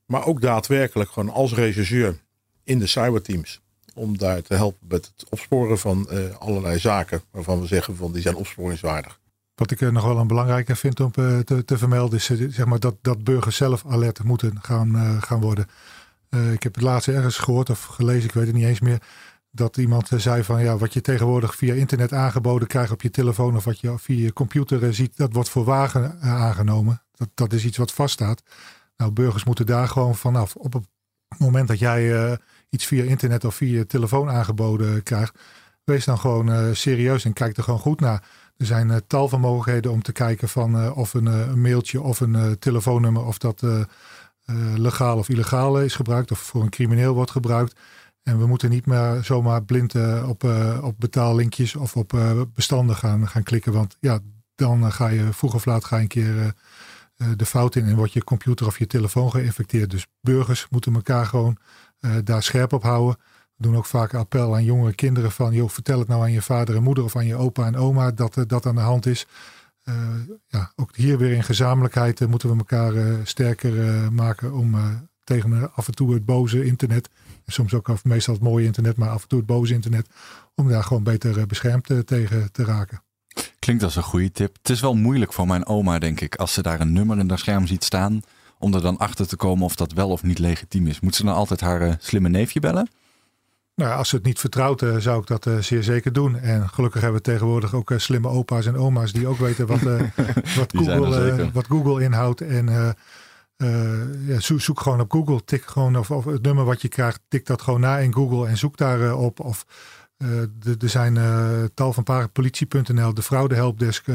Maar 0.06 0.26
ook 0.26 0.40
daadwerkelijk 0.40 1.10
gewoon 1.10 1.30
als 1.30 1.54
rechercheur 1.54 2.18
in 2.64 2.78
de 2.78 2.86
cyberteams. 2.86 3.60
Om 3.94 4.18
daar 4.18 4.42
te 4.42 4.54
helpen 4.54 4.86
met 4.88 5.12
het 5.16 5.28
opsporen 5.30 5.78
van 5.78 6.10
eh, 6.10 6.36
allerlei 6.36 6.78
zaken. 6.78 7.22
Waarvan 7.30 7.60
we 7.60 7.66
zeggen 7.66 7.96
van 7.96 8.12
die 8.12 8.22
zijn 8.22 8.34
opsporingswaardig. 8.34 9.20
Wat 9.54 9.70
ik 9.70 9.80
eh, 9.80 9.88
nog 9.88 10.04
wel 10.04 10.18
een 10.18 10.26
belangrijke 10.26 10.76
vind 10.76 11.00
om 11.00 11.10
eh, 11.14 11.38
te, 11.38 11.64
te 11.64 11.78
vermelden 11.78 12.18
is 12.18 12.24
zeg 12.54 12.66
maar 12.66 12.80
dat, 12.80 12.94
dat 13.02 13.24
burgers 13.24 13.56
zelf 13.56 13.84
alert 13.86 14.22
moeten 14.22 14.58
gaan, 14.62 15.22
gaan 15.22 15.40
worden. 15.40 15.66
Ik 16.52 16.62
heb 16.62 16.74
het 16.74 16.84
laatst 16.84 17.08
ergens 17.08 17.36
gehoord 17.36 17.70
of 17.70 17.84
gelezen, 17.84 18.28
ik 18.28 18.34
weet 18.34 18.46
het 18.46 18.54
niet 18.54 18.64
eens 18.64 18.80
meer. 18.80 19.02
Dat 19.50 19.76
iemand 19.76 20.12
eh, 20.12 20.18
zei 20.18 20.44
van 20.44 20.62
ja, 20.62 20.76
wat 20.76 20.92
je 20.92 21.00
tegenwoordig 21.00 21.54
via 21.54 21.74
internet 21.74 22.12
aangeboden 22.12 22.68
krijgt 22.68 22.92
op 22.92 23.02
je 23.02 23.10
telefoon 23.10 23.56
of 23.56 23.64
wat 23.64 23.80
je 23.80 23.98
via 23.98 24.24
je 24.24 24.32
computer 24.32 24.84
eh, 24.84 24.90
ziet, 24.90 25.16
dat 25.16 25.32
wordt 25.32 25.48
voor 25.48 25.64
wagen 25.64 26.20
eh, 26.20 26.34
aangenomen. 26.34 27.02
Dat, 27.12 27.28
dat 27.34 27.52
is 27.52 27.64
iets 27.64 27.76
wat 27.76 27.92
vaststaat. 27.92 28.42
Nou, 28.96 29.12
burgers 29.12 29.44
moeten 29.44 29.66
daar 29.66 29.88
gewoon 29.88 30.14
vanaf. 30.14 30.56
Op 30.56 30.72
het 30.72 30.84
moment 31.38 31.68
dat 31.68 31.78
jij 31.78 32.38
iets 32.70 32.86
via 32.86 33.04
internet 33.04 33.44
of 33.44 33.54
via 33.54 33.78
je 33.78 33.86
telefoon 33.86 34.30
aangeboden 34.30 35.02
krijgt, 35.02 35.38
wees 35.84 36.04
dan 36.04 36.18
gewoon 36.18 36.76
serieus 36.76 37.24
en 37.24 37.32
kijk 37.32 37.56
er 37.56 37.62
gewoon 37.62 37.78
goed 37.78 38.00
naar. 38.00 38.28
Er 38.56 38.66
zijn 38.66 39.02
tal 39.06 39.28
van 39.28 39.40
mogelijkheden 39.40 39.92
om 39.92 40.02
te 40.02 40.12
kijken 40.12 40.48
van 40.48 40.92
of 40.92 41.14
een, 41.14 41.26
een, 41.26 41.60
mailtje 41.60 42.02
of 42.02 42.20
een 42.20 42.58
telefoonnummer, 42.58 43.24
of 43.24 43.38
dat 43.38 43.62
legaal 44.74 45.18
of 45.18 45.28
illegaal 45.28 45.80
is 45.80 45.94
gebruikt 45.94 46.30
of 46.30 46.38
voor 46.38 46.62
een 46.62 46.70
crimineel 46.70 47.14
wordt 47.14 47.30
gebruikt. 47.30 47.80
En 48.28 48.38
we 48.38 48.46
moeten 48.46 48.70
niet 48.70 48.86
meer 48.86 49.24
zomaar 49.24 49.62
blind 49.62 49.94
op, 50.24 50.44
op 50.82 50.94
betaallinkjes 50.98 51.76
of 51.76 51.96
op 51.96 52.18
bestanden 52.54 52.96
gaan, 52.96 53.28
gaan 53.28 53.42
klikken. 53.42 53.72
Want 53.72 53.96
ja, 54.00 54.18
dan 54.54 54.92
ga 54.92 55.08
je 55.08 55.32
vroeg 55.32 55.54
of 55.54 55.64
laat 55.64 55.84
ga 55.84 55.98
een 56.00 56.08
keer 56.08 56.54
de 57.36 57.46
fout 57.46 57.76
in 57.76 57.84
en 57.84 57.96
wordt 57.96 58.12
je 58.12 58.24
computer 58.24 58.66
of 58.66 58.78
je 58.78 58.86
telefoon 58.86 59.30
geïnfecteerd. 59.30 59.90
Dus 59.90 60.06
burgers 60.20 60.66
moeten 60.70 60.94
elkaar 60.94 61.26
gewoon 61.26 61.56
daar 62.24 62.42
scherp 62.42 62.72
op 62.72 62.82
houden. 62.82 63.16
We 63.56 63.62
doen 63.62 63.76
ook 63.76 63.86
vaak 63.86 64.14
appel 64.14 64.54
aan 64.54 64.64
jongere 64.64 64.94
kinderen 64.94 65.32
van, 65.32 65.52
joh, 65.52 65.68
vertel 65.68 65.98
het 65.98 66.08
nou 66.08 66.22
aan 66.22 66.32
je 66.32 66.42
vader 66.42 66.76
en 66.76 66.82
moeder 66.82 67.04
of 67.04 67.16
aan 67.16 67.26
je 67.26 67.36
opa 67.36 67.66
en 67.66 67.76
oma 67.76 68.10
dat 68.10 68.44
dat 68.46 68.66
aan 68.66 68.74
de 68.74 68.80
hand 68.80 69.06
is. 69.06 69.26
Ja, 70.48 70.72
ook 70.76 70.96
hier 70.96 71.18
weer 71.18 71.32
in 71.32 71.44
gezamenlijkheid 71.44 72.26
moeten 72.26 72.50
we 72.50 72.56
elkaar 72.56 73.26
sterker 73.26 74.12
maken 74.12 74.52
om 74.52 74.76
tegen 75.24 75.74
af 75.74 75.86
en 75.86 75.94
toe 75.94 76.14
het 76.14 76.24
boze 76.24 76.64
internet, 76.64 77.08
soms 77.52 77.74
ook 77.74 77.88
af, 77.88 78.04
meestal 78.04 78.34
het 78.34 78.42
mooie 78.42 78.64
internet, 78.64 78.96
maar 78.96 79.08
af 79.08 79.22
en 79.22 79.28
toe 79.28 79.38
het 79.38 79.46
boze 79.46 79.74
internet, 79.74 80.08
om 80.54 80.68
daar 80.68 80.84
gewoon 80.84 81.02
beter 81.02 81.46
beschermd 81.46 82.06
tegen 82.06 82.52
te 82.52 82.64
raken. 82.64 83.02
Klinkt 83.58 83.82
als 83.82 83.96
een 83.96 84.02
goede 84.02 84.32
tip. 84.32 84.56
Het 84.56 84.70
is 84.70 84.80
wel 84.80 84.94
moeilijk 84.94 85.32
voor 85.32 85.46
mijn 85.46 85.66
oma, 85.66 85.98
denk 85.98 86.20
ik, 86.20 86.34
als 86.34 86.52
ze 86.52 86.62
daar 86.62 86.80
een 86.80 86.92
nummer 86.92 87.18
in 87.18 87.28
haar 87.28 87.38
scherm 87.38 87.66
ziet 87.66 87.84
staan, 87.84 88.20
om 88.58 88.74
er 88.74 88.82
dan 88.82 88.96
achter 88.96 89.26
te 89.26 89.36
komen 89.36 89.64
of 89.64 89.76
dat 89.76 89.92
wel 89.92 90.10
of 90.10 90.22
niet 90.22 90.38
legitiem 90.38 90.86
is. 90.86 91.00
Moet 91.00 91.14
ze 91.14 91.24
dan 91.24 91.34
altijd 91.34 91.60
haar 91.60 91.96
slimme 92.00 92.28
neefje 92.28 92.60
bellen? 92.60 92.88
Nou, 93.74 93.98
als 93.98 94.08
ze 94.08 94.16
het 94.16 94.24
niet 94.24 94.38
vertrouwt, 94.38 94.82
uh, 94.82 94.96
zou 94.96 95.20
ik 95.20 95.26
dat 95.26 95.46
uh, 95.46 95.58
zeer 95.58 95.82
zeker 95.82 96.12
doen. 96.12 96.38
En 96.38 96.68
gelukkig 96.68 97.00
hebben 97.00 97.18
we 97.18 97.30
tegenwoordig 97.30 97.74
ook 97.74 97.92
slimme 97.96 98.28
opa's 98.28 98.66
en 98.66 98.76
oma's 98.76 99.12
die 99.12 99.26
ook 99.26 99.38
weten 99.38 99.66
wat, 99.66 99.80
wat, 100.58 100.72
Google, 100.76 101.50
wat 101.52 101.66
Google 101.66 102.04
inhoudt. 102.04 102.40
En 102.40 102.96
ja, 104.26 104.40
zoek, 104.40 104.80
gewoon 104.80 105.00
op 105.00 105.10
Google. 105.10 105.44
Tik 105.44 105.64
gewoon 105.64 105.96
of, 105.96 106.10
of, 106.10 106.24
het 106.24 106.42
nummer 106.42 106.64
wat 106.64 106.82
je 106.82 106.88
krijgt, 106.88 107.20
tik 107.28 107.46
dat 107.46 107.62
gewoon 107.62 107.80
na 107.80 107.98
in 107.98 108.14
Google 108.14 108.48
en 108.48 108.56
zoek 108.56 108.76
daarop. 108.76 109.40
op. 109.40 109.46
Of 109.46 109.66
er 110.80 110.88
zijn 110.88 111.18
tal 111.74 111.92
van 111.92 112.02
parapolitie.nl, 112.02 113.14
de 113.14 113.22
fraudehelpdesk, 113.22 114.06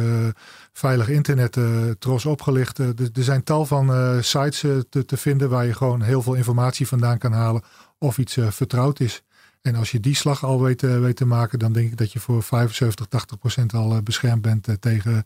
veilig 0.73 1.10
internet, 1.10 1.58
tros 1.99 2.25
opgelicht. 2.25 2.77
er 2.77 3.10
zijn 3.13 3.43
tal 3.43 3.65
van 3.65 3.91
sites 4.23 4.60
te, 4.89 5.06
te 5.06 5.17
vinden 5.17 5.49
waar 5.49 5.65
je 5.65 5.73
gewoon 5.73 6.01
heel 6.01 6.21
veel 6.21 6.34
informatie 6.34 6.88
vandaan 6.88 7.17
kan 7.17 7.32
halen 7.32 7.63
of 7.97 8.17
iets 8.17 8.38
vertrouwd 8.49 8.99
is. 8.99 9.23
En 9.63 9.76
als 9.76 9.91
je 9.91 9.99
die 9.99 10.15
slag 10.15 10.43
al 10.43 10.62
weet, 10.62 10.84
eh, 10.84 10.99
weet 10.99 11.15
te 11.15 11.26
maken, 11.26 11.60
dan 11.60 11.73
denk 11.73 11.91
ik 11.91 11.97
dat 11.97 12.12
je 12.12 12.19
voor 12.19 12.43
75, 12.43 13.06
80 13.06 13.38
procent 13.38 13.73
al 13.73 13.95
eh, 13.95 14.02
beschermd 14.02 14.41
bent 14.41 14.67
eh, 14.67 14.76
tegen 14.76 15.26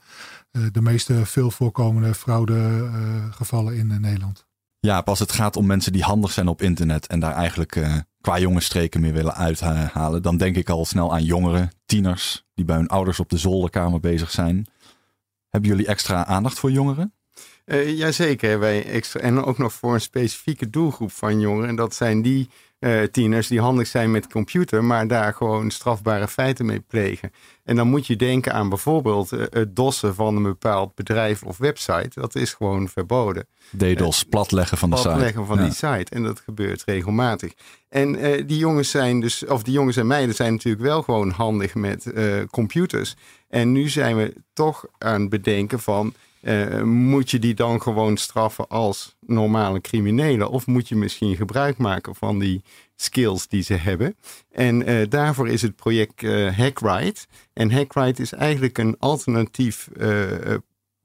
de 0.72 0.82
meeste 0.82 1.26
veel 1.26 1.52
voorkomende 1.52 2.14
fraudegevallen 2.14 3.76
in 3.76 4.02
Nederland. 4.02 4.46
Ja, 4.80 5.00
als 5.06 5.20
het 5.20 5.32
gaat 5.32 5.56
om 5.56 5.66
mensen 5.66 5.92
die 5.92 6.04
handig 6.04 6.32
zijn 6.32 6.48
op 6.48 6.62
internet 6.62 7.08
en 7.08 7.20
daar 7.20 7.34
eigenlijk 7.34 7.80
qua 8.22 8.40
jongensstreken 8.40 9.02
meer 9.02 9.14
willen 9.14 9.36
uithalen, 9.36 10.22
dan 10.22 10.38
denk 10.38 10.56
ik 10.56 10.70
al 10.70 10.86
snel 10.86 11.14
aan 11.14 11.24
jongeren, 11.24 11.72
tieners 11.86 12.46
die 12.54 12.66
bij 12.66 12.76
hun 12.76 12.88
ouders 12.88 13.20
op 13.20 13.30
de 13.30 13.38
zolderkamer 13.38 14.00
bezig 14.00 14.32
zijn. 14.32 14.68
Hebben 15.50 15.70
jullie 15.70 15.88
extra 15.88 16.26
aandacht 16.26 16.60
voor 16.60 16.72
jongeren? 16.72 17.14
Uh, 17.66 17.98
jazeker, 17.98 18.60
wij 18.60 18.86
extra, 18.86 19.20
en 19.20 19.44
ook 19.44 19.58
nog 19.58 19.74
voor 19.74 19.94
een 19.94 20.02
specifieke 20.02 20.70
doelgroep 20.70 21.12
van 21.12 21.40
jongeren. 21.40 21.70
En 21.70 21.76
dat 21.76 21.96
zijn 21.96 22.22
die 22.22 22.50
uh, 22.80 23.04
tieners 23.04 23.48
die 23.48 23.60
handig 23.60 23.88
zijn 23.88 24.12
met 24.12 24.28
computer, 24.28 24.84
maar 24.84 25.08
daar 25.08 25.34
gewoon 25.34 25.72
strafbare 25.72 26.28
feiten 26.28 26.66
mee 26.66 26.80
plegen. 26.80 27.32
En 27.64 27.76
dan 27.76 27.88
moet 27.88 28.08
je 28.08 28.16
denken 28.16 28.54
aan 28.54 28.70
bijvoorbeeld 28.70 29.32
uh, 29.32 29.44
het 29.50 29.76
dossen 29.76 30.16
van 30.16 30.36
een 30.36 30.44
bepaald 30.44 30.96
bedrijf 30.96 31.44
of 31.44 31.58
website. 31.58 32.10
Dat 32.14 32.36
is 32.36 32.54
gewoon 32.54 32.90
verboden. 32.90 33.48
DDoS, 33.78 34.24
platleggen 34.24 34.78
van 34.78 34.90
de 34.90 34.96
site. 34.96 35.08
Platleggen 35.08 35.46
van 35.46 35.58
die 35.58 35.74
site. 35.74 36.06
En 36.10 36.24
dat 36.24 36.40
gebeurt 36.40 36.84
regelmatig. 36.86 37.54
En 37.90 38.12
die 38.46 38.58
jongens 38.58 38.90
zijn 38.90 39.20
dus, 39.20 39.46
of 39.46 39.64
die 39.64 39.74
jongens 39.74 39.98
en 39.98 40.08
meiden 40.08 40.36
zijn 40.36 40.54
natuurlijk 40.54 40.84
wel 40.84 41.02
gewoon 41.02 41.30
handig 41.30 41.76
met 41.76 42.14
computers. 42.52 43.16
En 43.50 43.72
nu 43.72 43.90
zijn 43.90 44.16
we 44.18 44.34
toch 44.54 44.86
aan 44.98 45.22
het 45.22 45.30
bedenken 45.30 45.80
van 45.80 46.14
uh, 46.48 46.82
moet 46.84 47.32
je 47.32 47.40
die 47.40 47.54
dan 47.54 47.82
gewoon 47.82 48.18
straffen 48.18 48.68
als 48.68 49.16
normale 49.20 49.82
criminelen? 49.82 50.50
Of 50.50 50.68
moet 50.68 50.88
je 50.88 50.96
misschien 50.96 51.36
gebruik 51.36 51.78
maken 51.78 52.16
van 52.16 52.40
die 52.40 52.64
skills 52.96 53.48
die 53.48 53.62
ze 53.62 53.74
hebben? 53.74 54.18
En 54.52 54.90
uh, 54.90 55.10
daarvoor 55.10 55.50
is 55.50 55.62
het 55.62 55.76
project 55.76 56.24
uh. 56.24 57.28
En 57.54 57.72
Hackride 57.72 58.22
is 58.22 58.34
eigenlijk 58.34 58.78
een 58.78 58.96
alternatief 59.00 59.90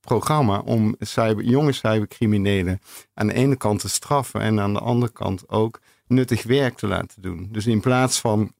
programma 0.01 0.59
om 0.59 0.97
jonge 1.39 1.73
cybercriminelen 1.73 2.81
aan 3.15 3.27
de 3.27 3.35
ene 3.35 3.57
kant 3.57 3.81
te 3.81 3.89
straffen 3.89 4.41
en 4.41 4.61
aan 4.61 4.73
de 4.73 4.81
andere 4.81 5.13
kant 5.13 5.49
ook 5.49 5.81
nuttig 6.07 6.43
werk 6.43 6.77
te 6.77 6.87
laten 6.87 7.23
doen. 7.23 7.49
Dus 7.51 7.67
in 7.67 7.81
plaats 7.81 8.21
van 8.21 8.53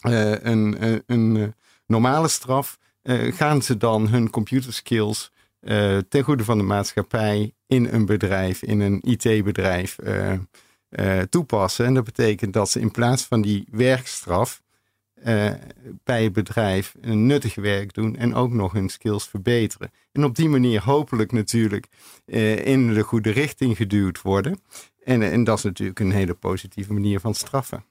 een, 0.00 0.48
een, 0.86 1.02
een 1.06 1.54
normale 1.86 2.28
straf 2.28 2.78
gaan 3.30 3.62
ze 3.62 3.76
dan 3.76 4.08
hun 4.08 4.30
computerskills 4.30 5.31
uh, 5.62 5.98
ten 6.08 6.22
goede 6.22 6.44
van 6.44 6.58
de 6.58 6.64
maatschappij 6.64 7.54
in 7.66 7.88
een 7.92 8.06
bedrijf, 8.06 8.62
in 8.62 8.80
een 8.80 9.00
IT-bedrijf 9.02 9.98
uh, 10.04 10.32
uh, 10.90 11.20
toepassen. 11.20 11.86
En 11.86 11.94
dat 11.94 12.04
betekent 12.04 12.52
dat 12.52 12.70
ze 12.70 12.80
in 12.80 12.90
plaats 12.90 13.22
van 13.22 13.42
die 13.42 13.66
werkstraf 13.70 14.62
bij 16.04 16.24
het 16.24 16.32
bedrijf 16.32 16.94
een 17.00 17.26
nuttig 17.26 17.54
werk 17.54 17.94
doen 17.94 18.16
en 18.16 18.34
ook 18.34 18.52
nog 18.52 18.72
hun 18.72 18.88
skills 18.88 19.28
verbeteren. 19.28 19.90
En 20.12 20.24
op 20.24 20.36
die 20.36 20.48
manier 20.48 20.82
hopelijk 20.82 21.32
natuurlijk 21.32 21.86
in 22.64 22.94
de 22.94 23.02
goede 23.02 23.30
richting 23.30 23.76
geduwd 23.76 24.22
worden. 24.22 24.60
En, 25.04 25.22
en 25.22 25.44
dat 25.44 25.58
is 25.58 25.64
natuurlijk 25.64 26.00
een 26.00 26.12
hele 26.12 26.34
positieve 26.34 26.92
manier 26.92 27.20
van 27.20 27.34
straffen. 27.34 27.84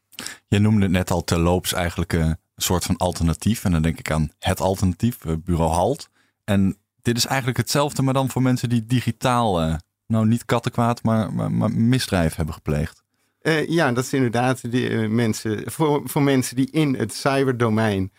Je 0.48 0.60
noemde 0.60 0.82
het 0.82 0.92
net 0.92 1.12
al 1.12 1.24
terloops 1.24 1.74
eigenlijk 1.74 2.14
een 2.14 2.38
soort 2.56 2.84
van 2.84 2.98
alternatief. 2.98 3.64
En 3.64 3.72
dan 3.72 3.82
denk 3.82 4.00
ik 4.00 4.12
aan 4.12 4.32
het 4.40 4.60
alternatief, 4.60 5.18
bureau 5.44 5.72
HALT. 5.72 6.10
En 6.44 6.81
dit 7.02 7.18
is 7.18 7.26
eigenlijk 7.26 7.58
hetzelfde, 7.58 8.02
maar 8.02 8.14
dan 8.14 8.30
voor 8.30 8.42
mensen 8.42 8.70
die 8.70 8.86
digitaal, 8.86 9.64
uh, 9.64 9.76
nou 10.08 10.28
niet 10.28 10.46
kattenkwaad, 10.46 11.04
maar, 11.04 11.34
maar, 11.34 11.52
maar 11.52 11.72
misdrijf 11.72 12.36
hebben 12.36 12.56
gepleegd. 12.56 13.04
Uh, 13.42 13.70
ja, 13.70 13.92
dat 13.92 14.04
is 14.04 14.14
inderdaad 14.14 14.72
die, 14.72 14.90
uh, 14.90 15.10
mensen, 15.10 15.72
voor, 15.72 16.02
voor 16.04 16.22
mensen 16.22 16.56
die 16.56 16.72
in 16.72 16.96
het 16.96 17.14
cyberdomein 17.14 18.12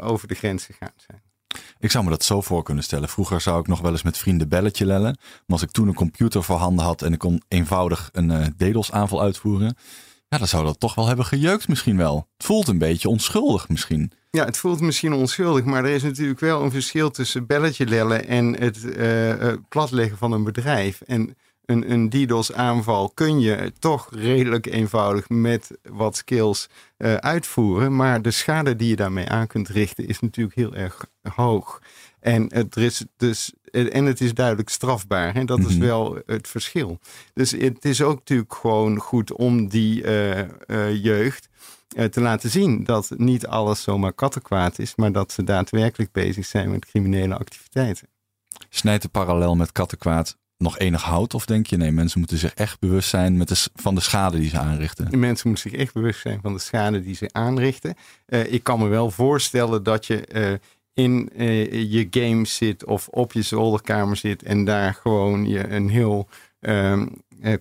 over 0.00 0.28
de 0.28 0.34
grens 0.34 0.64
gegaan 0.64 0.92
zijn. 0.96 1.22
Ik 1.78 1.90
zou 1.90 2.04
me 2.04 2.10
dat 2.10 2.24
zo 2.24 2.40
voor 2.40 2.62
kunnen 2.62 2.84
stellen. 2.84 3.08
Vroeger 3.08 3.40
zou 3.40 3.60
ik 3.60 3.66
nog 3.66 3.80
wel 3.80 3.90
eens 3.90 4.02
met 4.02 4.18
vrienden 4.18 4.48
belletje 4.48 4.86
lellen. 4.86 5.18
Maar 5.30 5.42
als 5.46 5.62
ik 5.62 5.70
toen 5.70 5.88
een 5.88 5.94
computer 5.94 6.42
voorhanden 6.42 6.84
had 6.84 7.02
en 7.02 7.12
ik 7.12 7.18
kon 7.18 7.42
eenvoudig 7.48 8.08
een 8.12 8.54
DDoS-aanval 8.56 9.20
uitvoeren, 9.20 9.76
ja, 10.34 10.40
dan 10.40 10.48
zou 10.48 10.64
dat 10.64 10.80
toch 10.80 10.94
wel 10.94 11.06
hebben 11.06 11.24
gejeukt 11.24 11.68
misschien 11.68 11.96
wel. 11.96 12.28
Het 12.36 12.46
voelt 12.46 12.68
een 12.68 12.78
beetje 12.78 13.08
onschuldig 13.08 13.68
misschien. 13.68 14.12
Ja, 14.30 14.44
het 14.44 14.56
voelt 14.56 14.80
misschien 14.80 15.12
onschuldig, 15.12 15.64
maar 15.64 15.84
er 15.84 15.90
is 15.90 16.02
natuurlijk 16.02 16.40
wel 16.40 16.62
een 16.62 16.70
verschil 16.70 17.10
tussen 17.10 17.46
belletje 17.46 17.86
lellen 17.86 18.26
en 18.26 18.60
het 18.60 18.84
uh, 18.84 19.52
platleggen 19.68 20.18
van 20.18 20.32
een 20.32 20.44
bedrijf. 20.44 21.00
En 21.00 21.36
een, 21.64 21.90
een 21.90 22.08
DDoS-aanval 22.08 23.10
kun 23.10 23.40
je 23.40 23.72
toch 23.78 24.08
redelijk 24.10 24.66
eenvoudig 24.66 25.28
met 25.28 25.70
wat 25.82 26.16
skills 26.16 26.68
uh, 26.98 27.14
uitvoeren. 27.14 27.96
Maar 27.96 28.22
de 28.22 28.30
schade 28.30 28.76
die 28.76 28.88
je 28.88 28.96
daarmee 28.96 29.28
aan 29.28 29.46
kunt 29.46 29.68
richten 29.68 30.06
is 30.06 30.20
natuurlijk 30.20 30.56
heel 30.56 30.74
erg 30.74 31.06
hoog. 31.34 31.82
En 32.20 32.46
het, 32.54 32.76
is 32.76 33.04
dus, 33.16 33.52
en 33.74 34.04
het 34.04 34.20
is 34.20 34.34
duidelijk 34.34 34.68
strafbaar. 34.68 35.34
En 35.34 35.46
dat 35.46 35.58
is 35.58 35.76
mhm. 35.76 35.86
wel 35.86 36.18
het 36.26 36.48
verschil. 36.48 36.98
Dus 37.34 37.50
het 37.50 37.84
is 37.84 38.02
ook 38.02 38.18
natuurlijk 38.18 38.54
gewoon 38.54 38.98
goed 38.98 39.32
om 39.32 39.68
die 39.68 40.02
uh, 40.02 40.38
uh, 40.38 41.02
jeugd 41.04 41.48
te 42.10 42.20
laten 42.20 42.50
zien 42.50 42.84
dat 42.84 43.10
niet 43.16 43.46
alles 43.46 43.82
zomaar 43.82 44.12
kattenkwaad 44.12 44.78
is, 44.78 44.94
maar 44.96 45.12
dat 45.12 45.32
ze 45.32 45.44
daadwerkelijk 45.44 46.12
bezig 46.12 46.46
zijn 46.46 46.70
met 46.70 46.86
criminele 46.86 47.36
activiteiten. 47.36 48.08
Snijdt 48.68 49.02
de 49.02 49.08
parallel 49.08 49.54
met 49.54 49.72
kattenkwaad 49.72 50.36
nog 50.58 50.78
enig 50.78 51.02
hout? 51.02 51.34
Of 51.34 51.46
denk 51.46 51.66
je, 51.66 51.76
nee, 51.76 51.92
mensen 51.92 52.18
moeten 52.18 52.38
zich 52.38 52.54
echt 52.54 52.78
bewust 52.78 53.08
zijn 53.08 53.36
met 53.36 53.48
de, 53.48 53.68
van 53.74 53.94
de 53.94 54.00
schade 54.00 54.38
die 54.38 54.48
ze 54.48 54.58
aanrichten? 54.58 55.10
De 55.10 55.16
mensen 55.16 55.48
moeten 55.48 55.70
zich 55.70 55.80
echt 55.80 55.92
bewust 55.92 56.20
zijn 56.20 56.40
van 56.42 56.52
de 56.52 56.58
schade 56.58 57.02
die 57.02 57.14
ze 57.14 57.28
aanrichten. 57.32 57.94
Uh, 58.26 58.52
ik 58.52 58.62
kan 58.62 58.78
me 58.78 58.88
wel 58.88 59.10
voorstellen 59.10 59.82
dat 59.82 60.06
je 60.06 60.28
uh, 60.32 60.52
in 60.94 61.30
uh, 61.36 61.92
je 61.92 62.06
game 62.10 62.46
zit 62.46 62.84
of 62.84 63.08
op 63.08 63.32
je 63.32 63.42
zolderkamer 63.42 64.16
zit 64.16 64.42
en 64.42 64.64
daar 64.64 64.94
gewoon 64.94 65.48
je 65.48 65.68
een 65.68 65.88
heel 65.88 66.28
uh, 66.60 67.02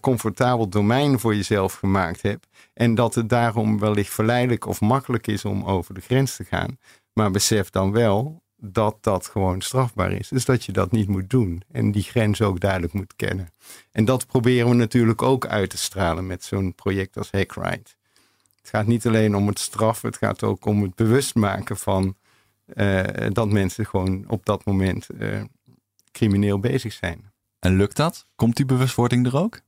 comfortabel 0.02 0.70
domein 0.70 1.20
voor 1.20 1.36
jezelf 1.36 1.74
gemaakt 1.74 2.22
hebt. 2.22 2.48
En 2.74 2.96
dat 2.96 3.16
het 3.16 3.30
daarom 3.30 3.80
wellicht 3.80 4.14
verleidelijk 4.14 4.66
of 4.66 4.82
makkelijk 4.82 5.28
is 5.28 5.46
om 5.46 5.64
over 5.64 5.94
de 5.94 6.02
grens 6.02 6.36
te 6.36 6.44
gaan. 6.44 6.78
Maar 7.14 7.32
besef 7.32 7.70
dan 7.70 7.92
wel 7.92 8.42
dat 8.58 8.98
dat 9.02 9.28
gewoon 9.28 9.62
strafbaar 9.62 10.12
is. 10.12 10.28
Dus 10.28 10.46
dat 10.46 10.66
je 10.66 10.72
dat 10.72 10.92
niet 10.92 11.08
moet 11.08 11.30
doen. 11.30 11.64
En 11.72 11.92
die 11.92 12.04
grens 12.04 12.42
ook 12.42 12.60
duidelijk 12.60 12.94
moet 12.94 13.14
kennen. 13.16 13.50
En 13.92 14.06
dat 14.06 14.28
proberen 14.28 14.70
we 14.70 14.76
natuurlijk 14.76 15.22
ook 15.22 15.46
uit 15.46 15.70
te 15.70 15.78
stralen 15.78 16.28
met 16.28 16.44
zo'n 16.44 16.76
project 16.76 17.18
als 17.18 17.32
Hackride. 17.32 17.90
Het 18.62 18.70
gaat 18.72 18.88
niet 18.88 19.08
alleen 19.08 19.36
om 19.36 19.48
het 19.48 19.60
straffen, 19.60 20.10
het 20.10 20.18
gaat 20.18 20.44
ook 20.44 20.66
om 20.66 20.82
het 20.82 20.96
bewust 20.96 21.36
maken 21.36 21.78
van 21.78 22.16
dat 23.30 23.50
mensen 23.50 23.86
gewoon 23.86 24.24
op 24.28 24.46
dat 24.46 24.66
moment 24.66 25.08
crimineel 26.12 26.60
bezig 26.60 26.94
zijn. 26.94 27.32
En 27.60 27.76
lukt 27.76 27.96
dat? 27.96 28.26
Komt 28.36 28.56
die 28.56 28.66
bewustwording 28.66 29.26
er 29.26 29.38
ook? 29.38 29.62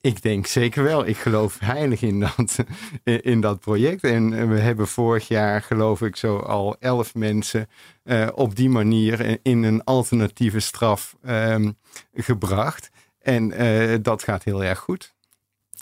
Ik 0.00 0.22
denk 0.22 0.46
zeker 0.46 0.82
wel. 0.82 1.06
Ik 1.06 1.16
geloof 1.16 1.58
heilig 1.58 2.02
in 2.02 2.20
dat, 2.20 2.64
in 3.32 3.40
dat 3.40 3.60
project. 3.60 4.04
En 4.04 4.48
we 4.48 4.58
hebben 4.58 4.88
vorig 4.88 5.28
jaar, 5.28 5.62
geloof 5.62 6.02
ik, 6.02 6.16
zo 6.16 6.38
al 6.38 6.76
elf 6.78 7.14
mensen 7.14 7.68
uh, 8.04 8.28
op 8.34 8.56
die 8.56 8.68
manier 8.68 9.38
in 9.42 9.62
een 9.62 9.84
alternatieve 9.84 10.60
straf 10.60 11.16
um, 11.22 11.76
gebracht. 12.14 12.90
En 13.18 13.62
uh, 13.62 13.98
dat 14.02 14.22
gaat 14.22 14.44
heel 14.44 14.64
erg 14.64 14.78
goed. 14.78 15.14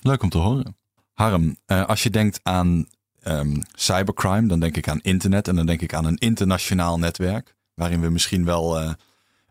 Leuk 0.03 0.23
om 0.23 0.29
te 0.29 0.39
horen. 0.39 0.77
Harm, 1.13 1.57
uh, 1.67 1.85
als 1.87 2.03
je 2.03 2.11
denkt 2.11 2.41
aan 2.43 2.87
um, 3.29 3.63
cybercrime, 3.75 4.49
dan 4.49 4.61
denk 4.61 4.77
ik 4.77 4.89
aan 4.89 5.01
internet 5.01 5.49
en 5.49 5.57
dan 5.57 5.67
denk 5.67 5.81
ik 5.81 5.95
aan 5.95 6.05
een 6.05 6.19
internationaal 6.19 6.99
netwerk. 6.99 7.55
Waarin 7.75 8.01
we 8.01 8.09
misschien 8.09 8.45
wel 8.45 8.79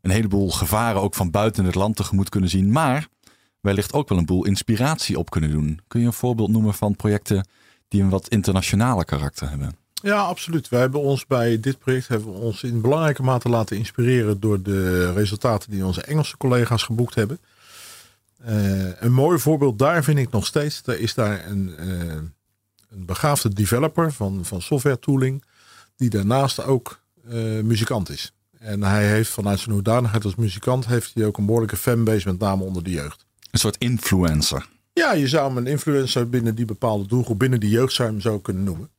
een 0.02 0.12
heleboel 0.12 0.52
gevaren 0.52 1.02
ook 1.02 1.16
van 1.16 1.32
buiten 1.32 1.66
het 1.66 1.76
land 1.76 1.96
tegemoet 1.96 2.30
kunnen 2.30 2.50
zien. 2.50 2.72
Maar 2.72 3.08
wellicht 3.62 3.94
ook 3.94 4.10
wel 4.10 4.18
een 4.18 4.26
boel 4.26 4.46
inspiratie 4.46 5.20
op 5.20 5.30
kunnen 5.30 5.52
doen. 5.52 5.80
Kun 5.88 6.00
je 6.00 6.06
een 6.06 6.14
voorbeeld 6.14 6.50
noemen 6.50 6.74
van 6.74 6.96
projecten 6.96 7.48
die 7.88 8.02
een 8.02 8.10
wat 8.10 8.28
internationale 8.28 9.06
karakter 9.06 9.50
hebben? 9.50 9.76
Ja, 9.94 10.18
absoluut. 10.18 10.70
Wij 10.70 10.80
hebben 10.80 11.02
ons 11.02 11.26
bij 11.26 11.60
dit 11.60 11.80
project 11.80 12.08
hebben 12.08 12.34
ons 12.34 12.64
in 12.64 12.82
belangrijke 12.82 13.24
mate 13.24 13.50
laten 13.50 13.78
inspireren 13.78 14.40
door 14.40 14.62
de 14.62 15.14
resultaten 15.14 15.72
die 15.72 15.86
onze 15.86 16.02
Engelse 16.02 16.38
collega's 16.38 16.84
geboekt 16.84 17.16
hebben. 17.16 17.40
Uh, 18.48 19.02
een 19.02 19.14
mooi 19.14 19.40
voorbeeld 19.40 19.80
daar 19.80 20.04
vind 20.04 20.18
ik 20.18 20.32
nog 20.32 20.46
steeds. 20.46 20.82
Er 20.86 21.00
is 21.00 21.14
daar 21.14 21.46
een, 21.48 21.76
uh, 21.80 22.14
een 22.94 23.06
begaafde 23.06 23.54
developer 23.54 24.12
van, 24.12 24.46
van 24.46 24.62
software 24.62 25.00
tooling, 25.00 25.44
die 25.96 26.10
daarnaast 26.10 26.64
ook 26.64 27.00
uh, 27.28 27.62
muzikant 27.64 28.10
is. 28.10 28.34
En 28.60 28.84
hij 28.84 29.08
heeft 29.08 29.30
vanuit 29.30 29.60
zijn 29.60 29.76
hoedanigheid 29.76 30.24
als 30.24 30.36
muzikant 30.36 30.86
heeft 30.86 31.12
hij 31.14 31.26
ook 31.26 31.38
een 31.38 31.46
behoorlijke 31.46 31.78
fanbase, 31.78 32.28
met 32.28 32.40
name 32.40 32.64
onder 32.64 32.84
de 32.84 32.90
jeugd. 32.90 33.26
Een 33.52 33.60
soort 33.60 33.78
influencer. 33.78 34.68
Ja, 34.94 35.14
je 35.14 35.28
zou 35.28 35.48
hem 35.48 35.58
een 35.58 35.68
influencer 35.68 36.30
binnen 36.30 36.56
die 36.56 36.66
bepaalde 36.66 37.08
doelgroep, 37.08 37.40
binnen 37.40 37.60
de 37.60 37.70
jeugd 37.70 37.94
zou 37.94 38.08
je 38.08 38.14
hem 38.14 38.24
zo 38.24 38.40
kunnen 38.40 38.64
noemen. 38.64 38.90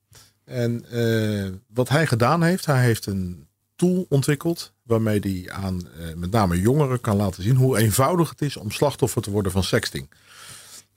En 0.44 0.84
uh, 0.92 1.50
wat 1.74 1.88
hij 1.88 2.06
gedaan 2.06 2.42
heeft, 2.42 2.66
hij 2.66 2.82
heeft 2.84 3.06
een 3.06 3.46
tool 3.76 4.06
ontwikkeld 4.08 4.72
waarmee 4.82 5.18
hij 5.20 5.52
aan 5.52 5.80
uh, 5.98 6.14
met 6.14 6.30
name 6.30 6.60
jongeren 6.60 7.00
kan 7.00 7.16
laten 7.16 7.42
zien 7.42 7.56
hoe 7.56 7.78
eenvoudig 7.78 8.28
het 8.28 8.42
is 8.42 8.56
om 8.56 8.70
slachtoffer 8.70 9.22
te 9.22 9.30
worden 9.30 9.52
van 9.52 9.64
sexting. 9.64 10.08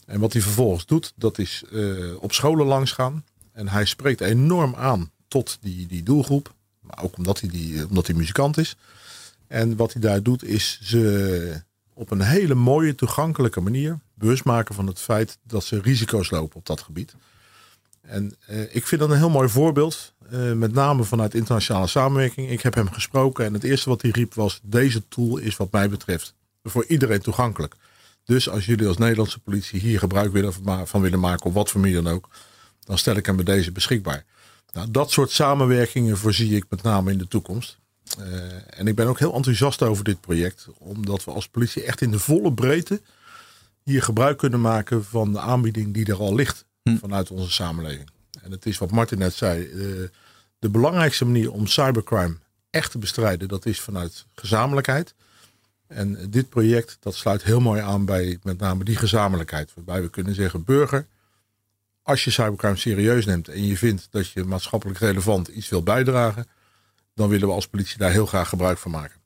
En 0.07 0.19
wat 0.19 0.33
hij 0.33 0.41
vervolgens 0.41 0.85
doet, 0.85 1.13
dat 1.15 1.37
is 1.37 1.63
uh, 1.71 2.15
op 2.19 2.33
scholen 2.33 2.65
langs 2.65 2.91
gaan. 2.91 3.25
En 3.51 3.67
hij 3.67 3.85
spreekt 3.85 4.21
enorm 4.21 4.75
aan 4.75 5.11
tot 5.27 5.57
die, 5.61 5.87
die 5.87 6.03
doelgroep. 6.03 6.53
Maar 6.79 7.03
ook 7.03 7.17
omdat 7.17 7.39
hij, 7.39 7.49
die, 7.49 7.87
omdat 7.87 8.07
hij 8.07 8.15
muzikant 8.15 8.57
is. 8.57 8.77
En 9.47 9.75
wat 9.75 9.93
hij 9.93 10.01
daar 10.01 10.23
doet, 10.23 10.43
is 10.43 10.79
ze 10.81 11.61
op 11.93 12.11
een 12.11 12.21
hele 12.21 12.55
mooie, 12.55 12.95
toegankelijke 12.95 13.61
manier 13.61 13.99
bewust 14.13 14.43
maken 14.43 14.75
van 14.75 14.87
het 14.87 14.99
feit 14.99 15.37
dat 15.43 15.63
ze 15.63 15.81
risico's 15.81 16.29
lopen 16.29 16.55
op 16.57 16.65
dat 16.65 16.81
gebied. 16.81 17.15
En 18.01 18.35
uh, 18.49 18.75
ik 18.75 18.87
vind 18.87 19.01
dat 19.01 19.09
een 19.09 19.17
heel 19.17 19.29
mooi 19.29 19.49
voorbeeld, 19.49 20.13
uh, 20.31 20.53
met 20.53 20.73
name 20.73 21.03
vanuit 21.03 21.33
internationale 21.33 21.87
samenwerking. 21.87 22.49
Ik 22.49 22.61
heb 22.61 22.73
hem 22.73 22.91
gesproken 22.91 23.45
en 23.45 23.53
het 23.53 23.63
eerste 23.63 23.89
wat 23.89 24.01
hij 24.01 24.11
riep 24.11 24.33
was: 24.33 24.59
deze 24.63 25.07
tool 25.07 25.37
is 25.37 25.57
wat 25.57 25.71
mij 25.71 25.89
betreft 25.89 26.33
voor 26.63 26.85
iedereen 26.85 27.21
toegankelijk. 27.21 27.75
Dus 28.27 28.49
als 28.49 28.65
jullie 28.65 28.87
als 28.87 28.97
Nederlandse 28.97 29.39
politie 29.39 29.79
hier 29.79 29.99
gebruik 29.99 30.31
willen 30.31 30.53
van 30.87 31.01
willen 31.01 31.19
maken, 31.19 31.45
op 31.45 31.53
wat 31.53 31.69
voor 31.69 31.81
manier 31.81 32.03
dan 32.03 32.13
ook, 32.13 32.29
dan 32.79 32.97
stel 32.97 33.15
ik 33.15 33.25
hem 33.25 33.35
bij 33.35 33.45
deze 33.45 33.71
beschikbaar. 33.71 34.25
Nou, 34.73 34.91
dat 34.91 35.11
soort 35.11 35.31
samenwerkingen 35.31 36.17
voorzie 36.17 36.55
ik 36.55 36.65
met 36.69 36.81
name 36.81 37.11
in 37.11 37.17
de 37.17 37.27
toekomst. 37.27 37.77
Uh, 38.19 38.25
en 38.79 38.87
ik 38.87 38.95
ben 38.95 39.07
ook 39.07 39.19
heel 39.19 39.33
enthousiast 39.33 39.81
over 39.81 40.03
dit 40.03 40.21
project, 40.21 40.67
omdat 40.77 41.23
we 41.23 41.31
als 41.31 41.47
politie 41.47 41.83
echt 41.83 42.01
in 42.01 42.11
de 42.11 42.19
volle 42.19 42.53
breedte 42.53 43.01
hier 43.83 44.03
gebruik 44.03 44.37
kunnen 44.37 44.61
maken 44.61 45.05
van 45.05 45.31
de 45.31 45.39
aanbieding 45.39 45.93
die 45.93 46.05
er 46.05 46.19
al 46.19 46.35
ligt 46.35 46.65
hm. 46.83 46.97
vanuit 46.97 47.31
onze 47.31 47.51
samenleving. 47.51 48.09
En 48.41 48.51
het 48.51 48.65
is 48.65 48.77
wat 48.77 48.91
Martin 48.91 49.17
net 49.17 49.33
zei, 49.33 49.63
uh, 49.63 50.07
de 50.59 50.69
belangrijkste 50.69 51.25
manier 51.25 51.51
om 51.51 51.67
cybercrime 51.67 52.37
echt 52.69 52.91
te 52.91 52.97
bestrijden, 52.97 53.47
dat 53.47 53.65
is 53.65 53.81
vanuit 53.81 54.25
gezamenlijkheid. 54.35 55.15
En 55.87 56.29
dit 56.29 56.49
project 56.49 56.97
dat 56.99 57.15
sluit 57.15 57.43
heel 57.43 57.59
mooi 57.59 57.81
aan 57.81 58.05
bij 58.05 58.39
met 58.43 58.59
name 58.59 58.83
die 58.83 58.95
gezamenlijkheid. 58.95 59.71
Waarbij 59.75 60.01
we 60.01 60.09
kunnen 60.09 60.35
zeggen, 60.35 60.63
burger, 60.63 61.07
als 62.01 62.23
je 62.23 62.31
cybercrime 62.31 62.75
serieus 62.75 63.25
neemt 63.25 63.47
en 63.47 63.63
je 63.63 63.77
vindt 63.77 64.07
dat 64.11 64.29
je 64.29 64.43
maatschappelijk 64.43 64.99
relevant 64.99 65.47
iets 65.47 65.69
wil 65.69 65.83
bijdragen, 65.83 66.47
dan 67.13 67.29
willen 67.29 67.47
we 67.47 67.53
als 67.53 67.67
politie 67.67 67.97
daar 67.97 68.11
heel 68.11 68.25
graag 68.25 68.49
gebruik 68.49 68.77
van 68.77 68.91
maken. 68.91 69.19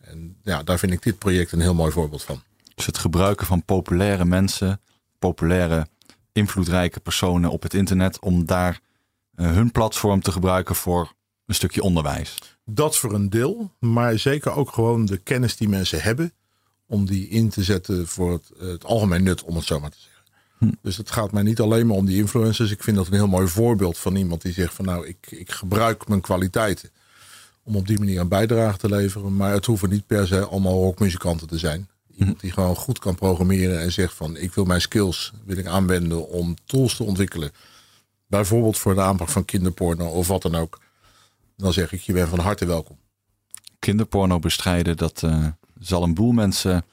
En 0.00 0.36
ja, 0.42 0.62
daar 0.62 0.78
vind 0.78 0.92
ik 0.92 1.02
dit 1.02 1.18
project 1.18 1.52
een 1.52 1.60
heel 1.60 1.74
mooi 1.74 1.92
voorbeeld 1.92 2.22
van. 2.22 2.42
Dus 2.74 2.86
het 2.86 2.98
gebruiken 2.98 3.46
van 3.46 3.64
populaire 3.64 4.24
mensen, 4.24 4.80
populaire, 5.18 5.86
invloedrijke 6.32 7.00
personen 7.00 7.50
op 7.50 7.62
het 7.62 7.74
internet, 7.74 8.20
om 8.20 8.46
daar 8.46 8.80
uh, 9.34 9.52
hun 9.52 9.72
platform 9.72 10.22
te 10.22 10.32
gebruiken 10.32 10.74
voor 10.74 11.12
een 11.48 11.54
stukje 11.54 11.82
onderwijs. 11.82 12.34
Dat 12.64 12.96
voor 12.96 13.12
een 13.12 13.30
deel, 13.30 13.70
maar 13.78 14.18
zeker 14.18 14.52
ook 14.52 14.72
gewoon 14.72 15.06
de 15.06 15.16
kennis 15.16 15.56
die 15.56 15.68
mensen 15.68 16.02
hebben, 16.02 16.32
om 16.86 17.06
die 17.06 17.28
in 17.28 17.48
te 17.48 17.62
zetten 17.62 18.06
voor 18.06 18.32
het, 18.32 18.50
het 18.58 18.84
algemeen 18.84 19.22
nut, 19.22 19.42
om 19.42 19.56
het 19.56 19.64
zo 19.64 19.80
maar 19.80 19.90
te 19.90 19.98
zeggen. 19.98 20.18
Hm. 20.58 20.72
Dus 20.82 20.96
het 20.96 21.10
gaat 21.10 21.32
mij 21.32 21.42
niet 21.42 21.60
alleen 21.60 21.86
maar 21.86 21.96
om 21.96 22.06
die 22.06 22.16
influencers. 22.16 22.70
Ik 22.70 22.82
vind 22.82 22.96
dat 22.96 23.06
een 23.06 23.12
heel 23.12 23.26
mooi 23.26 23.48
voorbeeld 23.48 23.98
van 23.98 24.16
iemand 24.16 24.42
die 24.42 24.52
zegt 24.52 24.74
van 24.74 24.84
nou, 24.84 25.06
ik, 25.06 25.26
ik 25.30 25.50
gebruik 25.50 26.08
mijn 26.08 26.20
kwaliteiten 26.20 26.90
om 27.62 27.76
op 27.76 27.86
die 27.86 27.98
manier 27.98 28.20
een 28.20 28.28
bijdrage 28.28 28.78
te 28.78 28.88
leveren. 28.88 29.36
Maar 29.36 29.52
het 29.52 29.66
hoeven 29.66 29.90
niet 29.90 30.06
per 30.06 30.26
se 30.26 30.44
allemaal 30.44 30.72
rockmuzikanten 30.72 31.46
te 31.46 31.58
zijn. 31.58 31.88
Iemand 32.16 32.40
die 32.40 32.52
gewoon 32.52 32.76
goed 32.76 32.98
kan 32.98 33.14
programmeren 33.14 33.80
en 33.80 33.92
zegt 33.92 34.14
van 34.14 34.36
ik 34.36 34.52
wil 34.54 34.64
mijn 34.64 34.80
skills 34.80 35.32
wil 35.44 35.56
ik 35.56 35.66
aanwenden 35.66 36.28
om 36.28 36.56
tools 36.64 36.96
te 36.96 37.04
ontwikkelen. 37.04 37.50
Bijvoorbeeld 38.26 38.78
voor 38.78 38.94
de 38.94 39.00
aanpak 39.00 39.28
van 39.28 39.44
kinderporno 39.44 40.06
of 40.06 40.28
wat 40.28 40.42
dan 40.42 40.54
ook. 40.54 40.78
Dan 41.58 41.72
zeg 41.72 41.92
ik 41.92 42.00
je 42.00 42.12
bent 42.12 42.28
van 42.28 42.38
harte 42.38 42.66
welkom. 42.66 42.98
Kinderporno 43.78 44.38
bestrijden, 44.38 44.96
dat 44.96 45.22
uh, 45.24 45.46
zal 45.78 46.02
een 46.02 46.14
boel 46.14 46.32
mensen 46.32 46.84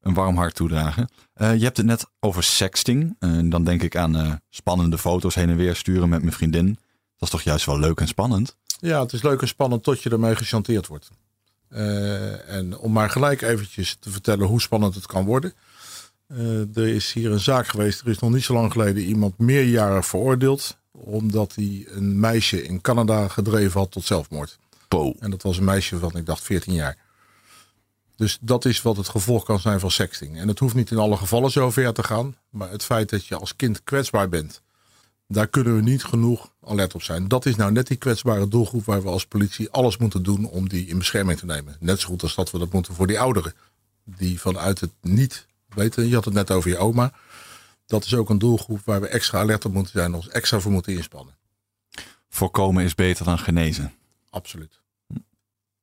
een 0.00 0.14
warm 0.14 0.36
hart 0.36 0.54
toedragen. 0.54 1.08
Uh, 1.36 1.56
je 1.56 1.64
hebt 1.64 1.76
het 1.76 1.86
net 1.86 2.06
over 2.20 2.42
sexting. 2.42 3.16
Uh, 3.20 3.50
dan 3.50 3.64
denk 3.64 3.82
ik 3.82 3.96
aan 3.96 4.40
spannende 4.48 4.98
foto's 4.98 5.34
heen 5.34 5.50
en 5.50 5.56
weer 5.56 5.76
sturen 5.76 6.08
met 6.08 6.20
mijn 6.20 6.32
vriendin. 6.32 6.66
Dat 7.16 7.22
is 7.22 7.30
toch 7.30 7.42
juist 7.42 7.66
wel 7.66 7.78
leuk 7.78 8.00
en 8.00 8.08
spannend? 8.08 8.56
Ja, 8.80 9.00
het 9.00 9.12
is 9.12 9.22
leuk 9.22 9.40
en 9.40 9.48
spannend 9.48 9.82
tot 9.82 10.02
je 10.02 10.10
ermee 10.10 10.36
gechanteerd 10.36 10.86
wordt. 10.86 11.10
En 12.46 12.78
om 12.78 12.92
maar 12.92 13.10
gelijk 13.10 13.42
eventjes 13.42 13.96
te 14.00 14.10
vertellen 14.10 14.46
hoe 14.46 14.60
spannend 14.60 14.94
het 14.94 15.06
kan 15.06 15.24
worden. 15.24 15.52
Uh, 16.28 16.76
er 16.76 16.88
is 16.88 17.12
hier 17.12 17.30
een 17.30 17.40
zaak 17.40 17.66
geweest, 17.66 18.00
er 18.00 18.08
is 18.08 18.18
nog 18.18 18.30
niet 18.30 18.42
zo 18.42 18.52
lang 18.52 18.72
geleden 18.72 19.02
iemand 19.02 19.38
meerjarig 19.38 20.06
veroordeeld. 20.06 20.76
Omdat 20.92 21.54
hij 21.54 21.86
een 21.88 22.20
meisje 22.20 22.62
in 22.62 22.80
Canada 22.80 23.28
gedreven 23.28 23.80
had 23.80 23.90
tot 23.90 24.04
zelfmoord. 24.04 24.58
Po. 24.88 25.14
En 25.18 25.30
dat 25.30 25.42
was 25.42 25.58
een 25.58 25.64
meisje 25.64 25.98
van, 25.98 26.16
ik 26.16 26.26
dacht, 26.26 26.42
14 26.42 26.72
jaar. 26.72 26.96
Dus 28.16 28.38
dat 28.40 28.64
is 28.64 28.82
wat 28.82 28.96
het 28.96 29.08
gevolg 29.08 29.44
kan 29.44 29.60
zijn 29.60 29.80
van 29.80 29.90
sexting. 29.90 30.38
En 30.38 30.48
het 30.48 30.58
hoeft 30.58 30.74
niet 30.74 30.90
in 30.90 30.98
alle 30.98 31.16
gevallen 31.16 31.50
zo 31.50 31.70
ver 31.70 31.92
te 31.92 32.02
gaan. 32.02 32.36
Maar 32.50 32.70
het 32.70 32.84
feit 32.84 33.10
dat 33.10 33.26
je 33.26 33.36
als 33.36 33.56
kind 33.56 33.84
kwetsbaar 33.84 34.28
bent 34.28 34.62
daar 35.28 35.48
kunnen 35.48 35.76
we 35.76 35.82
niet 35.82 36.04
genoeg 36.04 36.52
alert 36.60 36.94
op 36.94 37.02
zijn. 37.02 37.28
Dat 37.28 37.46
is 37.46 37.56
nou 37.56 37.72
net 37.72 37.86
die 37.86 37.96
kwetsbare 37.96 38.48
doelgroep 38.48 38.84
waar 38.84 39.02
we 39.02 39.08
als 39.08 39.26
politie 39.26 39.70
alles 39.70 39.96
moeten 39.96 40.22
doen 40.22 40.48
om 40.48 40.68
die 40.68 40.86
in 40.86 40.98
bescherming 40.98 41.38
te 41.38 41.46
nemen. 41.46 41.76
Net 41.80 42.00
zo 42.00 42.08
goed 42.08 42.22
als 42.22 42.34
dat 42.34 42.50
we 42.50 42.58
dat 42.58 42.72
moeten 42.72 42.94
voor 42.94 43.06
die 43.06 43.20
ouderen. 43.20 43.54
Die 44.04 44.40
vanuit 44.40 44.80
het 44.80 44.92
niet 45.00 45.46
weten, 45.76 46.08
je 46.08 46.14
had 46.14 46.24
het 46.24 46.34
net 46.34 46.50
over 46.50 46.70
je 46.70 46.78
oma. 46.78 47.12
Dat 47.86 48.04
is 48.04 48.14
ook 48.14 48.30
een 48.30 48.38
doelgroep 48.38 48.80
waar 48.84 49.00
we 49.00 49.08
extra 49.08 49.38
alert 49.38 49.64
op 49.64 49.72
moeten 49.72 49.92
zijn, 49.92 50.14
ons 50.14 50.28
extra 50.28 50.60
voor 50.60 50.72
moeten 50.72 50.92
inspannen. 50.92 51.36
Voorkomen 52.28 52.84
is 52.84 52.94
beter 52.94 53.24
dan 53.24 53.38
genezen. 53.38 53.92
Absoluut. 54.30 54.80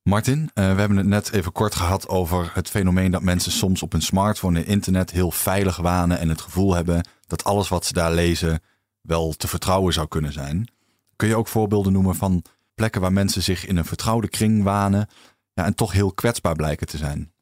Martin, 0.04 0.40
uh, 0.40 0.48
we 0.54 0.80
hebben 0.80 0.98
het 0.98 1.06
net 1.06 1.32
even 1.32 1.52
kort 1.52 1.76
gehad 1.76 2.08
over 2.08 2.52
het 2.54 2.70
fenomeen 2.70 3.12
dat 3.12 3.22
mensen 3.22 3.52
soms 3.52 3.84
op 3.84 3.92
hun 3.92 4.02
smartphone 4.02 4.60
en 4.60 4.66
internet 4.66 5.12
heel 5.12 5.32
veilig 5.32 5.78
wanen 5.78 6.20
en 6.20 6.30
het 6.30 6.42
gevoel 6.42 6.74
hebben 6.76 7.08
dat 7.28 7.44
alles 7.44 7.68
wat 7.68 7.86
ze 7.86 7.94
daar 7.94 8.12
lezen 8.12 8.62
wel 9.02 9.34
te 9.34 9.48
vertrouwen 9.48 9.94
zou 9.94 10.08
kunnen 10.08 10.34
zijn. 10.34 10.72
Kun 11.16 11.28
je 11.28 11.36
ook 11.36 11.48
voorbeelden 11.48 11.94
noemen 11.94 12.16
van 12.16 12.44
plekken 12.76 13.02
waar 13.02 13.14
mensen 13.14 13.44
zich 13.44 13.66
in 13.66 13.78
een 13.78 13.86
vertrouwde 13.86 14.28
kring 14.28 14.64
wanen 14.64 15.10
ja, 15.54 15.66
en 15.66 15.76
toch 15.76 15.92
heel 15.92 16.14
kwetsbaar 16.14 16.56
blijken 16.56 16.88
te 16.88 16.98
zijn? 16.98 17.33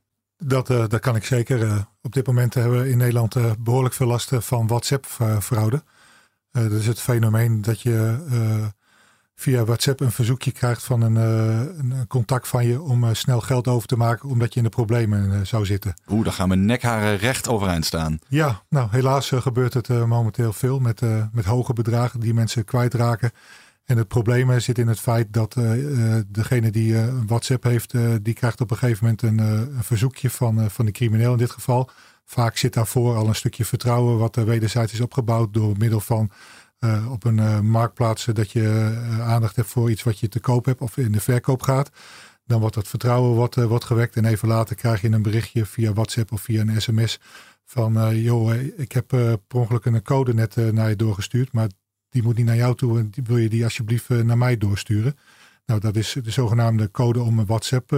Dat, 0.43 0.69
uh, 0.69 0.83
dat 0.87 0.99
kan 0.99 1.15
ik 1.15 1.25
zeker. 1.25 1.59
Uh, 1.59 1.77
op 2.01 2.13
dit 2.13 2.27
moment 2.27 2.53
hebben 2.53 2.81
we 2.81 2.89
in 2.89 2.97
Nederland 2.97 3.35
uh, 3.35 3.51
behoorlijk 3.59 3.93
veel 3.93 4.07
last 4.07 4.31
van 4.33 4.67
WhatsApp-fraude. 4.67 5.83
dat 6.51 6.71
is 6.71 6.87
het 6.87 6.99
fenomeen 6.99 7.61
dat 7.61 7.81
je 7.81 8.17
via 9.35 9.63
WhatsApp 9.63 9.99
een 9.99 10.11
verzoekje 10.11 10.51
krijgt 10.51 10.83
van 10.83 11.01
een, 11.01 11.15
een 11.15 12.07
contact 12.07 12.47
van 12.47 12.65
je 12.65 12.81
om 12.81 13.15
snel 13.15 13.41
geld 13.41 13.67
over 13.67 13.87
te 13.87 13.95
maken 13.95 14.29
omdat 14.29 14.53
je 14.53 14.57
in 14.59 14.65
de 14.65 14.69
problemen 14.69 15.47
zou 15.47 15.65
zitten. 15.65 15.93
Oeh, 16.09 16.23
dan 16.23 16.33
gaan 16.33 16.47
mijn 16.47 16.65
nekharen 16.65 17.17
recht 17.17 17.47
overeind 17.47 17.85
staan. 17.85 18.19
Ja, 18.27 18.61
nou 18.69 18.87
helaas 18.91 19.31
gebeurt 19.35 19.73
het 19.73 19.89
momenteel 19.89 20.53
veel 20.53 20.79
met, 20.79 21.01
met 21.31 21.45
hoge 21.45 21.73
bedragen 21.73 22.19
die 22.19 22.33
mensen 22.33 22.65
kwijtraken. 22.65 23.31
En 23.85 23.97
het 23.97 24.07
probleem 24.07 24.59
zit 24.59 24.77
in 24.77 24.87
het 24.87 24.99
feit 24.99 25.33
dat 25.33 25.53
degene 26.27 26.71
die 26.71 26.97
een 26.97 27.27
WhatsApp 27.27 27.63
heeft, 27.63 27.93
die 28.21 28.33
krijgt 28.33 28.61
op 28.61 28.71
een 28.71 28.77
gegeven 28.77 29.03
moment 29.03 29.21
een, 29.21 29.83
verzoekje 29.83 30.29
van, 30.29 30.69
van 30.69 30.85
de 30.85 30.91
crimineel 30.91 31.31
in 31.31 31.37
dit 31.37 31.51
geval. 31.51 31.89
Vaak 32.25 32.57
zit 32.57 32.73
daarvoor 32.73 33.15
al 33.15 33.27
een 33.27 33.35
stukje 33.35 33.65
vertrouwen 33.65 34.17
wat 34.17 34.35
er 34.35 34.45
wederzijds 34.45 34.93
is 34.93 35.01
opgebouwd 35.01 35.53
door 35.53 35.77
middel 35.77 35.99
van 35.99 36.31
op 37.09 37.23
een 37.23 37.65
marktplaats 37.65 38.25
dat 38.25 38.51
je 38.51 38.95
aandacht 39.21 39.55
hebt 39.55 39.67
voor 39.67 39.89
iets 39.89 40.03
wat 40.03 40.19
je 40.19 40.27
te 40.27 40.39
koop 40.39 40.65
hebt 40.65 40.81
of 40.81 40.97
in 40.97 41.11
de 41.11 41.21
verkoop 41.21 41.61
gaat. 41.61 41.89
Dan 42.45 42.59
wordt 42.59 42.75
dat 42.75 42.87
vertrouwen 42.87 43.35
wordt, 43.35 43.55
wordt 43.55 43.85
gewekt 43.85 44.15
en 44.15 44.25
even 44.25 44.47
later 44.47 44.75
krijg 44.75 45.01
je 45.01 45.11
een 45.11 45.21
berichtje 45.21 45.65
via 45.65 45.93
WhatsApp 45.93 46.31
of 46.31 46.41
via 46.41 46.61
een 46.61 46.81
sms 46.81 47.19
van 47.65 48.19
joh, 48.21 48.53
ik 48.55 48.91
heb 48.91 49.07
per 49.07 49.39
ongeluk 49.53 49.85
een 49.85 50.03
code 50.03 50.33
net 50.33 50.55
naar 50.55 50.89
je 50.89 50.95
doorgestuurd, 50.95 51.51
maar 51.51 51.69
die 52.11 52.23
moet 52.23 52.37
niet 52.37 52.45
naar 52.45 52.55
jou 52.55 52.75
toe 52.75 52.99
en 52.99 53.11
wil 53.23 53.37
je 53.37 53.49
die 53.49 53.63
alsjeblieft 53.63 54.09
naar 54.09 54.37
mij 54.37 54.57
doorsturen. 54.57 55.17
Nou, 55.65 55.79
dat 55.79 55.95
is 55.95 56.17
de 56.23 56.31
zogenaamde 56.31 56.91
code 56.91 57.21
om 57.21 57.39
een 57.39 57.45
WhatsApp 57.45 57.93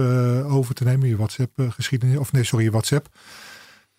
over 0.46 0.74
te 0.74 0.84
nemen, 0.84 1.08
je 1.08 1.16
WhatsApp 1.16 1.66
geschiedenis, 1.68 2.16
of 2.16 2.32
nee, 2.32 2.44
sorry, 2.44 2.64
je 2.64 2.70
WhatsApp. 2.70 3.08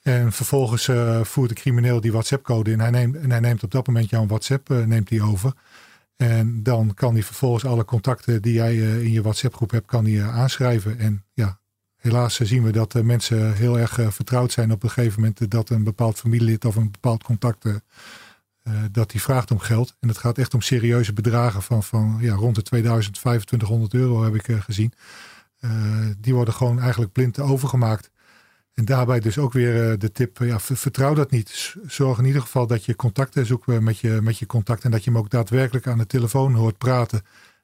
En 0.02 0.32
vervolgens 0.32 0.90
voert 1.28 1.50
de 1.50 1.56
crimineel 1.56 2.02
die 2.02 2.12
WhatsApp-code 2.12 2.72
in. 2.72 2.80
Hij 2.80 2.90
neemt, 2.90 3.16
en 3.16 3.32
hij 3.32 3.40
neemt 3.40 3.64
op 3.64 3.72
dat 3.72 3.88
moment 3.88 4.10
jouw 4.10 4.26
WhatsApp 4.26 4.70
neemt 4.70 5.10
hij 5.10 5.22
over. 5.22 5.54
En 6.16 6.64
dan 6.64 6.94
kan 6.94 7.14
hij 7.14 7.24
vervolgens 7.24 7.66
alle 7.66 7.86
contacten 7.86 8.42
die 8.42 8.54
jij 8.54 8.76
in 8.78 9.12
je 9.12 9.22
WhatsApp-groep 9.22 9.72
hebt, 9.72 9.88
kan 9.88 10.06
hij 10.06 10.24
aanschrijven. 10.24 11.00
En 11.00 11.24
ja, 11.34 11.60
helaas 12.06 12.40
zien 12.40 12.64
we 12.64 12.72
dat 12.72 12.94
mensen 13.04 13.56
heel 13.56 13.80
erg 13.80 14.00
eh, 14.00 14.10
vertrouwd 14.10 14.52
zijn 14.52 14.72
op 14.72 14.84
een 14.84 14.90
gegeven 14.90 15.20
moment 15.20 15.52
dat 15.52 15.70
een 15.70 15.84
bepaald 15.84 16.18
familielid 16.18 16.66
of 16.66 16.76
een 16.76 16.92
bepaald 16.92 17.24
contact 17.24 17.66
uh, 18.68 18.74
dat 18.92 19.12
die 19.12 19.22
vraagt 19.22 19.52
om 19.52 19.60
geld. 19.60 19.96
En 20.00 20.08
het 20.08 20.18
gaat 20.18 20.38
echt 20.38 20.54
om 20.54 20.62
serieuze 20.62 21.14
bedragen 21.14 21.62
van, 21.62 21.84
van 21.84 22.18
ja, 22.22 22.34
rond 22.34 22.56
de 22.56 22.62
2000, 22.62 23.16
2500 23.16 23.94
euro 23.94 24.24
heb 24.24 24.36
ik 24.36 24.64
gezien. 24.64 24.94
die 26.18 26.34
worden 26.34 26.54
gewoon 26.54 26.80
eigenlijk 26.80 27.12
blind 27.12 27.40
overgemaakt. 27.40 28.12
En 28.74 28.86
daarbij 28.86 29.20
dus 29.20 29.38
ook 29.38 29.54
weer 29.54 30.00
de 30.00 30.12
tip, 30.12 30.38
ja, 30.38 30.60
vertrouw 30.60 31.14
dat 31.14 31.32
niet. 31.32 31.76
Zorg 31.88 32.18
in 32.18 32.26
ieder 32.26 32.42
geval 32.42 32.68
dat 32.68 32.86
je 32.86 32.96
contacten 32.96 33.46
zoekt 33.46 33.68
met 33.68 34.00
je, 34.00 34.20
met 34.22 34.38
je 34.38 34.46
contact 34.46 34.84
en 34.84 34.92
dat 34.92 35.04
je 35.04 35.10
hem 35.10 35.20
ook 35.20 35.30
daadwerkelijk 35.30 35.88
aan 35.88 35.98
de 35.98 36.06
telefoon 36.06 36.54
hoort 36.54 36.78
praten. 36.78 37.22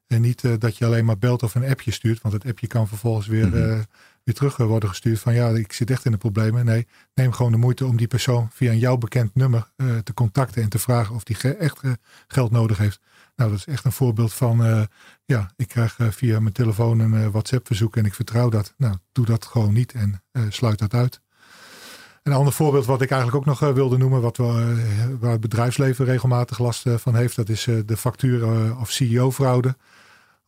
En 0.07 0.21
niet 0.21 0.61
dat 0.61 0.77
je 0.77 0.85
alleen 0.85 1.05
maar 1.05 1.17
belt 1.17 1.43
of 1.43 1.55
een 1.55 1.69
appje 1.69 1.91
stuurt, 1.91 2.21
want 2.21 2.33
het 2.33 2.45
appje 2.45 2.67
kan 2.67 2.87
vervolgens 2.87 3.27
weer 3.27 3.47
mhm 3.47 3.81
weer 4.23 4.35
terug 4.35 4.57
worden 4.57 4.89
gestuurd 4.89 5.19
van 5.19 5.33
ja, 5.33 5.49
ik 5.49 5.73
zit 5.73 5.89
echt 5.89 6.05
in 6.05 6.11
de 6.11 6.17
problemen. 6.17 6.65
Nee, 6.65 6.87
neem 7.13 7.31
gewoon 7.31 7.51
de 7.51 7.57
moeite 7.57 7.85
om 7.85 7.97
die 7.97 8.07
persoon 8.07 8.49
via 8.51 8.71
een 8.71 8.79
jou 8.79 8.97
bekend 8.97 9.35
nummer 9.35 9.71
uh, 9.77 9.97
te 9.97 10.13
contacten 10.13 10.61
en 10.61 10.69
te 10.69 10.79
vragen 10.79 11.15
of 11.15 11.23
die 11.23 11.55
echt 11.57 11.83
uh, 11.83 11.91
geld 12.27 12.51
nodig 12.51 12.77
heeft. 12.77 12.99
Nou, 13.35 13.49
dat 13.49 13.59
is 13.59 13.65
echt 13.65 13.85
een 13.85 13.91
voorbeeld 13.91 14.33
van 14.33 14.87
ja, 15.25 15.51
ik 15.55 15.67
krijg 15.67 15.97
via 15.99 16.39
mijn 16.39 16.53
telefoon 16.53 16.99
een 16.99 17.31
WhatsApp 17.31 17.67
verzoek 17.67 17.95
en 17.95 18.05
ik 18.05 18.13
vertrouw 18.13 18.49
dat. 18.49 18.73
Nou, 18.77 18.95
doe 19.11 19.25
dat 19.25 19.45
gewoon 19.45 19.73
niet 19.73 19.93
en 19.93 20.21
sluit 20.49 20.79
dat 20.79 20.93
uit. 20.93 21.21
Een 22.23 22.33
ander 22.33 22.53
voorbeeld 22.53 22.85
wat 22.85 23.01
ik 23.01 23.11
eigenlijk 23.11 23.41
ook 23.41 23.59
nog 23.59 23.73
wilde 23.73 23.97
noemen, 23.97 24.21
wat 24.21 24.37
we, 24.37 25.17
waar 25.19 25.31
het 25.31 25.41
bedrijfsleven 25.41 26.05
regelmatig 26.05 26.59
last 26.59 26.83
van 26.95 27.15
heeft, 27.15 27.35
dat 27.35 27.49
is 27.49 27.67
de 27.85 27.97
factuur 27.97 28.45
of 28.79 28.91
CEO-fraude. 28.91 29.75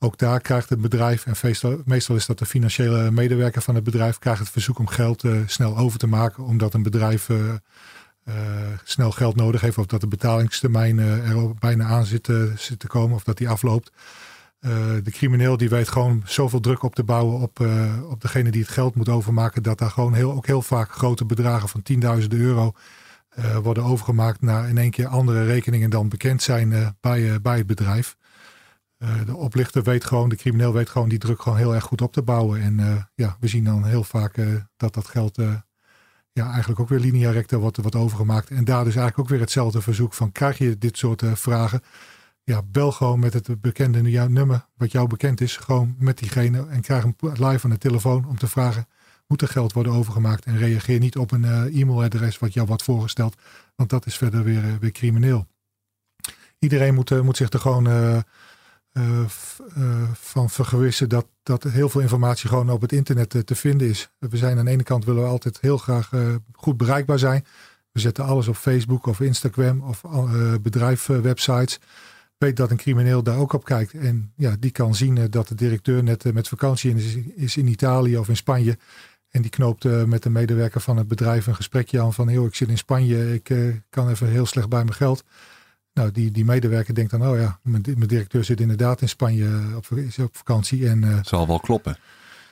Ook 0.04 0.18
daar 0.18 0.42
krijgt 0.42 0.70
het 0.70 0.82
bedrijf, 0.82 1.26
en 1.26 1.36
meestal, 1.86 2.16
is 2.16 2.26
dat 2.26 2.40
de 2.40 2.46
financiële 2.46 3.12
medewerker 3.12 3.62
van 3.62 3.76
het 3.76 3.84
bedrijf, 3.84 4.20
krijgt 4.20 4.40
het 4.40 4.50
verzoek 4.50 4.80
om 4.80 4.88
geld 4.88 5.24
uh, 5.24 5.38
snel 5.46 5.78
over 5.78 6.00
te 6.00 6.08
maken, 6.08 6.44
omdat 6.44 6.74
een 6.74 6.84
bedrijf 6.84 7.30
uh, 7.30 7.38
uh, 8.26 8.36
snel 8.84 9.12
geld 9.12 9.36
nodig 9.36 9.62
heeft, 9.62 9.78
of 9.78 9.86
dat 9.86 10.02
de 10.02 10.08
betalingstermijn 10.08 11.00
er 11.00 11.54
bijna 11.60 11.86
aan 11.86 12.06
zit, 12.06 12.24
te 12.24 12.88
komen, 12.88 13.16
of 13.16 13.24
dat 13.24 13.38
die 13.38 13.50
afloopt. 13.50 13.92
de 15.04 15.12
crimineel 15.12 15.58
die 15.58 15.70
weet 15.70 15.90
gewoon 15.90 16.22
zoveel 16.26 16.60
druk 16.60 16.84
op 16.84 16.96
te 16.96 17.04
bouwen 17.04 17.40
op, 17.40 17.60
op 18.10 18.22
degene 18.22 18.52
die 18.52 18.62
het 18.62 18.72
geld 18.72 18.96
moet 18.96 19.10
overmaken, 19.10 19.64
dat 19.64 19.78
daar 19.78 19.92
gewoon 19.92 20.14
heel, 20.14 20.34
ook 20.34 20.46
heel 20.46 20.62
vaak 20.62 20.92
grote 20.92 21.26
bedragen 21.26 21.70
van 21.70 21.82
tienduizenden 21.82 22.40
euro 22.40 22.74
worden 23.62 23.84
overgemaakt 23.84 24.42
naar 24.42 24.70
in 24.70 24.78
één 24.78 24.92
keer 24.92 25.08
andere 25.08 25.46
rekeningen 25.46 25.90
dan 25.90 26.10
bekend 26.10 26.42
zijn 26.42 26.96
bij, 27.02 27.42
bij 27.42 27.58
het 27.58 27.68
bedrijf. 27.68 28.16
Eh, 29.04 29.26
de 29.26 29.36
oplichter 29.36 29.84
weet 29.84 30.06
gewoon, 30.06 30.30
de 30.30 30.36
crimineel 30.36 30.74
weet 30.74 30.90
gewoon 30.90 31.10
die 31.10 31.18
druk 31.18 31.42
gewoon 31.42 31.58
heel 31.58 31.74
erg 31.74 31.84
goed 31.84 32.02
op 32.02 32.14
te 32.14 32.22
bouwen. 32.22 32.62
En 32.62 32.80
uh, 32.80 33.04
ja, 33.16 33.38
we 33.40 33.48
zien 33.48 33.64
dan 33.64 33.86
heel 33.86 34.04
vaak 34.04 34.38
uh, 34.38 34.56
dat 34.78 34.94
dat 34.94 35.08
geld 35.08 35.38
ja, 36.32 36.52
eigenlijk 36.52 36.80
ook 36.80 36.90
weer 36.90 37.00
linea 37.00 37.32
recta 37.32 37.58
wordt, 37.58 37.78
wordt 37.78 37.96
overgemaakt. 37.96 38.50
En 38.50 38.64
daar 38.64 38.84
dus 38.84 38.96
eigenlijk 38.96 39.20
ook 39.20 39.30
weer 39.30 39.40
hetzelfde 39.40 39.82
verzoek 39.82 40.14
van 40.14 40.32
krijg 40.32 40.58
je 40.58 40.78
dit 40.78 40.98
soort 40.98 41.24
vragen. 41.34 41.82
Ja, 42.44 42.62
bel 42.64 42.92
gewoon 42.92 43.20
met 43.20 43.34
het 43.34 43.62
bekende 43.62 44.02
nummer 44.28 44.68
wat 44.76 44.92
jou 44.92 45.08
bekend 45.08 45.42
is. 45.42 45.58
Gewoon 45.58 45.96
met 46.00 46.18
diegene 46.18 46.68
en 46.68 46.82
krijg 46.82 47.04
hem 47.04 47.16
live 47.20 47.64
aan 47.64 47.70
de 47.70 47.78
telefoon 47.78 48.26
om 48.28 48.38
te 48.38 48.48
vragen. 48.48 48.88
Moet 49.28 49.42
er 49.42 49.48
geld 49.48 49.74
worden 49.74 49.94
overgemaakt? 49.94 50.46
En 50.46 50.58
reageer 50.58 51.00
niet 51.00 51.18
op 51.18 51.32
een 51.32 51.44
e-mailadres 51.74 52.40
wat 52.40 52.54
jou 52.54 52.68
wordt 52.68 52.84
voorgesteld. 52.84 53.36
Want 53.76 53.90
dat 53.90 54.06
is 54.06 54.18
verder 54.18 54.44
weer, 54.44 54.80
weer 54.80 54.92
crimineel. 54.92 55.48
Iedereen 56.60 56.94
moet, 56.94 57.24
moet 57.24 57.38
zich 57.38 57.50
er 57.50 57.60
gewoon 57.60 58.24
uh, 58.94 59.24
van 60.14 60.50
vergewissen 60.50 61.10
dat, 61.10 61.26
dat 61.44 61.64
heel 61.64 61.90
veel 61.90 62.02
informatie 62.02 62.50
gewoon 62.50 62.70
op 62.70 62.82
het 62.82 62.92
internet 62.92 63.46
te 63.46 63.56
vinden 63.56 63.90
is. 63.90 64.10
We 64.20 64.38
zijn 64.38 64.58
aan 64.58 64.66
de 64.66 64.72
ene 64.72 64.84
kant 64.84 65.06
willen 65.06 65.24
we 65.24 65.30
altijd 65.30 65.58
heel 65.62 65.78
graag 65.78 66.12
goed 66.52 66.78
bereikbaar 66.78 67.20
zijn. 67.20 67.46
We 67.92 68.00
zetten 68.00 68.26
alles 68.26 68.48
op 68.48 68.56
Facebook 68.56 69.06
of 69.06 69.20
Instagram 69.20 69.82
of 69.82 70.02
bedrijfwebsites. 70.62 71.80
Weet 72.38 72.58
dat 72.58 72.72
een 72.72 72.78
crimineel 72.78 73.24
daar 73.24 73.38
ook 73.38 73.54
op 73.54 73.66
kijkt. 73.66 73.94
En 73.94 74.32
ja, 74.36 74.56
die 74.60 74.72
kan 74.72 74.96
zien 74.96 75.28
dat 75.30 75.48
de 75.48 75.56
directeur 75.56 76.04
net 76.04 76.34
met 76.34 76.48
vakantie 76.48 76.96
is, 76.96 77.16
is 77.36 77.58
in 77.58 77.68
Italië 77.68 78.18
of 78.18 78.30
in 78.30 78.38
Spanje. 78.38 78.78
En 79.30 79.42
die 79.42 79.52
knoopt 79.52 80.06
met 80.06 80.24
de 80.24 80.30
medewerker 80.30 80.82
van 80.82 80.98
het 80.98 81.08
bedrijf 81.08 81.48
een 81.48 81.56
gesprekje 81.56 82.02
aan 82.02 82.14
van... 82.14 82.28
Heel, 82.28 82.46
ik 82.46 82.56
zit 82.56 82.70
in 82.70 82.78
Spanje, 82.78 83.34
ik 83.34 83.54
kan 83.90 84.10
even 84.10 84.28
heel 84.28 84.46
slecht 84.46 84.70
bij 84.70 84.84
mijn 84.84 84.96
geld. 84.96 85.24
Nou, 85.94 86.12
die, 86.12 86.32
die 86.32 86.46
medewerker 86.46 86.94
denkt 86.94 87.12
dan, 87.12 87.28
oh 87.28 87.38
ja, 87.38 87.60
mijn, 87.62 87.84
mijn 87.86 88.08
directeur 88.08 88.44
zit 88.44 88.60
inderdaad 88.60 89.02
in 89.02 89.10
Spanje 89.10 89.46
eh, 89.46 89.76
op, 89.76 89.98
is 89.98 90.20
op 90.20 90.38
vakantie. 90.38 90.90
En, 90.90 91.04
uh, 91.04 91.20
Zal 91.22 91.48
wel 91.48 91.60
kloppen. 91.60 91.98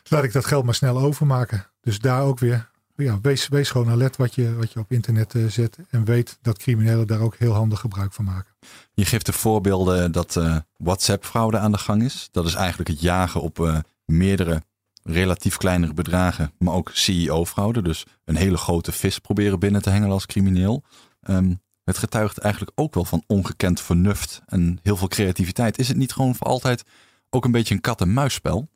Laat 0.04 0.24
ik 0.24 0.34
dat 0.34 0.46
geld 0.46 0.66
maar 0.66 0.76
snel 0.76 1.00
overmaken. 1.00 1.68
Dus 1.82 2.00
daar 2.00 2.22
ook 2.22 2.40
weer, 2.40 2.70
ja, 2.96 3.20
wees, 3.22 3.48
wees 3.48 3.70
gewoon 3.70 3.90
alert 3.90 4.18
wat 4.18 4.36
je, 4.36 4.56
wat 4.56 4.72
je 4.72 4.80
op 4.80 4.92
internet 4.92 5.34
uh, 5.34 5.50
zet. 5.50 5.78
En 5.90 6.06
weet 6.06 6.38
dat 6.42 6.58
criminelen 6.58 7.08
daar 7.08 7.20
ook 7.20 7.36
heel 7.36 7.54
handig 7.54 7.80
gebruik 7.80 8.14
van 8.14 8.26
maken. 8.26 8.52
Je 8.94 9.06
geeft 9.06 9.26
de 9.26 9.34
voorbeelden 9.34 10.12
dat 10.12 10.36
uh, 10.36 10.58
WhatsApp-fraude 10.78 11.58
aan 11.58 11.72
de 11.72 11.78
gang 11.78 12.04
is. 12.04 12.30
Dat 12.32 12.46
is 12.46 12.54
eigenlijk 12.54 12.90
het 12.90 13.02
jagen 13.02 13.42
op 13.42 13.84
meerdere 14.06 14.62
relatief 15.04 15.58
kleinere 15.58 15.94
bedragen, 15.94 16.52
maar 16.58 16.74
ook 16.74 16.90
CEO-fraude. 16.94 17.82
Dus 17.82 18.06
een 18.26 18.36
hele 18.36 18.58
grote 18.58 18.92
vis 18.92 19.20
proberen 19.20 19.60
binnen 19.60 19.82
te 19.82 19.90
hengelen 19.90 20.14
als 20.14 20.26
crimineel. 20.26 20.84
Um, 21.30 21.62
het 21.92 22.00
getuigt 22.00 22.38
eigenlijk 22.38 22.72
ook 22.76 22.94
wel 22.94 23.06
van 23.06 23.24
ongekend 23.28 23.82
vernuft 23.82 24.42
en 24.46 24.80
heel 24.84 24.98
veel 24.98 25.08
creativiteit. 25.08 25.78
Is 25.78 25.88
het 25.88 25.98
niet 25.98 26.14
gewoon 26.14 26.36
voor 26.36 26.48
altijd 26.48 26.84
ook 27.30 27.46
een 27.46 27.52
beetje 27.52 27.74
een 27.74 27.82
kat-en-muisspel? 27.82 28.70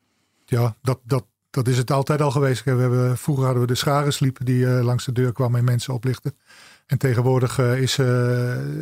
Ja, 0.45 0.75
dat, 0.81 0.99
dat, 1.03 1.25
dat 1.49 1.67
is 1.67 1.77
het 1.77 1.91
altijd 1.91 2.21
al 2.21 2.31
geweest. 2.31 2.63
We 2.63 2.71
hebben, 2.71 3.17
vroeger 3.17 3.43
hadden 3.43 3.61
we 3.61 3.67
de 3.67 3.75
scharensliepen 3.75 4.45
die 4.45 4.59
uh, 4.59 4.83
langs 4.83 5.05
de 5.05 5.11
deur 5.11 5.31
kwamen 5.31 5.59
en 5.59 5.65
mensen 5.65 5.93
oplichten. 5.93 6.37
En 6.85 6.97
tegenwoordig 6.97 7.59
uh, 7.59 7.81
is, 7.81 7.97
uh, 7.97 8.05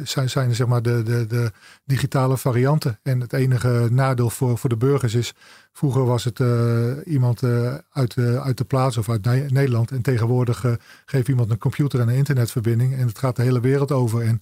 zijn, 0.04 0.30
zijn 0.30 0.56
zeg 0.56 0.68
maar 0.68 0.82
de, 0.82 1.04
de, 1.04 1.28
de 1.28 1.52
digitale 1.86 2.38
varianten. 2.38 3.00
En 3.04 3.20
het 3.20 3.34
enige 3.34 3.88
nadeel 3.92 4.30
voor, 4.30 4.58
voor 4.58 4.70
de 4.70 4.78
burgers 4.78 5.14
is, 5.14 5.34
vroeger 5.72 6.06
was 6.06 6.24
het 6.24 6.40
uh, 6.40 6.92
iemand 7.06 7.44
uit, 7.92 8.18
uit 8.18 8.58
de 8.58 8.64
plaats 8.68 8.98
of 8.98 9.10
uit 9.10 9.26
Nederland. 9.52 9.92
En 9.92 10.02
tegenwoordig 10.02 10.66
geeft 11.06 11.28
iemand 11.28 11.52
een 11.52 11.58
computer 11.58 12.00
en 12.00 12.08
een 12.08 12.16
internetverbinding. 12.16 12.96
En 12.96 13.08
het 13.08 13.18
gaat 13.18 13.36
de 13.36 13.42
hele 13.42 13.60
wereld 13.60 13.92
over. 13.92 14.22
En 14.22 14.42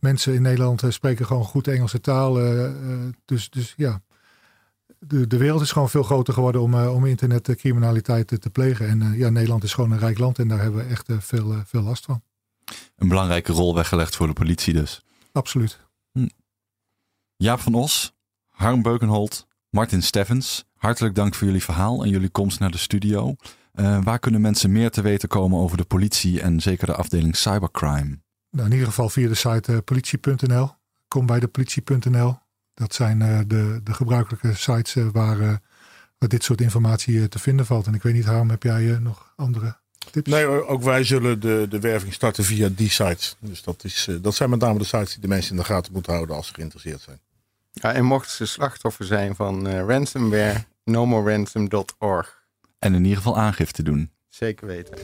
mensen 0.00 0.34
in 0.34 0.42
Nederland 0.42 0.82
spreken 0.88 1.26
gewoon 1.26 1.44
goed 1.44 1.68
Engelse 1.68 2.00
taal. 2.00 2.34
dus, 3.24 3.50
dus 3.50 3.74
ja, 3.76 4.00
de, 4.98 5.26
de 5.26 5.36
wereld 5.36 5.60
is 5.60 5.72
gewoon 5.72 5.90
veel 5.90 6.02
groter 6.02 6.34
geworden 6.34 6.60
om, 6.60 6.74
om 6.74 7.06
internetcriminaliteit 7.06 8.26
te, 8.26 8.38
te 8.38 8.50
plegen. 8.50 8.88
En 8.88 9.12
ja, 9.16 9.28
Nederland 9.28 9.64
is 9.64 9.74
gewoon 9.74 9.90
een 9.90 9.98
rijk 9.98 10.18
land 10.18 10.38
en 10.38 10.48
daar 10.48 10.62
hebben 10.62 10.86
we 10.86 10.90
echt 10.90 11.10
veel, 11.18 11.54
veel 11.64 11.82
last 11.82 12.04
van 12.04 12.22
een 12.96 13.08
belangrijke 13.08 13.52
rol 13.52 13.74
weggelegd 13.74 14.16
voor 14.16 14.26
de 14.26 14.32
politie 14.32 14.72
dus. 14.74 15.02
Absoluut. 15.32 15.80
Hm. 16.12 16.28
Jaap 17.36 17.60
van 17.60 17.74
Os, 17.74 18.14
Harm 18.46 18.82
Beukenholt, 18.82 19.46
Martin 19.70 20.02
Steffens, 20.02 20.64
hartelijk 20.74 21.14
dank 21.14 21.34
voor 21.34 21.46
jullie 21.46 21.62
verhaal 21.62 22.02
en 22.02 22.10
jullie 22.10 22.28
komst 22.28 22.60
naar 22.60 22.70
de 22.70 22.78
studio. 22.78 23.34
Uh, 23.74 24.02
waar 24.02 24.18
kunnen 24.18 24.40
mensen 24.40 24.72
meer 24.72 24.90
te 24.90 25.00
weten 25.00 25.28
komen 25.28 25.58
over 25.60 25.76
de 25.76 25.84
politie 25.84 26.40
en 26.40 26.60
zeker 26.60 26.86
de 26.86 26.94
afdeling 26.94 27.36
cybercrime? 27.36 28.18
Nou, 28.50 28.66
in 28.66 28.72
ieder 28.72 28.86
geval 28.86 29.08
via 29.08 29.28
de 29.28 29.34
site 29.34 29.72
uh, 29.72 29.78
politie.nl. 29.84 30.70
Kom 31.08 31.26
bij 31.26 31.40
de 31.40 31.48
politie.nl. 31.48 32.38
Dat 32.74 32.94
zijn 32.94 33.20
uh, 33.20 33.38
de, 33.46 33.80
de 33.82 33.94
gebruikelijke 33.94 34.54
sites 34.54 34.94
waar, 35.12 35.38
waar 36.18 36.28
dit 36.28 36.44
soort 36.44 36.60
informatie 36.60 37.28
te 37.28 37.38
vinden 37.38 37.66
valt. 37.66 37.86
En 37.86 37.94
ik 37.94 38.02
weet 38.02 38.14
niet, 38.14 38.24
Harm, 38.24 38.50
heb 38.50 38.62
jij 38.62 38.98
nog 39.00 39.32
andere 39.36 39.80
Nee, 40.12 40.46
ook 40.46 40.82
wij 40.82 41.04
zullen 41.04 41.40
de, 41.40 41.66
de 41.68 41.80
werving 41.80 42.12
starten 42.12 42.44
via 42.44 42.68
die 42.72 42.90
sites. 42.90 43.36
Dus 43.38 43.62
dat, 43.62 43.84
is, 43.84 44.06
eh, 44.08 44.14
dat 44.20 44.34
zijn 44.34 44.50
met 44.50 44.60
name 44.60 44.78
de 44.78 44.84
sites 44.84 45.12
die 45.12 45.20
de 45.20 45.28
mensen 45.28 45.50
in 45.50 45.56
de 45.56 45.64
gaten 45.64 45.92
moeten 45.92 46.12
houden 46.12 46.36
als 46.36 46.46
ze 46.46 46.54
geïnteresseerd 46.54 47.00
zijn. 47.00 47.20
Ja, 47.72 47.92
en 47.92 48.04
mochten 48.04 48.32
ze 48.32 48.46
slachtoffer 48.46 49.04
zijn 49.04 49.34
van 49.34 49.66
uh, 49.66 49.84
ransomware, 49.86 50.64
nomoransom.org. 50.84 52.44
En 52.78 52.94
in 52.94 53.02
ieder 53.02 53.16
geval 53.16 53.38
aangifte 53.38 53.82
doen. 53.82 54.10
Zeker 54.28 54.66
weten. 54.66 54.94